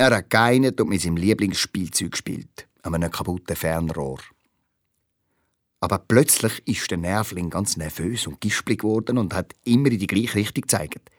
Er 0.00 0.16
hat 0.16 0.30
geinert 0.30 0.80
und 0.80 0.88
mit 0.88 1.02
seinem 1.02 1.18
Lieblingsspielzeug 1.18 2.12
gespielt, 2.12 2.66
an 2.80 2.94
einem 2.94 3.10
kaputten 3.10 3.54
Fernrohr. 3.54 4.20
Aber 5.80 5.98
plötzlich 5.98 6.66
ist 6.66 6.90
der 6.90 6.96
Nervling 6.96 7.50
ganz 7.50 7.76
nervös 7.76 8.26
und 8.26 8.40
gispelig 8.40 8.80
geworden 8.80 9.18
und 9.18 9.34
hat 9.34 9.54
immer 9.64 9.90
in 9.90 9.98
die 9.98 10.06
gleiche 10.06 10.36
Richtung 10.36 10.62
gezeigt. 10.62 11.10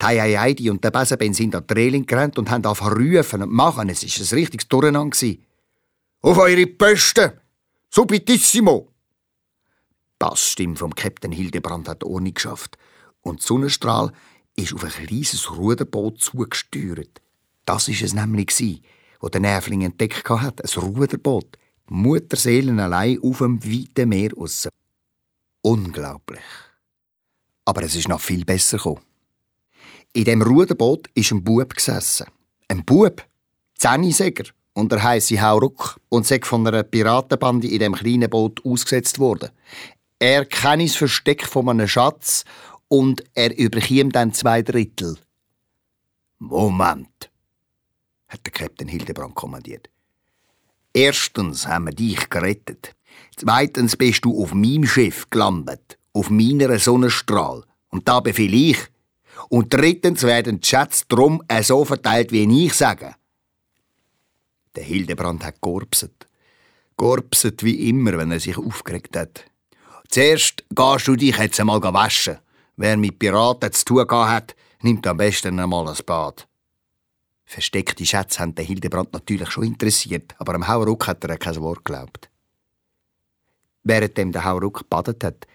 Die 0.00 0.06
Heidi 0.06 0.70
und 0.70 0.82
der 0.82 0.92
Besenben 0.92 1.34
sind 1.34 1.54
an 1.54 1.66
die 1.68 1.74
Reling 1.74 2.06
gerannt 2.06 2.38
und 2.38 2.50
haben 2.50 2.64
angefangen 2.64 3.16
rufen 3.16 3.42
und 3.42 3.52
machen. 3.52 3.90
Es 3.90 4.02
war 4.02 4.26
ein 4.26 4.38
richtiges 4.40 4.66
Durcheinander. 4.66 5.34
Auf 6.22 6.38
eure 6.38 6.66
Posten! 6.66 7.32
Subitissimo! 7.90 8.88
Die 8.88 10.16
Bassstimme 10.20 10.76
vom 10.76 10.94
Captain 10.94 11.32
Hildebrand 11.32 11.90
hat 11.90 12.02
Ordnung 12.02 12.32
geschafft 12.32 12.78
und 13.20 13.42
Sonnenstrahl 13.42 14.10
ist 14.56 14.72
auf 14.72 14.84
ein 14.84 15.06
kleines 15.06 15.50
Ruderboot 15.50 16.22
zugesteuert. 16.22 17.20
Das 17.64 17.88
war 17.88 17.94
es 18.02 18.14
nämlich, 18.14 18.82
wo 19.20 19.28
der 19.28 19.40
Nervling 19.40 19.82
entdeckt 19.82 20.28
hat, 20.28 20.60
ein 20.62 20.82
Ruderboot. 20.82 21.58
Mutterseelen 21.86 22.80
allein 22.80 23.18
auf 23.22 23.38
dem 23.38 23.62
weiten 23.62 24.08
Meer 24.08 24.32
raus. 24.32 24.68
Unglaublich. 25.62 26.42
Aber 27.64 27.82
es 27.82 27.94
ist 27.94 28.08
noch 28.08 28.20
viel 28.20 28.44
besser 28.44 28.78
gekommen. 28.78 29.02
In 30.12 30.24
dem 30.24 30.42
Ruderboot 30.42 31.08
ist 31.14 31.32
ein 31.32 31.42
Bub 31.42 31.74
gesessen. 31.74 32.26
Ein 32.68 32.84
Bub, 32.84 33.22
Zehnisäger, 33.76 34.44
und 34.74 34.92
er 34.92 35.02
heisse 35.02 35.40
Hauruck 35.40 35.98
und 36.08 36.26
sei 36.26 36.40
von 36.42 36.66
einer 36.66 36.82
Piratenbande 36.82 37.68
in 37.68 37.78
dem 37.78 37.94
kleinen 37.94 38.28
Boot 38.28 38.64
ausgesetzt 38.64 39.18
worden. 39.18 39.50
Er 40.18 40.44
kenne 40.44 40.84
das 40.84 40.96
Versteck 40.96 41.46
von 41.46 41.68
einem 41.68 41.88
Schatz 41.88 42.44
und 42.88 43.24
er 43.34 43.56
überkäme 43.56 44.10
dann 44.10 44.32
zwei 44.32 44.62
Drittel. 44.62 45.16
Moment, 46.38 47.30
hat 48.34 48.44
der 48.44 48.52
Captain 48.52 48.88
Hildebrand 48.88 49.34
kommandiert. 49.34 49.88
Erstens 50.92 51.66
haben 51.66 51.86
wir 51.86 51.94
dich 51.94 52.28
gerettet. 52.28 52.94
Zweitens 53.36 53.96
bist 53.96 54.24
du 54.24 54.42
auf 54.42 54.54
meinem 54.54 54.86
Schiff 54.86 55.28
gelandet, 55.30 55.98
auf 56.12 56.30
meiner 56.30 56.78
Sonnenstrahl. 56.78 57.64
Und 57.88 58.08
da 58.08 58.20
befehle 58.20 58.56
ich. 58.56 58.78
Und 59.48 59.72
drittens 59.72 60.22
werden 60.22 60.60
die 60.60 60.66
Schätze 60.66 61.04
drum 61.08 61.42
so 61.62 61.84
verteilt, 61.84 62.32
wie 62.32 62.66
ich 62.66 62.74
sage. 62.74 63.14
Der 64.76 64.84
Hildebrand 64.84 65.44
hat 65.44 65.60
gorpset. 65.60 66.28
Gorpset 66.96 67.62
wie 67.62 67.88
immer, 67.88 68.16
wenn 68.18 68.30
er 68.30 68.40
sich 68.40 68.56
aufgeregt 68.56 69.16
hat. 69.16 69.44
Zuerst 70.08 70.64
gehst 70.70 71.08
du 71.08 71.16
dich 71.16 71.36
jetzt 71.36 71.58
einmal 71.60 71.82
waschen. 71.82 72.38
Wer 72.76 72.96
mit 72.96 73.18
Piraten 73.18 73.72
zu 73.72 73.84
tun 73.84 74.08
hat, 74.08 74.54
nimmt 74.82 75.06
am 75.06 75.16
besten 75.16 75.58
einmal 75.58 75.88
ein 75.88 75.96
Bad. 76.06 76.48
Versteckte 77.44 78.06
Schätze 78.06 78.40
haben 78.40 78.54
den 78.54 78.66
Hildebrand 78.66 79.12
natürlich 79.12 79.50
schon 79.50 79.64
interessiert, 79.64 80.34
aber 80.38 80.54
am 80.54 80.66
Hauruck 80.66 81.06
hat 81.06 81.22
er 81.24 81.36
kein 81.36 81.60
Wort 81.60 81.84
geglaubt. 81.84 82.30
Währenddem 83.82 84.32
der 84.32 84.44
Hauruck 84.44 84.78
gebadet 84.78 85.22
hat, 85.24 85.46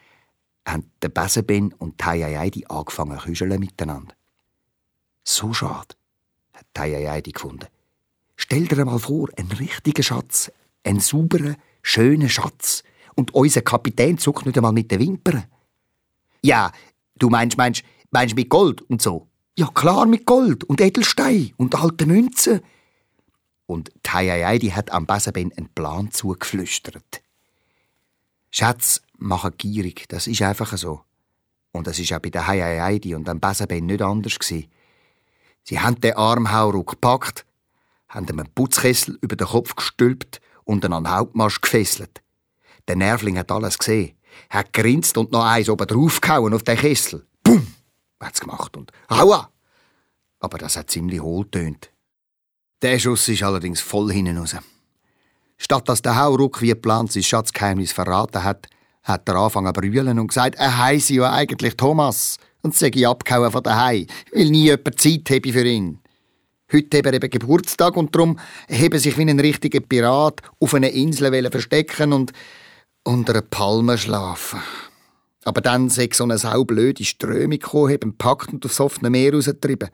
haben 0.67 0.91
der 1.01 1.09
Besenben 1.09 1.73
und 1.73 1.97
Taiaidi 1.97 2.65
angefangen 2.67 3.19
zu 3.35 3.45
miteinander. 3.45 4.13
So 5.23 5.53
schade, 5.53 5.95
hat 6.53 6.67
Taiaidi 6.73 7.31
gefunden. 7.31 7.67
Stell 8.35 8.67
dir 8.67 8.85
mal 8.85 8.99
vor, 8.99 9.29
einen 9.37 9.51
richtigen 9.51 10.03
Schatz, 10.03 10.51
einen 10.83 10.99
sauberen, 10.99 11.57
schönen 11.81 12.29
Schatz, 12.29 12.83
und 13.15 13.33
unser 13.33 13.61
Kapitän 13.61 14.17
zuckt 14.17 14.45
nicht 14.45 14.57
einmal 14.57 14.71
mit 14.71 14.91
den 14.91 15.01
Wimpern. 15.01 15.43
Ja, 16.41 16.71
du 17.17 17.29
meinst, 17.29 17.57
meinst, 17.57 17.83
meinst 18.11 18.35
mit 18.35 18.49
Gold 18.49 18.81
und 18.83 19.01
so? 19.01 19.27
Ja, 19.58 19.68
klar, 19.74 20.06
mit 20.06 20.26
Gold 20.26 20.64
und 20.64 20.80
Edelstein 20.80 21.54
und 21.58 21.76
alten 21.76 22.08
Münzen. 22.08 22.62
Und 23.66 23.91
die 24.04 24.74
hat 24.74 24.91
am 24.91 25.06
Besenben 25.06 25.52
einen 25.56 25.70
Plan 25.70 26.12
zugeflüstert. 26.12 27.22
Schatz 28.52 29.02
machen 29.18 29.54
gierig, 29.58 30.08
das 30.10 30.28
ist 30.28 30.41
einfach 30.41 30.76
so. 30.78 31.02
Und 31.72 31.86
das 31.86 32.00
ist 32.00 32.12
auch 32.14 32.20
bei 32.20 32.30
der 32.30 32.47
Heidi 32.47 33.14
und 33.14 33.30
am 33.30 33.39
Besenben 33.39 33.86
nicht 33.86 34.02
anders 34.02 34.39
gewesen. 34.39 34.68
Sie 35.64 35.80
haben 35.80 36.02
den 36.02 36.16
Armhauruck 36.16 36.91
gepackt, 36.91 37.45
haben 38.08 38.28
ihm 38.28 38.39
einen 38.39 38.54
Putzkessel 38.54 39.20
über 39.22 39.36
den 39.36 39.47
Kopf 39.47 39.76
gestülpt 39.76 40.41
und 40.64 40.84
ihn 40.84 40.93
an 40.93 41.04
den 41.04 41.16
Hauptmast 41.16 41.62
gefesselt. 41.62 42.22
Der 42.88 42.95
Nervling 42.95 43.38
hat 43.38 43.52
alles 43.52 43.78
gesehen, 43.78 44.16
hat 44.50 44.74
grinst 44.74 45.16
und 45.18 45.32
noch 45.32 45.45
eins 45.45 45.70
oben 45.70 45.86
draufgehauen 45.86 46.56
auf 46.56 46.64
den 46.64 46.78
Kessel. 46.78 47.28
Bumm! 47.43 47.76
Hat's 48.20 48.39
gemacht 48.39 48.76
und 48.78 48.91
Aua! 49.07 49.49
Aber 50.39 50.57
das 50.57 50.78
hat 50.78 50.89
ziemlich 50.89 51.22
hohl 51.22 51.49
tönt. 51.49 51.91
Der 52.82 52.97
Schuss 52.97 53.28
ist 53.28 53.43
allerdings 53.43 53.82
voll 53.82 54.11
hinten 54.11 54.38
raus. 54.38 54.55
Statt 55.57 55.89
dass 55.89 56.01
der 56.01 56.15
Hauruck 56.15 56.61
wie 56.61 56.70
geplant 56.70 57.11
sein 57.11 57.24
Schatzgeheimnis 57.24 57.91
verraten 57.91 58.43
hat, 58.43 58.67
hat 59.03 59.28
er 59.28 59.36
angefangen 59.36 59.74
zu 59.74 59.82
brüllen 59.82 60.20
und 60.20 60.28
gesagt, 60.28 60.55
er 60.55 60.78
heisse 60.78 61.15
ja 61.15 61.32
eigentlich 61.32 61.76
Thomas 61.76 62.38
und 62.61 62.76
sei 62.76 62.91
abgehauen 63.05 63.51
von 63.51 63.63
daheim, 63.63 64.07
weil 64.34 64.49
nie 64.49 64.65
jemand 64.65 64.99
Zeit 64.99 65.30
habe 65.30 65.51
für 65.51 65.65
ihn. 65.65 65.99
Heute 66.72 66.99
hat 66.99 67.05
er 67.07 67.13
eben 67.13 67.30
Geburtstag 67.30 67.97
und 67.97 68.15
darum 68.15 68.39
habe 68.70 68.99
sich 68.99 69.17
wie 69.17 69.24
ein 69.24 69.39
richtiger 69.39 69.80
Pirat 69.80 70.41
auf 70.59 70.74
einer 70.74 70.91
Insel 70.91 71.49
verstecken 71.49 72.13
und 72.13 72.32
unter 73.03 73.34
einer 73.34 73.41
Palme 73.41 73.97
schlafen. 73.97 74.59
Aber 75.50 75.62
dann 75.62 75.89
sei 75.89 76.08
so 76.14 76.26
eine 76.26 76.38
saublöde 76.38 77.04
Strömung 77.04 77.58
gekommen, 77.58 77.91
haben 77.91 78.16
packt 78.16 78.54
und 78.54 78.64
aufs 78.68 78.80
offene 78.80 79.10
Meer 79.10 79.34
rausgetrieben. 79.34 79.89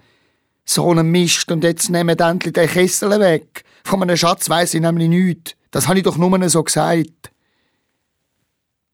So 0.66 0.92
ein 0.92 1.10
Mist 1.10 1.50
und 1.50 1.64
jetzt 1.64 1.90
nehmen 1.90 2.20
endlich 2.20 2.52
den 2.52 2.68
Kessel 2.68 3.18
weg. 3.22 3.64
Von 3.86 4.02
einem 4.02 4.18
Schatz 4.18 4.50
weiss 4.50 4.74
ich 4.74 4.82
nämlich 4.82 5.08
nichts. 5.08 5.56
Das 5.72 5.88
habe 5.88 6.00
ich 6.00 6.04
doch 6.04 6.18
nur 6.18 6.50
so 6.50 6.62
gesagt. 6.62 7.32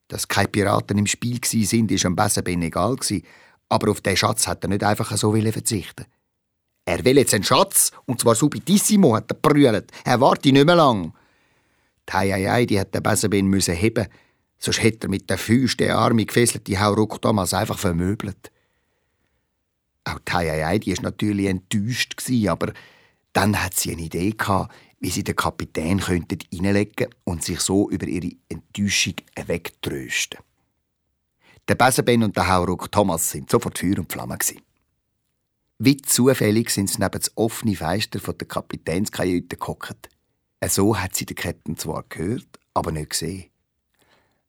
Dass 0.07 0.27
keine 0.27 0.49
Piraten 0.49 0.99
im 0.99 1.07
Spiel 1.07 1.39
sind, 1.43 1.91
ist 1.91 2.05
am 2.05 2.15
besten 2.15 2.61
egal 2.61 2.95
Aber 3.67 3.89
auf 3.89 4.01
den 4.01 4.15
Schatz 4.15 4.47
hat 4.47 4.63
er 4.63 4.67
nicht 4.67 4.83
einfach 4.83 5.17
so 5.17 5.33
verzichten. 5.33 6.05
Er 6.85 7.03
will 7.03 7.17
jetzt 7.17 7.33
einen 7.33 7.43
Schatz, 7.43 7.91
und 8.05 8.21
zwar 8.21 8.35
subitissimo, 8.35 9.15
hat 9.15 9.31
er 9.31 9.37
brüllt. 9.41 9.91
Er 10.03 10.21
warte 10.21 10.51
nicht 10.51 10.63
mehr 10.63 10.75
lang. 10.75 11.11
Die 12.07 12.13
Heieiei, 12.13 12.67
die 12.67 12.79
hat 12.79 12.93
der 12.93 13.01
Besenbein 13.01 13.47
müssen 13.47 13.73
heben, 13.73 14.05
sonst 14.61 14.81
hätte 14.81 15.07
er 15.07 15.09
mit 15.09 15.29
der 15.29 15.37
Füße 15.37 15.77
den 15.77 15.91
arme 15.91 16.25
gefesselte 16.25 16.79
Hauruck 16.79 17.21
damals 17.21 17.53
einfach 17.53 17.77
vermöbelt. 17.77 18.51
Auch 20.03 20.19
die 20.19 20.31
Heieiei, 20.31 20.79
die 20.79 20.91
ist 20.91 21.03
natürlich 21.03 21.47
enttäuscht 21.47 22.15
aber 22.47 22.73
dann 23.33 23.61
hat 23.63 23.75
sie 23.75 23.91
eine 23.91 24.03
Idee 24.03 24.31
gehabt, 24.31 24.73
wie 24.99 25.09
sie 25.09 25.23
den 25.23 25.35
Kapitän 25.35 25.99
könnten 25.99 26.39
reinlegen 26.53 27.07
und 27.23 27.43
sich 27.43 27.59
so 27.59 27.89
über 27.89 28.07
ihre 28.07 28.35
Enttäuschung 28.49 29.15
wegtrösten. 29.45 30.39
Der 31.67 31.75
Besenben 31.75 32.23
und 32.23 32.35
der 32.35 32.47
Hauruck 32.47 32.91
Thomas 32.91 33.31
sind 33.31 33.49
sofort 33.49 33.79
Feuer 33.79 33.99
und 33.99 34.11
Flamme. 34.11 34.37
Wie 35.79 35.97
zufällig 35.97 36.69
sind 36.69 36.89
sie 36.89 36.99
neben 36.99 37.19
das 37.19 37.35
offene 37.35 37.75
Fenster 37.75 38.19
der 38.19 38.47
Kapitänskajüte 38.47 39.57
gehockt. 39.57 40.09
So 40.67 40.97
hat 40.97 41.15
sie 41.15 41.25
den 41.25 41.35
Captain 41.35 41.77
zwar 41.77 42.03
gehört, 42.09 42.59
aber 42.73 42.91
nicht 42.91 43.11
gesehen. 43.11 43.50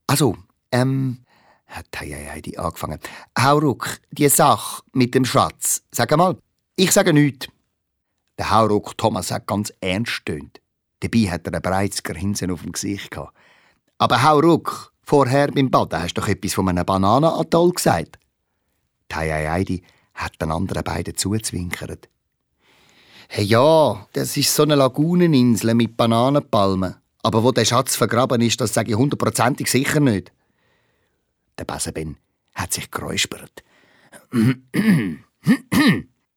Also, 0.07 0.37
ähm, 0.71 1.25
hat 1.67 1.87
Heidi 1.99 2.57
angefangen. 2.57 2.99
Hauruck, 3.39 3.99
die 4.11 4.29
Sache 4.29 4.83
mit 4.93 5.15
dem 5.15 5.25
Schatz, 5.25 5.83
sag 5.91 6.17
mal, 6.17 6.37
ich 6.77 6.93
sage 6.93 7.13
nichts. 7.13 7.49
Der 8.39 8.51
Hauruck 8.51 8.97
Thomas 8.99 9.31
hat 9.31 9.47
ganz 9.47 9.73
ernst 9.81 10.13
stöhnt. 10.13 10.61
Dabei 11.01 11.31
hat 11.31 11.47
er 11.47 11.55
ein 11.55 11.63
breites 11.63 12.03
Grinsen 12.03 12.51
auf 12.51 12.63
dem 12.63 12.73
Gesicht 12.73 13.11
gehabt. 13.11 13.37
Aber 13.99 14.23
Hauruck, 14.23 14.93
vorher 15.03 15.49
beim 15.49 15.71
Baden 15.71 16.03
hast 16.03 16.15
du 16.15 16.21
doch 16.21 16.29
etwas 16.29 16.55
von 16.55 16.69
einem 16.69 16.85
Bananenatoll 16.85 17.73
gesagt. 17.73 18.19
Die 19.11 19.15
Heidi 19.15 19.83
hat 20.15 20.41
den 20.41 20.51
anderen 20.51 20.85
beiden 20.85 21.17
zuzwinkert. 21.17 22.09
Hey, 23.29 23.45
ja, 23.45 24.07
das 24.13 24.37
ist 24.37 24.55
so 24.55 24.63
eine 24.63 24.75
Laguneninsel 24.75 25.75
mit 25.75 25.97
Bananenpalmen. 25.97 26.97
Aber 27.23 27.45
wo 27.45 27.53
der 27.53 27.65
Schatz 27.65 27.97
vergraben 27.97 28.41
ist, 28.41 28.61
das 28.61 28.75
sage 28.75 28.91
ich 28.91 28.97
hundertprozentig 28.97 29.71
sicher 29.71 30.01
nicht. 30.01 30.33
Der 31.59 31.65
Besenben 31.65 32.17
hat 32.55 32.73
sich 32.73 32.91
geräuspert. 32.91 33.63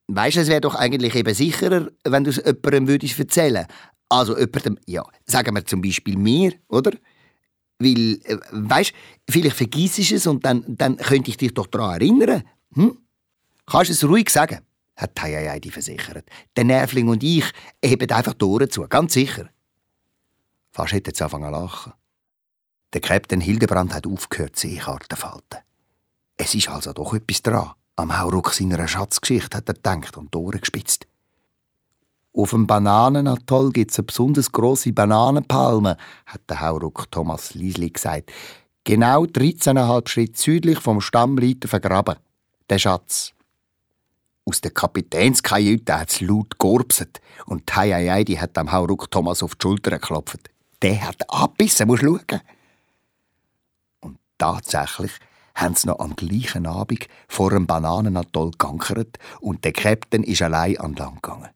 weißt 0.07 0.35
du, 0.35 0.41
es 0.41 0.47
wäre 0.47 0.61
doch 0.61 0.75
eigentlich 0.75 1.15
eben 1.15 1.33
sicherer, 1.33 1.89
wenn 2.03 2.23
du 2.23 2.29
es 2.29 2.37
jemandem 2.37 2.87
würdest 2.87 3.17
erzählen 3.19 3.65
Also 4.09 4.37
jemandem, 4.37 4.77
ja, 4.85 5.03
sagen 5.25 5.55
wir 5.55 5.65
zum 5.65 5.81
Beispiel 5.81 6.17
mir, 6.17 6.53
oder? 6.67 6.91
Weil, 7.79 8.19
äh, 8.23 8.37
weißt 8.51 8.91
du, 8.91 8.95
vielleicht 9.33 9.57
vergisst 9.57 9.97
du 9.97 10.15
es 10.15 10.27
und 10.27 10.45
dann, 10.45 10.63
dann 10.67 10.97
könnte 10.97 11.31
ich 11.31 11.37
dich 11.37 11.53
doch 11.53 11.67
daran 11.67 12.01
erinnern. 12.01 12.43
Hm? 12.73 12.97
Kannst 13.65 13.89
du 13.89 13.93
es 13.93 14.03
ruhig 14.07 14.29
sagen? 14.29 14.59
hat 14.95 15.15
Tayayadi 15.15 15.71
versichert. 15.71 16.25
Der 16.55 16.63
Nervling 16.63 17.09
und 17.09 17.23
ich 17.23 17.45
heben 17.83 18.09
einfach 18.11 18.35
Ohren 18.41 18.69
zu, 18.69 18.87
ganz 18.87 19.13
sicher. 19.13 19.49
Fast 20.75 20.91
hätte 20.91 21.11
sie 21.15 21.23
angefangen 21.23 21.53
zu 21.53 21.61
lachen. 21.61 21.93
Der 22.91 22.99
Captain 22.99 23.39
Hildebrand 23.39 23.93
hat 23.93 24.05
aufgehört, 24.05 24.57
Seekarten 24.57 25.17
falten. 25.17 25.59
Es 26.35 26.53
ist 26.53 26.67
also 26.67 26.91
doch 26.91 27.13
etwas 27.13 27.41
dran. 27.41 27.71
Am 27.95 28.19
Hauruck 28.19 28.51
seiner 28.51 28.85
Schatzgeschichte 28.85 29.55
hat 29.55 29.69
er 29.69 29.75
gedacht 29.75 30.17
und 30.17 30.33
die 30.33 30.37
Ohren 30.37 30.59
gespitzt. 30.59 31.07
Auf 32.33 32.49
dem 32.49 32.67
Bananenatoll 32.67 33.71
gibt 33.71 33.91
es 33.91 33.99
eine 33.99 34.07
besonders 34.07 34.51
grosse 34.51 34.91
Bananenpalme, 34.91 35.95
hat 36.25 36.41
der 36.49 36.59
Hauruck 36.59 37.09
Thomas 37.09 37.53
Liesli 37.53 37.91
gesagt. 37.91 38.33
Genau 38.83 39.23
13,5 39.23 40.09
Schritt 40.09 40.37
südlich 40.37 40.81
vom 40.81 40.99
Stammleiter 40.99 41.69
vergraben. 41.69 42.17
Der 42.69 42.79
Schatz. 42.79 43.31
Aus 44.43 44.59
der 44.59 44.71
Kapitänskajüte 44.71 45.97
hat 45.97 46.09
es 46.09 46.19
laut 46.19 46.59
georpset 46.59 47.21
und 47.45 47.63
die 47.73 48.25
die 48.25 48.41
hat 48.41 48.57
am 48.57 48.73
Hauruck 48.73 49.09
Thomas 49.09 49.41
auf 49.41 49.55
die 49.55 49.63
Schulter 49.63 49.91
geklopft. 49.91 50.49
Der 50.81 51.07
hat 51.07 51.29
abbissen, 51.29 51.87
musst 51.87 52.03
schauen. 52.03 52.41
Und 54.01 54.17
tatsächlich 54.37 55.11
haben 55.55 55.75
sie 55.75 55.87
noch 55.87 55.99
am 55.99 56.15
gleichen 56.15 56.67
Abend 56.67 57.07
vor 57.27 57.51
einem 57.51 57.65
Bananenatoll 57.65 58.51
geankert 58.57 59.17
und 59.39 59.63
der 59.63 59.71
Captain 59.71 60.23
ist 60.23 60.41
allein 60.41 60.77
an 60.77 60.95
Land 60.95 61.23
gegangen. 61.23 61.49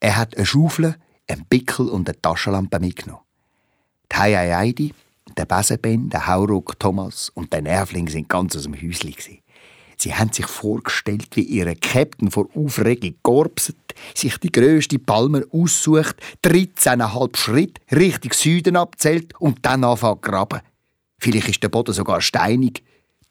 Er 0.00 0.16
hat 0.16 0.36
eine 0.36 0.46
Schaufel, 0.46 0.96
einen 1.26 1.46
Pickel 1.46 1.88
und 1.88 2.08
eine 2.08 2.20
Taschenlampe 2.20 2.78
mitgenommen. 2.78 3.22
Die 4.12 4.16
Heiheidi, 4.16 4.94
der 5.36 5.46
Besenben, 5.46 6.10
der 6.10 6.26
Hauruck 6.26 6.78
Thomas 6.78 7.30
und 7.30 7.52
der 7.52 7.62
Nervling 7.62 8.08
sind 8.08 8.28
ganz 8.28 8.56
aus 8.56 8.62
dem 8.62 8.74
Häuschen. 8.74 9.38
Sie 10.00 10.14
haben 10.14 10.32
sich 10.32 10.46
vorgestellt, 10.46 11.28
wie 11.34 11.42
ihre 11.42 11.74
Captain 11.74 12.30
vor 12.30 12.48
Aufregung 12.54 13.16
gorbset, 13.22 13.76
sich 14.14 14.38
die 14.38 14.52
grösste 14.52 14.98
Palme 14.98 15.44
aussucht, 15.50 16.16
13,5 16.44 17.36
Schritt 17.36 17.80
Richtung 17.90 18.32
Süden 18.32 18.76
abzählt 18.76 19.34
und 19.40 19.66
dann 19.66 19.82
anfängt 19.82 20.22
graben. 20.22 20.60
Vielleicht 21.18 21.48
ist 21.48 21.62
der 21.64 21.68
Boden 21.68 21.92
sogar 21.94 22.20
steinig. 22.20 22.84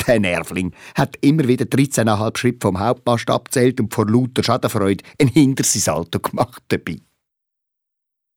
Der 0.05 0.19
Nervling 0.19 0.73
hat 0.95 1.15
immer 1.21 1.47
wieder 1.47 1.65
13,5 1.65 2.37
Schritt 2.37 2.61
vom 2.61 2.79
Hauptmast 2.79 3.29
abzählt 3.29 3.79
und 3.79 3.93
vor 3.93 4.09
lauter 4.09 4.43
Schadenfreude 4.43 5.05
ein 5.21 5.29
Hintersalto 5.29 6.19
gemacht 6.19 6.63
dabei. 6.67 6.97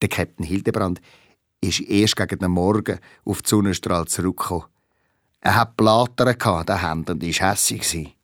Der 0.01 0.09
Captain 0.09 0.47
Hildebrand 0.47 1.01
ist 1.61 1.81
erst 1.81 2.16
gegen 2.16 2.39
den 2.39 2.53
Morgen 2.53 2.99
auf 3.24 3.43
die 3.43 3.49
Sonnenstrahl 3.49 4.07
zurückgekommen. 4.07 4.66
Er 5.41 5.57
hat 5.57 5.76
Blattern 5.76 6.28
in 6.28 6.66
den 6.66 6.81
Händen 6.81 7.12
und 7.12 7.22
war 7.22 7.51
hässlich. 7.51 8.16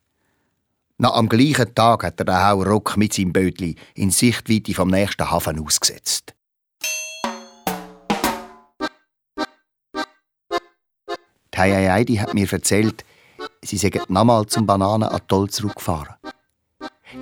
Noch 0.98 1.14
am 1.14 1.28
gleichen 1.28 1.74
Tag 1.74 2.04
hat 2.04 2.20
er 2.20 2.24
den 2.24 2.42
Hauruck 2.42 2.96
mit 2.96 3.12
seinem 3.12 3.32
Bötli 3.32 3.76
in 3.94 4.10
Sichtweite 4.10 4.72
vom 4.72 4.88
nächsten 4.88 5.30
Hafen 5.30 5.62
ausgesetzt. 5.62 6.34
Die 11.52 11.58
Heiheidi 11.58 12.16
hat 12.16 12.32
mir 12.32 12.50
erzählt, 12.50 13.04
sie 13.62 13.76
seien 13.76 14.00
nochmal 14.08 14.46
zum 14.46 14.66
Bananenatoll 14.66 15.50
zurückgefahren. 15.50 16.16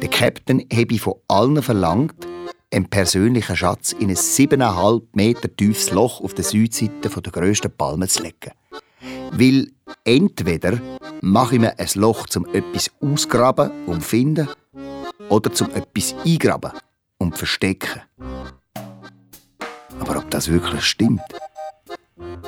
Der 0.00 0.08
Captain 0.08 0.64
habe 0.72 0.98
von 0.98 1.14
allen 1.26 1.60
verlangt, 1.60 2.26
einen 2.72 2.88
persönlichen 2.88 3.56
Schatz 3.56 3.92
in 3.92 4.08
ein 4.08 4.16
7,5 4.16 5.02
Meter 5.14 5.54
tiefes 5.54 5.90
Loch 5.90 6.20
auf 6.20 6.34
der 6.34 6.44
Südseite 6.44 7.08
der 7.08 7.32
grössten 7.32 7.76
Palme 7.76 8.06
zu 8.06 8.22
legen. 8.22 8.52
Weil 9.36 9.72
entweder 10.04 10.80
mache 11.20 11.56
ich 11.56 11.60
mir 11.60 11.78
ein 11.78 11.88
Loch 11.94 12.26
zum 12.26 12.46
etwas 12.54 12.90
ausgraben 13.00 13.70
und 13.86 14.02
finden 14.04 14.48
oder 15.28 15.52
zum 15.52 15.70
etwas 15.74 16.14
eingraben 16.24 16.72
und 17.18 17.36
verstecken. 17.36 18.02
Aber 19.98 20.18
ob 20.18 20.30
das 20.30 20.48
wirklich 20.48 20.84
stimmt, 20.84 21.22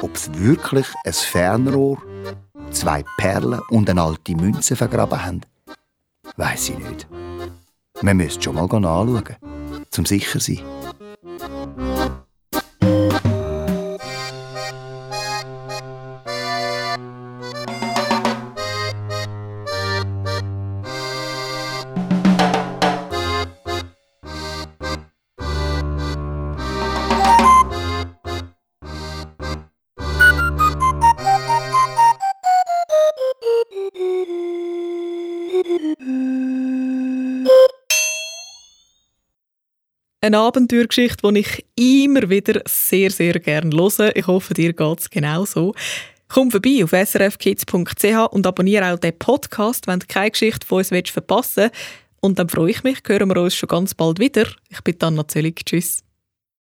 ob 0.00 0.14
es 0.14 0.32
wirklich 0.34 0.86
ein 1.04 1.12
Fernrohr, 1.12 2.02
zwei 2.70 3.04
Perlen 3.16 3.60
und 3.70 3.90
eine 3.90 4.02
alte 4.02 4.36
Münze 4.36 4.76
vergraben 4.76 5.24
haben, 5.24 5.40
weiß 6.36 6.70
ich 6.70 6.78
nicht. 6.78 7.08
Man 8.02 8.18
müsste 8.18 8.42
schon 8.42 8.54
mal 8.56 8.64
anschauen, 8.64 9.36
zum 9.90 10.06
sicher 10.06 10.38
sein. 10.38 10.60
Eine 40.26 40.38
Abenteuergeschichte, 40.38 41.32
die 41.32 41.38
ich 41.38 41.64
immer 41.76 42.28
wieder 42.28 42.60
sehr, 42.66 43.12
sehr 43.12 43.38
gerne 43.38 43.70
höre. 43.70 44.16
Ich 44.16 44.26
hoffe, 44.26 44.54
dir 44.54 44.72
geht 44.72 44.98
es 44.98 45.08
genauso. 45.08 45.72
Komm 46.26 46.50
vorbei 46.50 46.82
auf 46.82 46.90
srfkids.ch 46.90 48.32
und 48.32 48.44
abonniere 48.44 48.92
auch 48.92 48.98
den 48.98 49.16
Podcast, 49.16 49.86
wenn 49.86 50.00
du 50.00 50.06
keine 50.08 50.32
Geschichte 50.32 50.66
von 50.66 50.78
uns 50.78 50.88
verpassen 50.88 51.70
willst. 51.70 51.76
Und 52.18 52.40
dann 52.40 52.48
freue 52.48 52.72
ich 52.72 52.82
mich, 52.82 52.98
hören 53.06 53.28
wir 53.28 53.40
uns 53.40 53.54
schon 53.54 53.68
ganz 53.68 53.94
bald 53.94 54.18
wieder. 54.18 54.48
Ich 54.68 54.80
bin 54.80 54.96
Anna 55.00 55.28
Zöllig. 55.28 55.64
Tschüss. 55.64 56.05